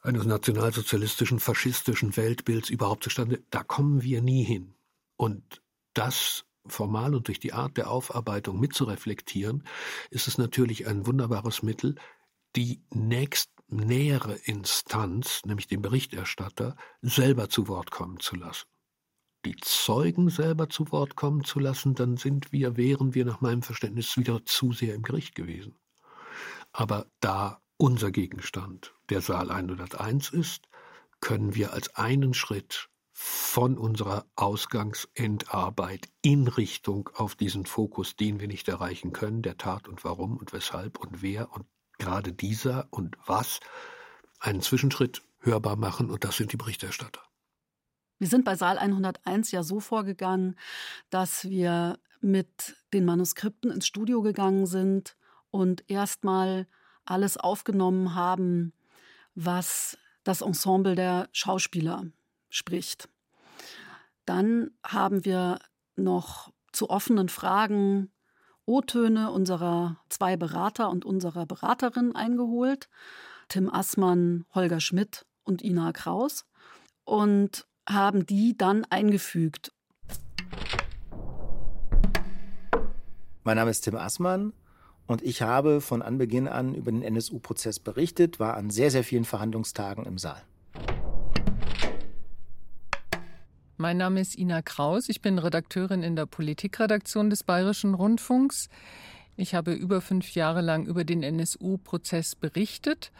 eines 0.00 0.24
nationalsozialistischen, 0.24 1.40
faschistischen 1.40 2.16
Weltbilds 2.16 2.70
überhaupt 2.70 3.04
zustande, 3.04 3.42
da 3.50 3.62
kommen 3.62 4.02
wir 4.02 4.22
nie 4.22 4.44
hin. 4.44 4.74
Und 5.16 5.62
das 5.92 6.46
formal 6.68 7.14
und 7.14 7.28
durch 7.28 7.40
die 7.40 7.52
Art 7.52 7.76
der 7.76 7.90
Aufarbeitung 7.90 8.60
mitzureflektieren, 8.60 9.64
ist 10.10 10.28
es 10.28 10.38
natürlich 10.38 10.86
ein 10.86 11.06
wunderbares 11.06 11.62
Mittel, 11.62 11.96
die 12.54 12.82
nächst 12.90 13.50
nähere 13.68 14.34
Instanz, 14.34 15.42
nämlich 15.44 15.66
den 15.66 15.82
Berichterstatter, 15.82 16.76
selber 17.02 17.48
zu 17.48 17.68
Wort 17.68 17.90
kommen 17.90 18.20
zu 18.20 18.36
lassen. 18.36 18.66
Die 19.44 19.56
Zeugen 19.56 20.28
selber 20.28 20.68
zu 20.68 20.90
Wort 20.90 21.14
kommen 21.14 21.44
zu 21.44 21.60
lassen, 21.60 21.94
dann 21.94 22.16
sind 22.16 22.52
wir, 22.52 22.76
wären 22.76 23.14
wir 23.14 23.24
nach 23.24 23.40
meinem 23.40 23.62
Verständnis 23.62 24.16
wieder 24.16 24.44
zu 24.44 24.72
sehr 24.72 24.94
im 24.94 25.02
Gericht 25.02 25.34
gewesen. 25.34 25.78
Aber 26.72 27.06
da 27.20 27.60
unser 27.76 28.10
Gegenstand 28.10 28.94
der 29.10 29.20
Saal 29.20 29.50
101 29.50 30.30
ist, 30.30 30.68
können 31.20 31.54
wir 31.54 31.72
als 31.72 31.94
einen 31.94 32.34
Schritt 32.34 32.88
von 33.18 33.78
unserer 33.78 34.26
Ausgangsendarbeit 34.36 36.10
in 36.20 36.48
Richtung 36.48 37.08
auf 37.14 37.34
diesen 37.34 37.64
Fokus, 37.64 38.14
den 38.14 38.40
wir 38.40 38.46
nicht 38.46 38.68
erreichen 38.68 39.14
können, 39.14 39.40
der 39.40 39.56
Tat 39.56 39.88
und 39.88 40.04
warum 40.04 40.36
und 40.36 40.52
weshalb 40.52 40.98
und 40.98 41.22
wer 41.22 41.50
und 41.50 41.64
gerade 41.96 42.34
dieser 42.34 42.86
und 42.90 43.16
was, 43.24 43.60
einen 44.38 44.60
Zwischenschritt 44.60 45.22
hörbar 45.40 45.76
machen 45.76 46.10
und 46.10 46.24
das 46.24 46.36
sind 46.36 46.52
die 46.52 46.58
Berichterstatter. 46.58 47.22
Wir 48.18 48.28
sind 48.28 48.44
bei 48.44 48.54
Saal 48.54 48.76
101 48.76 49.50
ja 49.50 49.62
so 49.62 49.80
vorgegangen, 49.80 50.54
dass 51.08 51.48
wir 51.48 51.98
mit 52.20 52.76
den 52.92 53.06
Manuskripten 53.06 53.70
ins 53.70 53.86
Studio 53.86 54.20
gegangen 54.20 54.66
sind 54.66 55.16
und 55.50 55.88
erstmal 55.88 56.66
alles 57.06 57.38
aufgenommen 57.38 58.14
haben, 58.14 58.74
was 59.34 59.96
das 60.22 60.42
Ensemble 60.42 60.96
der 60.96 61.30
Schauspieler 61.32 62.04
spricht. 62.50 63.08
Dann 64.24 64.70
haben 64.84 65.24
wir 65.24 65.58
noch 65.96 66.52
zu 66.72 66.90
offenen 66.90 67.28
Fragen 67.28 68.10
O-Töne 68.66 69.30
unserer 69.30 70.00
zwei 70.08 70.36
Berater 70.36 70.90
und 70.90 71.04
unserer 71.04 71.46
Beraterin 71.46 72.14
eingeholt. 72.16 72.88
Tim 73.48 73.72
Assmann, 73.72 74.44
Holger 74.54 74.80
Schmidt 74.80 75.24
und 75.44 75.62
Ina 75.62 75.92
Kraus. 75.92 76.44
Und 77.04 77.68
haben 77.88 78.26
die 78.26 78.56
dann 78.56 78.84
eingefügt. 78.84 79.72
Mein 83.44 83.56
Name 83.56 83.70
ist 83.70 83.82
Tim 83.82 83.94
Assmann 83.94 84.52
und 85.06 85.22
ich 85.22 85.42
habe 85.42 85.80
von 85.80 86.02
Anbeginn 86.02 86.48
an 86.48 86.74
über 86.74 86.90
den 86.90 87.02
NSU-Prozess 87.02 87.78
berichtet, 87.78 88.40
war 88.40 88.56
an 88.56 88.70
sehr, 88.70 88.90
sehr 88.90 89.04
vielen 89.04 89.24
Verhandlungstagen 89.24 90.04
im 90.04 90.18
Saal. 90.18 90.42
Mein 93.78 93.98
Name 93.98 94.22
ist 94.22 94.38
Ina 94.38 94.62
Kraus. 94.62 95.10
Ich 95.10 95.20
bin 95.20 95.38
Redakteurin 95.38 96.02
in 96.02 96.16
der 96.16 96.24
Politikredaktion 96.24 97.28
des 97.28 97.44
Bayerischen 97.44 97.92
Rundfunks. 97.92 98.70
Ich 99.36 99.54
habe 99.54 99.74
über 99.74 100.00
fünf 100.00 100.34
Jahre 100.34 100.62
lang 100.62 100.86
über 100.86 101.04
den 101.04 101.22
NSU-Prozess 101.22 102.36
berichtet. 102.36 103.12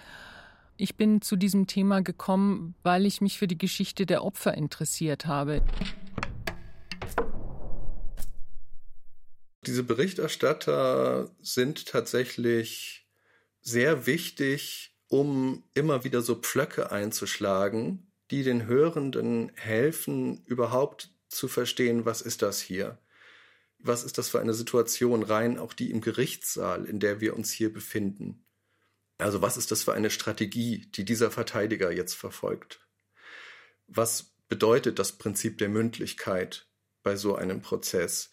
Ich 0.79 0.97
bin 0.97 1.21
zu 1.21 1.37
diesem 1.37 1.67
Thema 1.67 2.01
gekommen, 2.01 2.75
weil 2.83 3.05
ich 3.05 3.21
mich 3.21 3.37
für 3.37 3.47
die 3.47 3.59
Geschichte 3.59 4.07
der 4.07 4.25
Opfer 4.25 4.55
interessiert 4.55 5.27
habe. 5.27 5.61
Diese 9.67 9.83
Berichterstatter 9.83 11.29
sind 11.43 11.85
tatsächlich 11.85 13.07
sehr 13.61 14.07
wichtig, 14.07 14.95
um 15.09 15.65
immer 15.75 16.03
wieder 16.05 16.23
so 16.23 16.35
Pflöcke 16.35 16.91
einzuschlagen, 16.91 18.06
die 18.31 18.43
den 18.43 18.66
Hörenden 18.66 19.53
helfen, 19.55 20.43
überhaupt 20.47 21.11
zu 21.29 21.49
verstehen, 21.49 22.05
was 22.05 22.22
ist 22.22 22.43
das 22.43 22.61
hier? 22.61 22.99
Was 23.79 24.05
ist 24.05 24.18
das 24.18 24.29
für 24.29 24.41
eine 24.41 24.55
Situation, 24.55 25.22
rein 25.22 25.59
auch 25.59 25.72
die 25.72 25.91
im 25.91 26.01
Gerichtssaal, 26.01 26.87
in 26.87 26.99
der 26.99 27.20
wir 27.20 27.37
uns 27.37 27.51
hier 27.53 27.72
befinden? 27.72 28.45
Also 29.18 29.43
was 29.43 29.57
ist 29.57 29.70
das 29.70 29.85
für 29.85 29.95
eine 29.95 30.11
Strategie, 30.11 30.87
die 30.95 31.05
dieser 31.05 31.31
Verteidiger 31.31 31.91
jetzt 31.91 32.14
verfolgt? 32.14 32.81
Was 33.87 34.35
bedeutet 34.49 34.99
das 34.99 35.12
Prinzip 35.12 35.59
der 35.59 35.68
Mündlichkeit 35.68 36.68
bei 37.03 37.16
so 37.16 37.37
einem 37.37 37.62
Prozess? 37.62 38.31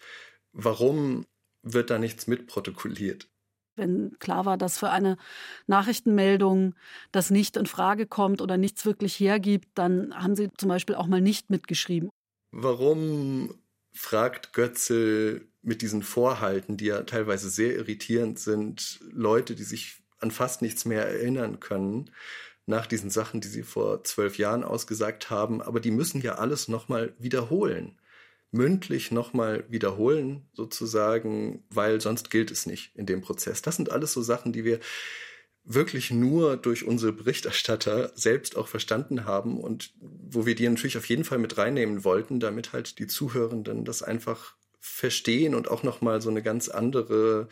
Warum 0.51 1.25
wird 1.61 1.89
da 1.89 1.99
nichts 1.99 2.27
mitprotokolliert? 2.27 3.29
Wenn 3.75 4.17
klar 4.19 4.45
war, 4.45 4.57
dass 4.57 4.77
für 4.77 4.89
eine 4.89 5.17
Nachrichtenmeldung 5.67 6.75
das 7.11 7.29
nicht 7.29 7.57
in 7.57 7.65
Frage 7.65 8.05
kommt 8.05 8.41
oder 8.41 8.57
nichts 8.57 8.85
wirklich 8.85 9.19
hergibt, 9.19 9.69
dann 9.75 10.13
haben 10.15 10.35
sie 10.35 10.49
zum 10.57 10.69
Beispiel 10.69 10.95
auch 10.95 11.07
mal 11.07 11.21
nicht 11.21 11.49
mitgeschrieben. 11.49 12.09
Warum 12.51 13.55
fragt 13.93 14.53
Götzel 14.53 15.47
mit 15.61 15.81
diesen 15.81 16.03
Vorhalten, 16.03 16.77
die 16.77 16.85
ja 16.85 17.03
teilweise 17.03 17.49
sehr 17.49 17.75
irritierend 17.75 18.39
sind, 18.39 18.99
Leute, 19.11 19.55
die 19.55 19.63
sich 19.63 20.01
an 20.19 20.31
fast 20.31 20.61
nichts 20.61 20.85
mehr 20.85 21.07
erinnern 21.07 21.59
können, 21.59 22.11
nach 22.65 22.87
diesen 22.87 23.09
Sachen, 23.09 23.41
die 23.41 23.47
sie 23.47 23.63
vor 23.63 24.03
zwölf 24.03 24.37
Jahren 24.37 24.63
ausgesagt 24.63 25.29
haben, 25.29 25.61
aber 25.61 25.79
die 25.79 25.91
müssen 25.91 26.21
ja 26.21 26.35
alles 26.35 26.67
nochmal 26.67 27.13
wiederholen 27.19 27.97
mündlich 28.53 29.11
nochmal 29.11 29.65
wiederholen, 29.69 30.47
sozusagen, 30.53 31.63
weil 31.69 31.99
sonst 31.99 32.29
gilt 32.29 32.51
es 32.51 32.65
nicht 32.65 32.95
in 32.95 33.05
dem 33.05 33.21
Prozess. 33.21 33.61
Das 33.61 33.75
sind 33.75 33.91
alles 33.91 34.13
so 34.13 34.21
Sachen, 34.21 34.53
die 34.53 34.63
wir 34.63 34.79
wirklich 35.65 36.11
nur 36.11 36.57
durch 36.57 36.85
unsere 36.85 37.13
Berichterstatter 37.13 38.11
selbst 38.15 38.57
auch 38.57 38.67
verstanden 38.67 39.25
haben 39.25 39.59
und 39.59 39.93
wo 39.99 40.45
wir 40.45 40.55
die 40.55 40.67
natürlich 40.67 40.97
auf 40.97 41.07
jeden 41.07 41.23
Fall 41.23 41.37
mit 41.37 41.57
reinnehmen 41.57 42.03
wollten, 42.03 42.39
damit 42.39 42.73
halt 42.73 42.99
die 42.99 43.07
Zuhörenden 43.07 43.85
das 43.85 44.03
einfach 44.03 44.55
verstehen 44.79 45.55
und 45.55 45.69
auch 45.69 45.83
nochmal 45.83 46.21
so 46.21 46.29
eine 46.29 46.43
ganz 46.43 46.67
andere, 46.67 47.47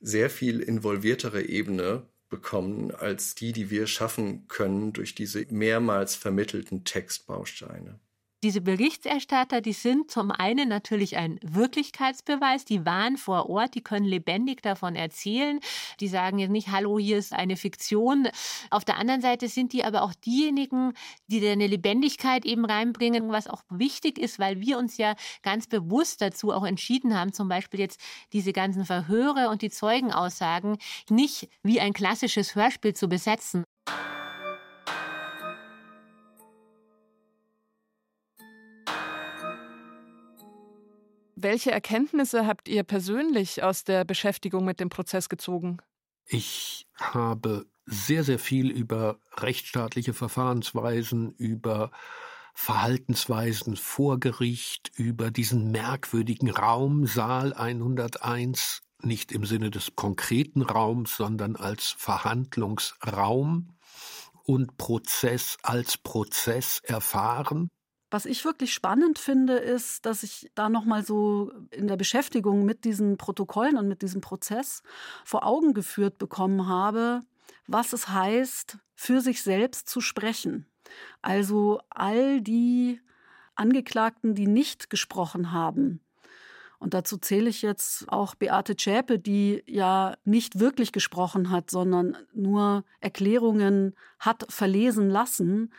sehr 0.00 0.28
viel 0.28 0.60
involviertere 0.60 1.42
Ebene 1.42 2.06
bekommen 2.28 2.90
als 2.90 3.34
die, 3.34 3.52
die 3.52 3.70
wir 3.70 3.86
schaffen 3.86 4.46
können 4.48 4.92
durch 4.92 5.14
diese 5.14 5.46
mehrmals 5.48 6.14
vermittelten 6.14 6.84
Textbausteine. 6.84 7.98
Diese 8.44 8.60
Berichterstatter, 8.60 9.62
die 9.62 9.72
sind 9.72 10.10
zum 10.10 10.30
einen 10.30 10.68
natürlich 10.68 11.16
ein 11.16 11.40
Wirklichkeitsbeweis, 11.42 12.66
die 12.66 12.84
waren 12.84 13.16
vor 13.16 13.48
Ort, 13.48 13.74
die 13.74 13.80
können 13.80 14.04
lebendig 14.04 14.60
davon 14.60 14.96
erzählen. 14.96 15.60
Die 15.98 16.08
sagen 16.08 16.38
jetzt 16.38 16.50
nicht, 16.50 16.68
hallo, 16.68 16.98
hier 16.98 17.16
ist 17.16 17.32
eine 17.32 17.56
Fiktion. 17.56 18.28
Auf 18.68 18.84
der 18.84 18.98
anderen 18.98 19.22
Seite 19.22 19.48
sind 19.48 19.72
die 19.72 19.82
aber 19.82 20.02
auch 20.02 20.12
diejenigen, 20.12 20.92
die 21.26 21.48
eine 21.48 21.66
Lebendigkeit 21.66 22.44
eben 22.44 22.66
reinbringen, 22.66 23.32
was 23.32 23.48
auch 23.48 23.62
wichtig 23.70 24.18
ist, 24.18 24.38
weil 24.38 24.60
wir 24.60 24.76
uns 24.76 24.98
ja 24.98 25.14
ganz 25.42 25.66
bewusst 25.66 26.20
dazu 26.20 26.52
auch 26.52 26.66
entschieden 26.66 27.18
haben, 27.18 27.32
zum 27.32 27.48
Beispiel 27.48 27.80
jetzt 27.80 27.98
diese 28.34 28.52
ganzen 28.52 28.84
Verhöre 28.84 29.48
und 29.48 29.62
die 29.62 29.70
Zeugenaussagen 29.70 30.76
nicht 31.08 31.48
wie 31.62 31.80
ein 31.80 31.94
klassisches 31.94 32.54
Hörspiel 32.54 32.92
zu 32.92 33.08
besetzen. 33.08 33.64
Welche 41.36 41.72
Erkenntnisse 41.72 42.46
habt 42.46 42.68
ihr 42.68 42.84
persönlich 42.84 43.62
aus 43.62 43.84
der 43.84 44.04
Beschäftigung 44.04 44.64
mit 44.64 44.80
dem 44.80 44.88
Prozess 44.88 45.28
gezogen? 45.28 45.78
Ich 46.26 46.86
habe 46.96 47.66
sehr, 47.86 48.24
sehr 48.24 48.38
viel 48.38 48.70
über 48.70 49.18
rechtsstaatliche 49.36 50.14
Verfahrensweisen, 50.14 51.32
über 51.32 51.90
Verhaltensweisen 52.54 53.76
vor 53.76 54.20
Gericht, 54.20 54.92
über 54.96 55.30
diesen 55.30 55.72
merkwürdigen 55.72 56.50
Raum 56.50 57.06
Saal 57.06 57.52
101, 57.52 58.82
nicht 59.02 59.32
im 59.32 59.44
Sinne 59.44 59.70
des 59.70 59.96
konkreten 59.96 60.62
Raums, 60.62 61.16
sondern 61.16 61.56
als 61.56 61.94
Verhandlungsraum 61.98 63.74
und 64.44 64.76
Prozess 64.78 65.58
als 65.62 65.98
Prozess 65.98 66.80
erfahren. 66.84 67.70
Was 68.14 68.26
ich 68.26 68.44
wirklich 68.44 68.72
spannend 68.72 69.18
finde, 69.18 69.54
ist, 69.54 70.06
dass 70.06 70.22
ich 70.22 70.48
da 70.54 70.68
nochmal 70.68 71.04
so 71.04 71.50
in 71.72 71.88
der 71.88 71.96
Beschäftigung 71.96 72.64
mit 72.64 72.84
diesen 72.84 73.16
Protokollen 73.16 73.76
und 73.76 73.88
mit 73.88 74.02
diesem 74.02 74.20
Prozess 74.20 74.84
vor 75.24 75.44
Augen 75.44 75.74
geführt 75.74 76.16
bekommen 76.18 76.68
habe, 76.68 77.22
was 77.66 77.92
es 77.92 78.08
heißt, 78.10 78.78
für 78.94 79.20
sich 79.20 79.42
selbst 79.42 79.88
zu 79.88 80.00
sprechen. 80.00 80.64
Also 81.22 81.80
all 81.90 82.40
die 82.40 83.00
Angeklagten, 83.56 84.36
die 84.36 84.46
nicht 84.46 84.90
gesprochen 84.90 85.50
haben. 85.50 85.98
Und 86.78 86.94
dazu 86.94 87.16
zähle 87.16 87.50
ich 87.50 87.62
jetzt 87.62 88.08
auch 88.12 88.36
Beate 88.36 88.76
Zschäpe, 88.76 89.18
die 89.18 89.64
ja 89.66 90.16
nicht 90.24 90.60
wirklich 90.60 90.92
gesprochen 90.92 91.50
hat, 91.50 91.68
sondern 91.68 92.16
nur 92.32 92.84
Erklärungen 93.00 93.96
hat 94.20 94.46
verlesen 94.50 95.10
lassen 95.10 95.72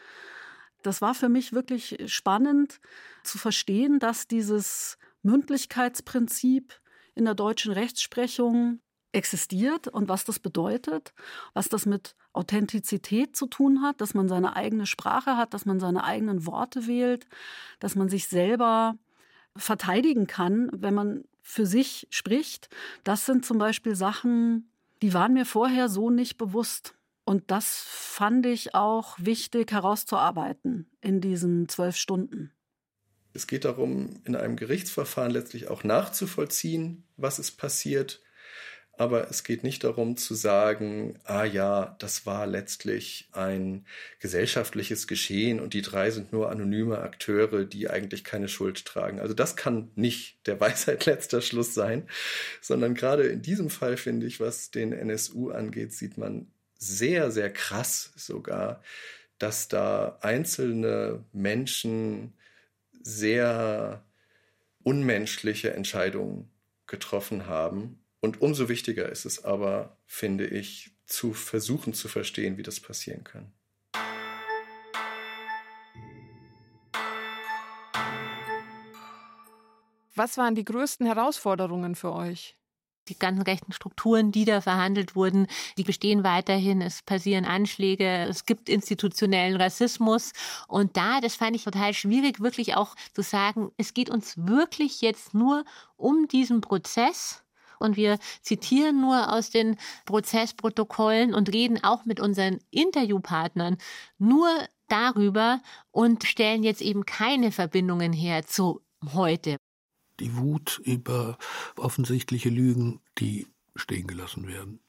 das 0.85 1.01
war 1.01 1.13
für 1.13 1.29
mich 1.29 1.53
wirklich 1.53 1.97
spannend 2.07 2.79
zu 3.23 3.37
verstehen, 3.37 3.99
dass 3.99 4.27
dieses 4.27 4.97
Mündlichkeitsprinzip 5.23 6.79
in 7.15 7.25
der 7.25 7.35
deutschen 7.35 7.71
Rechtsprechung 7.71 8.79
existiert 9.11 9.87
und 9.87 10.09
was 10.09 10.25
das 10.25 10.39
bedeutet, 10.39 11.13
was 11.53 11.69
das 11.69 11.85
mit 11.85 12.15
Authentizität 12.33 13.35
zu 13.35 13.47
tun 13.47 13.81
hat, 13.81 14.01
dass 14.01 14.13
man 14.13 14.27
seine 14.27 14.55
eigene 14.55 14.85
Sprache 14.85 15.37
hat, 15.37 15.53
dass 15.53 15.65
man 15.65 15.79
seine 15.79 16.03
eigenen 16.03 16.45
Worte 16.45 16.85
wählt, 16.85 17.25
dass 17.79 17.95
man 17.95 18.09
sich 18.09 18.27
selber 18.27 18.97
verteidigen 19.55 20.27
kann, 20.27 20.69
wenn 20.73 20.93
man 20.93 21.23
für 21.41 21.65
sich 21.65 22.07
spricht. 22.09 22.69
Das 23.03 23.25
sind 23.25 23.45
zum 23.45 23.57
Beispiel 23.57 23.95
Sachen, 23.95 24.69
die 25.01 25.13
waren 25.13 25.33
mir 25.33 25.45
vorher 25.45 25.87
so 25.87 26.09
nicht 26.09 26.37
bewusst. 26.37 26.95
Und 27.25 27.49
das 27.49 27.83
fand 27.87 28.45
ich 28.45 28.75
auch 28.75 29.17
wichtig 29.19 29.71
herauszuarbeiten 29.71 30.87
in 31.01 31.21
diesen 31.21 31.67
zwölf 31.67 31.97
Stunden. 31.97 32.51
Es 33.33 33.47
geht 33.47 33.65
darum, 33.65 34.21
in 34.23 34.35
einem 34.35 34.55
Gerichtsverfahren 34.55 35.31
letztlich 35.31 35.67
auch 35.67 35.83
nachzuvollziehen, 35.83 37.03
was 37.17 37.39
ist 37.39 37.57
passiert. 37.57 38.21
Aber 38.97 39.29
es 39.29 39.43
geht 39.43 39.63
nicht 39.63 39.83
darum 39.83 40.15
zu 40.15 40.35
sagen, 40.35 41.19
ah 41.25 41.43
ja, 41.43 41.97
das 41.99 42.25
war 42.25 42.47
letztlich 42.47 43.27
ein 43.33 43.85
gesellschaftliches 44.19 45.05
Geschehen 45.07 45.59
und 45.59 45.73
die 45.73 45.81
drei 45.81 46.11
sind 46.11 46.31
nur 46.31 46.49
anonyme 46.49 46.99
Akteure, 46.99 47.65
die 47.65 47.89
eigentlich 47.89 48.23
keine 48.23 48.47
Schuld 48.47 48.85
tragen. 48.85 49.19
Also 49.19 49.33
das 49.33 49.57
kann 49.57 49.91
nicht 49.95 50.47
der 50.47 50.59
Weisheit 50.61 51.05
letzter 51.05 51.41
Schluss 51.41 51.73
sein, 51.73 52.07
sondern 52.61 52.93
gerade 52.93 53.23
in 53.23 53.41
diesem 53.41 53.69
Fall 53.69 53.97
finde 53.97 54.27
ich, 54.27 54.39
was 54.39 54.71
den 54.71 54.93
NSU 54.93 55.49
angeht, 55.49 55.91
sieht 55.91 56.17
man 56.17 56.47
sehr, 56.85 57.31
sehr 57.31 57.51
krass 57.51 58.13
sogar, 58.15 58.81
dass 59.37 59.67
da 59.67 60.17
einzelne 60.21 61.25
Menschen 61.33 62.33
sehr 63.01 64.03
unmenschliche 64.83 65.73
Entscheidungen 65.73 66.49
getroffen 66.87 67.47
haben. 67.47 67.99
Und 68.21 68.41
umso 68.41 68.69
wichtiger 68.69 69.09
ist 69.09 69.25
es 69.25 69.43
aber, 69.43 69.97
finde 70.05 70.47
ich, 70.47 70.91
zu 71.05 71.33
versuchen 71.33 71.93
zu 71.93 72.07
verstehen, 72.07 72.57
wie 72.57 72.63
das 72.63 72.79
passieren 72.79 73.23
kann. 73.23 73.51
Was 80.15 80.37
waren 80.37 80.55
die 80.55 80.63
größten 80.63 81.05
Herausforderungen 81.05 81.95
für 81.95 82.13
euch? 82.13 82.55
Die 83.07 83.17
ganzen 83.17 83.43
rechten 83.43 83.71
Strukturen, 83.71 84.31
die 84.31 84.45
da 84.45 84.61
verhandelt 84.61 85.15
wurden, 85.15 85.47
die 85.77 85.83
bestehen 85.83 86.23
weiterhin. 86.23 86.81
Es 86.81 87.01
passieren 87.03 87.45
Anschläge, 87.45 88.25
es 88.29 88.45
gibt 88.45 88.69
institutionellen 88.69 89.55
Rassismus. 89.59 90.33
Und 90.67 90.97
da, 90.97 91.21
das 91.21 91.35
fand 91.35 91.55
ich 91.55 91.63
total 91.63 91.93
schwierig, 91.93 92.39
wirklich 92.39 92.75
auch 92.75 92.95
zu 93.13 93.21
sagen, 93.21 93.71
es 93.77 93.93
geht 93.93 94.09
uns 94.09 94.35
wirklich 94.37 95.01
jetzt 95.01 95.33
nur 95.33 95.65
um 95.97 96.27
diesen 96.27 96.61
Prozess. 96.61 97.43
Und 97.79 97.97
wir 97.97 98.17
zitieren 98.41 99.01
nur 99.01 99.31
aus 99.31 99.49
den 99.49 99.77
Prozessprotokollen 100.05 101.33
und 101.33 101.53
reden 101.53 101.83
auch 101.83 102.05
mit 102.05 102.19
unseren 102.19 102.59
Interviewpartnern 102.71 103.77
nur 104.17 104.49
darüber 104.87 105.61
und 105.91 106.23
stellen 106.23 106.63
jetzt 106.63 106.81
eben 106.81 107.05
keine 107.05 107.51
Verbindungen 107.51 108.13
her 108.13 108.45
zu 108.45 108.81
heute 109.13 109.57
die 110.19 110.37
Wut 110.37 110.79
über 110.83 111.37
offensichtliche 111.77 112.49
Lügen, 112.49 113.01
die 113.17 113.47
stehen 113.75 114.07
gelassen 114.07 114.47
werden. 114.47 114.79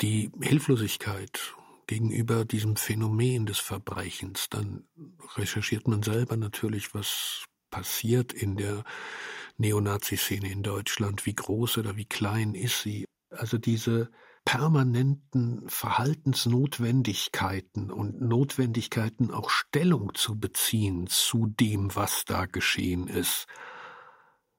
Die 0.00 0.30
Hilflosigkeit 0.40 1.54
gegenüber 1.86 2.44
diesem 2.44 2.76
Phänomen 2.76 3.46
des 3.46 3.58
Verbrechens, 3.58 4.48
dann 4.48 4.84
recherchiert 5.36 5.88
man 5.88 6.02
selber 6.02 6.36
natürlich, 6.36 6.94
was 6.94 7.44
passiert 7.70 8.32
in 8.32 8.56
der 8.56 8.84
Neonazi-Szene 9.58 10.50
in 10.50 10.62
Deutschland, 10.62 11.26
wie 11.26 11.34
groß 11.34 11.78
oder 11.78 11.96
wie 11.96 12.04
klein 12.04 12.54
ist 12.54 12.82
sie. 12.82 13.04
Also 13.30 13.58
diese 13.58 14.10
permanenten 14.44 15.68
Verhaltensnotwendigkeiten 15.68 17.90
und 17.90 18.20
Notwendigkeiten 18.20 19.30
auch 19.30 19.50
Stellung 19.50 20.14
zu 20.14 20.38
beziehen 20.38 21.06
zu 21.06 21.46
dem, 21.46 21.94
was 21.94 22.24
da 22.24 22.46
geschehen 22.46 23.06
ist, 23.08 23.46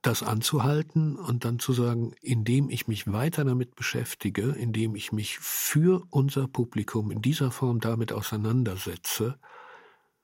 das 0.03 0.21
anzuhalten 0.21 1.15
und 1.15 1.45
dann 1.45 1.59
zu 1.59 1.73
sagen, 1.73 2.13
indem 2.21 2.69
ich 2.69 2.87
mich 2.87 3.11
weiter 3.11 3.43
damit 3.45 3.75
beschäftige, 3.75 4.51
indem 4.51 4.95
ich 4.95 5.11
mich 5.11 5.39
für 5.39 6.05
unser 6.09 6.47
Publikum 6.47 7.09
in 7.09 7.21
dieser 7.21 7.51
Form 7.51 7.79
damit 7.79 8.11
auseinandersetze, 8.11 9.39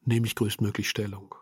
nehme 0.02 0.28
ich 0.28 0.36
größtmöglich 0.36 0.90
Stellung. 0.90 1.34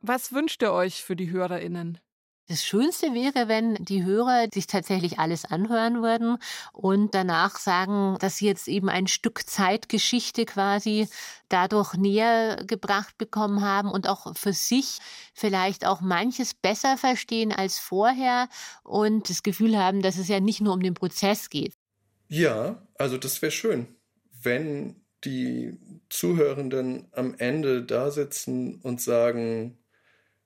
Was 0.00 0.32
wünscht 0.32 0.62
ihr 0.62 0.72
euch 0.72 1.02
für 1.02 1.16
die 1.16 1.30
Hörerinnen? 1.30 1.98
Das 2.46 2.62
Schönste 2.62 3.14
wäre, 3.14 3.48
wenn 3.48 3.74
die 3.76 4.04
Hörer 4.04 4.48
sich 4.52 4.66
tatsächlich 4.66 5.18
alles 5.18 5.46
anhören 5.46 6.02
würden 6.02 6.36
und 6.74 7.14
danach 7.14 7.56
sagen, 7.56 8.18
dass 8.20 8.36
sie 8.36 8.46
jetzt 8.46 8.68
eben 8.68 8.90
ein 8.90 9.06
Stück 9.06 9.48
Zeitgeschichte 9.48 10.44
quasi 10.44 11.08
dadurch 11.48 11.94
näher 11.94 12.62
gebracht 12.66 13.16
bekommen 13.16 13.62
haben 13.62 13.90
und 13.90 14.06
auch 14.06 14.36
für 14.36 14.52
sich 14.52 14.98
vielleicht 15.32 15.86
auch 15.86 16.02
manches 16.02 16.52
besser 16.52 16.98
verstehen 16.98 17.50
als 17.50 17.78
vorher 17.78 18.48
und 18.82 19.30
das 19.30 19.42
Gefühl 19.42 19.78
haben, 19.78 20.02
dass 20.02 20.18
es 20.18 20.28
ja 20.28 20.38
nicht 20.38 20.60
nur 20.60 20.74
um 20.74 20.82
den 20.82 20.92
Prozess 20.94 21.48
geht. 21.48 21.72
Ja, 22.28 22.86
also 22.98 23.16
das 23.16 23.40
wäre 23.40 23.52
schön, 23.52 23.86
wenn 24.42 24.96
die 25.24 25.78
Zuhörenden 26.10 27.08
am 27.12 27.34
Ende 27.38 27.82
da 27.82 28.10
sitzen 28.10 28.82
und 28.82 29.00
sagen, 29.00 29.78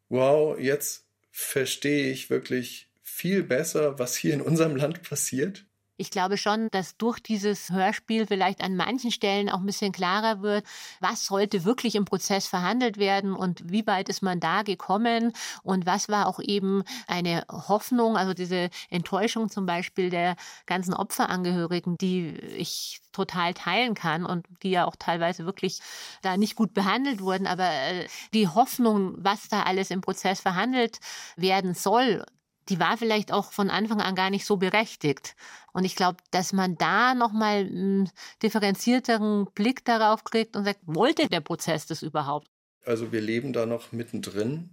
wow, 0.09 0.57
jetzt 0.57 1.08
verstehe 1.41 2.11
ich 2.11 2.30
wirklich 2.30 2.91
viel 3.05 3.45
besser, 3.45 4.01
was 4.01 4.16
hier 4.16 4.34
in 4.34 4.41
unserem 4.41 4.74
Land 4.74 5.03
passiert. 5.03 5.66
Ich 6.01 6.12
glaube 6.12 6.36
schon, 6.36 6.68
dass 6.70 6.96
durch 6.96 7.18
dieses 7.18 7.70
Hörspiel 7.70 8.28
vielleicht 8.28 8.62
an 8.62 8.76
manchen 8.76 9.11
Stellen 9.11 9.51
auch 9.51 9.59
ein 9.59 9.66
bisschen 9.66 9.90
klarer 9.90 10.42
wird, 10.42 10.64
was 11.01 11.26
sollte 11.26 11.64
wirklich 11.64 11.96
im 11.96 12.05
Prozess 12.05 12.46
verhandelt 12.46 12.99
werden 12.99 13.34
und 13.34 13.68
wie 13.68 13.84
weit 13.84 14.09
ist 14.09 14.22
man 14.22 14.38
da 14.38 14.62
gekommen 14.62 15.32
und 15.64 15.86
was 15.86 16.09
war 16.09 16.28
auch 16.28 16.38
eben 16.38 16.84
eine 17.09 17.44
Hoffnung, 17.51 18.16
also 18.16 18.32
diese 18.32 18.70
Enttäuschung 18.90 19.51
zum 19.51 19.66
Beispiel 19.66 20.09
der 20.09 20.36
ganzen 20.66 20.94
Opferangehörigen, 20.94 21.99
die 21.99 22.28
ich 22.28 23.01
total 23.11 23.53
teilen 23.53 23.94
kann 23.94 24.24
und 24.24 24.46
die 24.62 24.70
ja 24.70 24.84
auch 24.84 24.94
teilweise 24.96 25.46
wirklich 25.46 25.80
da 26.22 26.36
nicht 26.36 26.55
gut 26.55 26.74
behandelt 26.74 27.20
wurden. 27.20 27.49
Aber 27.49 27.68
äh, 27.68 28.07
die 28.32 28.46
Hoffnung, 28.46 29.14
was 29.16 29.49
da 29.49 29.64
alles 29.64 29.90
im 29.90 30.01
Prozess 30.01 30.40
verhandelt 30.40 31.01
werden 31.36 31.74
soll, 31.74 32.24
die 32.69 32.81
war 32.81 32.97
vielleicht 32.97 33.33
auch 33.33 33.53
von 33.53 33.71
Anfang 33.71 34.01
an 34.01 34.14
gar 34.14 34.31
nicht 34.31 34.45
so 34.45 34.57
berechtigt. 34.57 35.37
Und 35.73 35.85
ich 35.85 35.97
glaube, 35.97 36.19
dass 36.31 36.53
man 36.53 36.77
da 36.77 37.14
nochmal 37.14 37.66
einen 37.66 38.11
differenzierteren 38.43 39.47
Blick 39.55 39.85
darauf 39.85 40.25
kriegt 40.25 40.57
und 40.57 40.64
sagt, 40.64 40.81
wollte 40.85 41.29
der 41.29 41.41
Prozess 41.41 41.87
das 41.87 42.03
überhaupt? 42.03 42.49
Also 42.85 43.12
wir 43.12 43.21
leben 43.21 43.53
da 43.53 43.66
noch 43.66 43.93
mittendrin. 43.93 44.71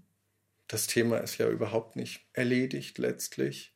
Das 0.68 0.88
Thema 0.88 1.18
ist 1.18 1.38
ja 1.38 1.50
überhaupt 1.50 1.96
nicht 1.96 2.26
erledigt 2.34 2.98
letztlich. 2.98 3.74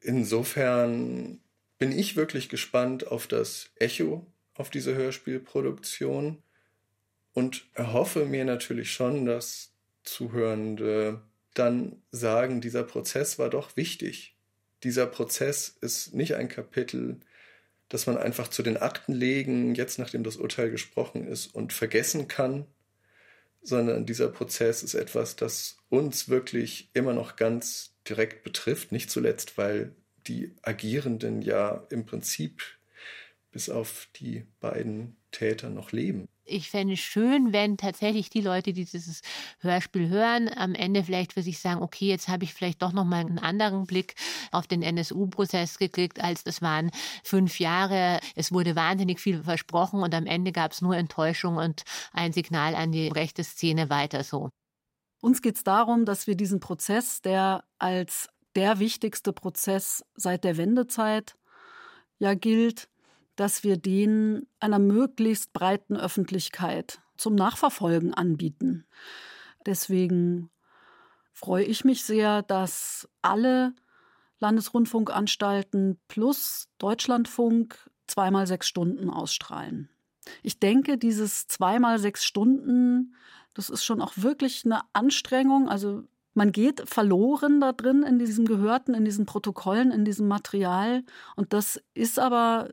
Insofern 0.00 1.40
bin 1.78 1.92
ich 1.92 2.16
wirklich 2.16 2.48
gespannt 2.48 3.06
auf 3.06 3.26
das 3.26 3.70
Echo 3.76 4.26
auf 4.58 4.70
diese 4.70 4.94
Hörspielproduktion 4.94 6.42
und 7.32 7.66
erhoffe 7.74 8.24
mir 8.24 8.44
natürlich 8.44 8.92
schon, 8.92 9.26
dass 9.26 9.72
Zuhörende 10.02 11.20
dann 11.58 12.02
sagen, 12.10 12.60
dieser 12.60 12.84
Prozess 12.84 13.38
war 13.38 13.50
doch 13.50 13.76
wichtig. 13.76 14.36
Dieser 14.82 15.06
Prozess 15.06 15.68
ist 15.80 16.14
nicht 16.14 16.34
ein 16.34 16.48
Kapitel, 16.48 17.20
das 17.88 18.06
man 18.06 18.18
einfach 18.18 18.48
zu 18.48 18.62
den 18.62 18.76
Akten 18.76 19.12
legen, 19.12 19.74
jetzt 19.74 19.98
nachdem 19.98 20.24
das 20.24 20.36
Urteil 20.36 20.70
gesprochen 20.70 21.26
ist, 21.26 21.54
und 21.54 21.72
vergessen 21.72 22.28
kann, 22.28 22.66
sondern 23.62 24.06
dieser 24.06 24.28
Prozess 24.28 24.82
ist 24.82 24.94
etwas, 24.94 25.36
das 25.36 25.78
uns 25.88 26.28
wirklich 26.28 26.90
immer 26.94 27.12
noch 27.12 27.36
ganz 27.36 27.96
direkt 28.08 28.44
betrifft, 28.44 28.92
nicht 28.92 29.10
zuletzt, 29.10 29.58
weil 29.58 29.94
die 30.26 30.54
Agierenden 30.62 31.42
ja 31.42 31.86
im 31.90 32.06
Prinzip 32.06 32.62
bis 33.50 33.70
auf 33.70 34.08
die 34.16 34.46
beiden 34.60 35.16
Täter 35.36 35.70
noch 35.70 35.92
leben 35.92 36.28
ich 36.46 36.70
fände 36.70 36.94
es 36.94 37.00
schön, 37.00 37.52
wenn 37.52 37.76
tatsächlich 37.76 38.30
die 38.30 38.40
Leute, 38.40 38.72
die 38.72 38.84
dieses 38.84 39.20
Hörspiel 39.60 40.08
hören, 40.08 40.48
am 40.56 40.74
Ende 40.74 41.02
vielleicht 41.02 41.32
für 41.32 41.42
sich 41.42 41.58
sagen, 41.58 41.82
okay, 41.82 42.06
jetzt 42.06 42.28
habe 42.28 42.44
ich 42.44 42.54
vielleicht 42.54 42.82
doch 42.82 42.92
noch 42.92 43.04
mal 43.04 43.20
einen 43.20 43.38
anderen 43.38 43.86
Blick 43.86 44.14
auf 44.52 44.66
den 44.66 44.82
NSU-Prozess 44.82 45.78
gekriegt, 45.78 46.22
als 46.22 46.44
das 46.44 46.62
waren 46.62 46.90
fünf 47.24 47.58
Jahre. 47.58 48.20
Es 48.34 48.52
wurde 48.52 48.76
wahnsinnig 48.76 49.20
viel 49.20 49.42
versprochen 49.42 50.02
und 50.02 50.14
am 50.14 50.26
Ende 50.26 50.52
gab 50.52 50.72
es 50.72 50.80
nur 50.80 50.96
Enttäuschung 50.96 51.56
und 51.56 51.82
ein 52.12 52.32
Signal 52.32 52.74
an 52.74 52.92
die 52.92 53.08
rechte 53.08 53.44
Szene 53.44 53.90
weiter 53.90 54.22
so. 54.22 54.50
Uns 55.20 55.42
geht 55.42 55.56
es 55.56 55.64
darum, 55.64 56.04
dass 56.04 56.26
wir 56.26 56.36
diesen 56.36 56.60
Prozess, 56.60 57.20
der 57.20 57.64
als 57.78 58.28
der 58.54 58.78
wichtigste 58.78 59.32
Prozess 59.32 60.04
seit 60.14 60.44
der 60.44 60.56
Wendezeit 60.56 61.34
ja 62.18 62.34
gilt, 62.34 62.88
dass 63.36 63.64
wir 63.64 63.76
den 63.76 64.46
einer 64.60 64.78
möglichst 64.78 65.52
breiten 65.52 65.96
Öffentlichkeit 65.96 67.00
zum 67.16 67.34
Nachverfolgen 67.34 68.14
anbieten. 68.14 68.86
Deswegen 69.64 70.50
freue 71.32 71.64
ich 71.64 71.84
mich 71.84 72.04
sehr, 72.04 72.42
dass 72.42 73.08
alle 73.22 73.74
Landesrundfunkanstalten 74.38 75.98
plus 76.08 76.68
Deutschlandfunk 76.78 77.78
zweimal 78.06 78.46
sechs 78.46 78.68
Stunden 78.68 79.10
ausstrahlen. 79.10 79.88
Ich 80.42 80.58
denke, 80.58 80.98
dieses 80.98 81.46
zweimal 81.46 81.98
sechs 81.98 82.24
Stunden, 82.24 83.14
das 83.54 83.70
ist 83.70 83.84
schon 83.84 84.02
auch 84.02 84.12
wirklich 84.16 84.64
eine 84.64 84.80
Anstrengung. 84.92 85.68
Also 85.68 86.04
man 86.34 86.52
geht 86.52 86.88
verloren 86.88 87.60
da 87.60 87.72
drin 87.72 88.02
in 88.02 88.18
diesem 88.18 88.44
Gehörten, 88.46 88.94
in 88.94 89.04
diesen 89.04 89.26
Protokollen, 89.26 89.90
in 89.90 90.04
diesem 90.04 90.28
Material. 90.28 91.02
Und 91.34 91.52
das 91.52 91.80
ist 91.94 92.18
aber 92.18 92.68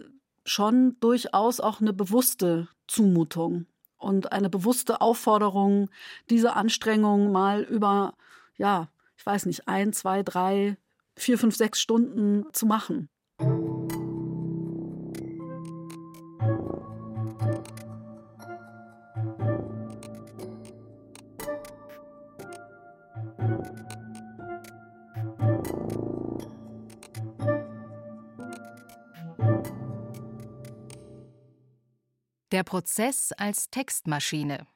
schon 0.46 0.98
durchaus 1.00 1.60
auch 1.60 1.82
eine 1.82 1.94
bewusste 1.94 2.68
Zumutung 2.88 3.66
und 3.98 4.32
eine 4.32 4.50
bewusste 4.50 5.02
Aufforderung, 5.02 5.89
diese 6.30 6.56
Anstrengung 6.56 7.32
mal 7.32 7.62
über, 7.64 8.14
ja, 8.58 8.89
ich 9.18 9.26
weiß 9.26 9.46
nicht, 9.46 9.68
ein, 9.68 9.94
zwei, 9.94 10.24
drei, 10.24 10.78
vier, 11.16 11.38
fünf, 11.38 11.56
sechs 11.56 11.80
Stunden 11.80 12.46
zu 12.52 12.66
machen. 12.66 13.10
Der 32.54 32.64
Prozess 32.64 33.32
als 33.32 33.72
Textmaschine. 33.72 34.68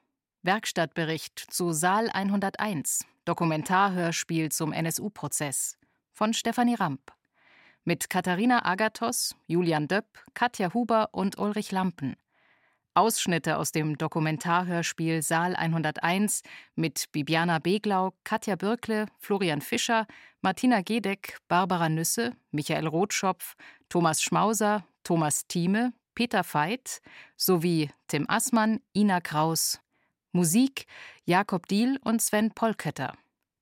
Werkstattbericht 0.41 1.37
zu 1.37 1.73
Saal 1.73 2.09
101. 2.09 3.05
Dokumentarhörspiel 3.23 4.51
zum 4.51 4.73
NSU-Prozess. 4.73 5.77
Von 6.11 6.33
Stefanie 6.33 6.73
Ramp. 6.73 7.11
Mit 7.83 8.09
Katharina 8.09 8.65
Agathos, 8.65 9.35
Julian 9.45 9.87
Döpp, 9.87 10.07
Katja 10.33 10.73
Huber 10.73 11.09
und 11.11 11.37
Ulrich 11.37 11.71
Lampen. 11.71 12.15
Ausschnitte 12.95 13.57
aus 13.57 13.71
dem 13.71 13.95
Dokumentarhörspiel 13.95 15.21
Saal 15.21 15.55
101 15.55 16.41
mit 16.73 17.11
Bibiana 17.11 17.59
Beglau, 17.59 18.11
Katja 18.23 18.55
Birkle, 18.55 19.05
Florian 19.19 19.61
Fischer, 19.61 20.07
Martina 20.41 20.81
Gedeck, 20.81 21.37
Barbara 21.47 21.89
Nüsse, 21.89 22.31
Michael 22.49 22.87
Rotschopf, 22.87 23.53
Thomas 23.87 24.23
Schmauser, 24.23 24.83
Thomas 25.03 25.45
Thieme, 25.45 25.93
Peter 26.17 26.43
Veit 26.43 26.99
sowie 27.35 27.91
Tim 28.07 28.25
Assmann, 28.27 28.79
Ina 28.95 29.21
Kraus. 29.21 29.79
Musik 30.31 30.87
Jakob 31.25 31.67
Diehl 31.67 31.99
und 32.03 32.23
Sven 32.23 32.49
Polkötter. 32.49 33.13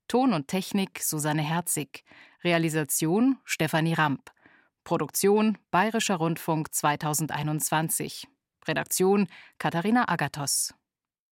Ton 0.07 0.31
und 0.31 0.47
Technik 0.47 1.03
Susanne 1.03 1.41
Herzig. 1.41 2.05
Realisation 2.45 3.37
Stefanie 3.43 3.93
Ramp. 3.93 4.31
Produktion 4.85 5.57
Bayerischer 5.69 6.15
Rundfunk 6.15 6.73
2021. 6.73 8.25
Redaktion 8.65 9.27
Katharina 9.57 10.07
Agathos. 10.07 10.73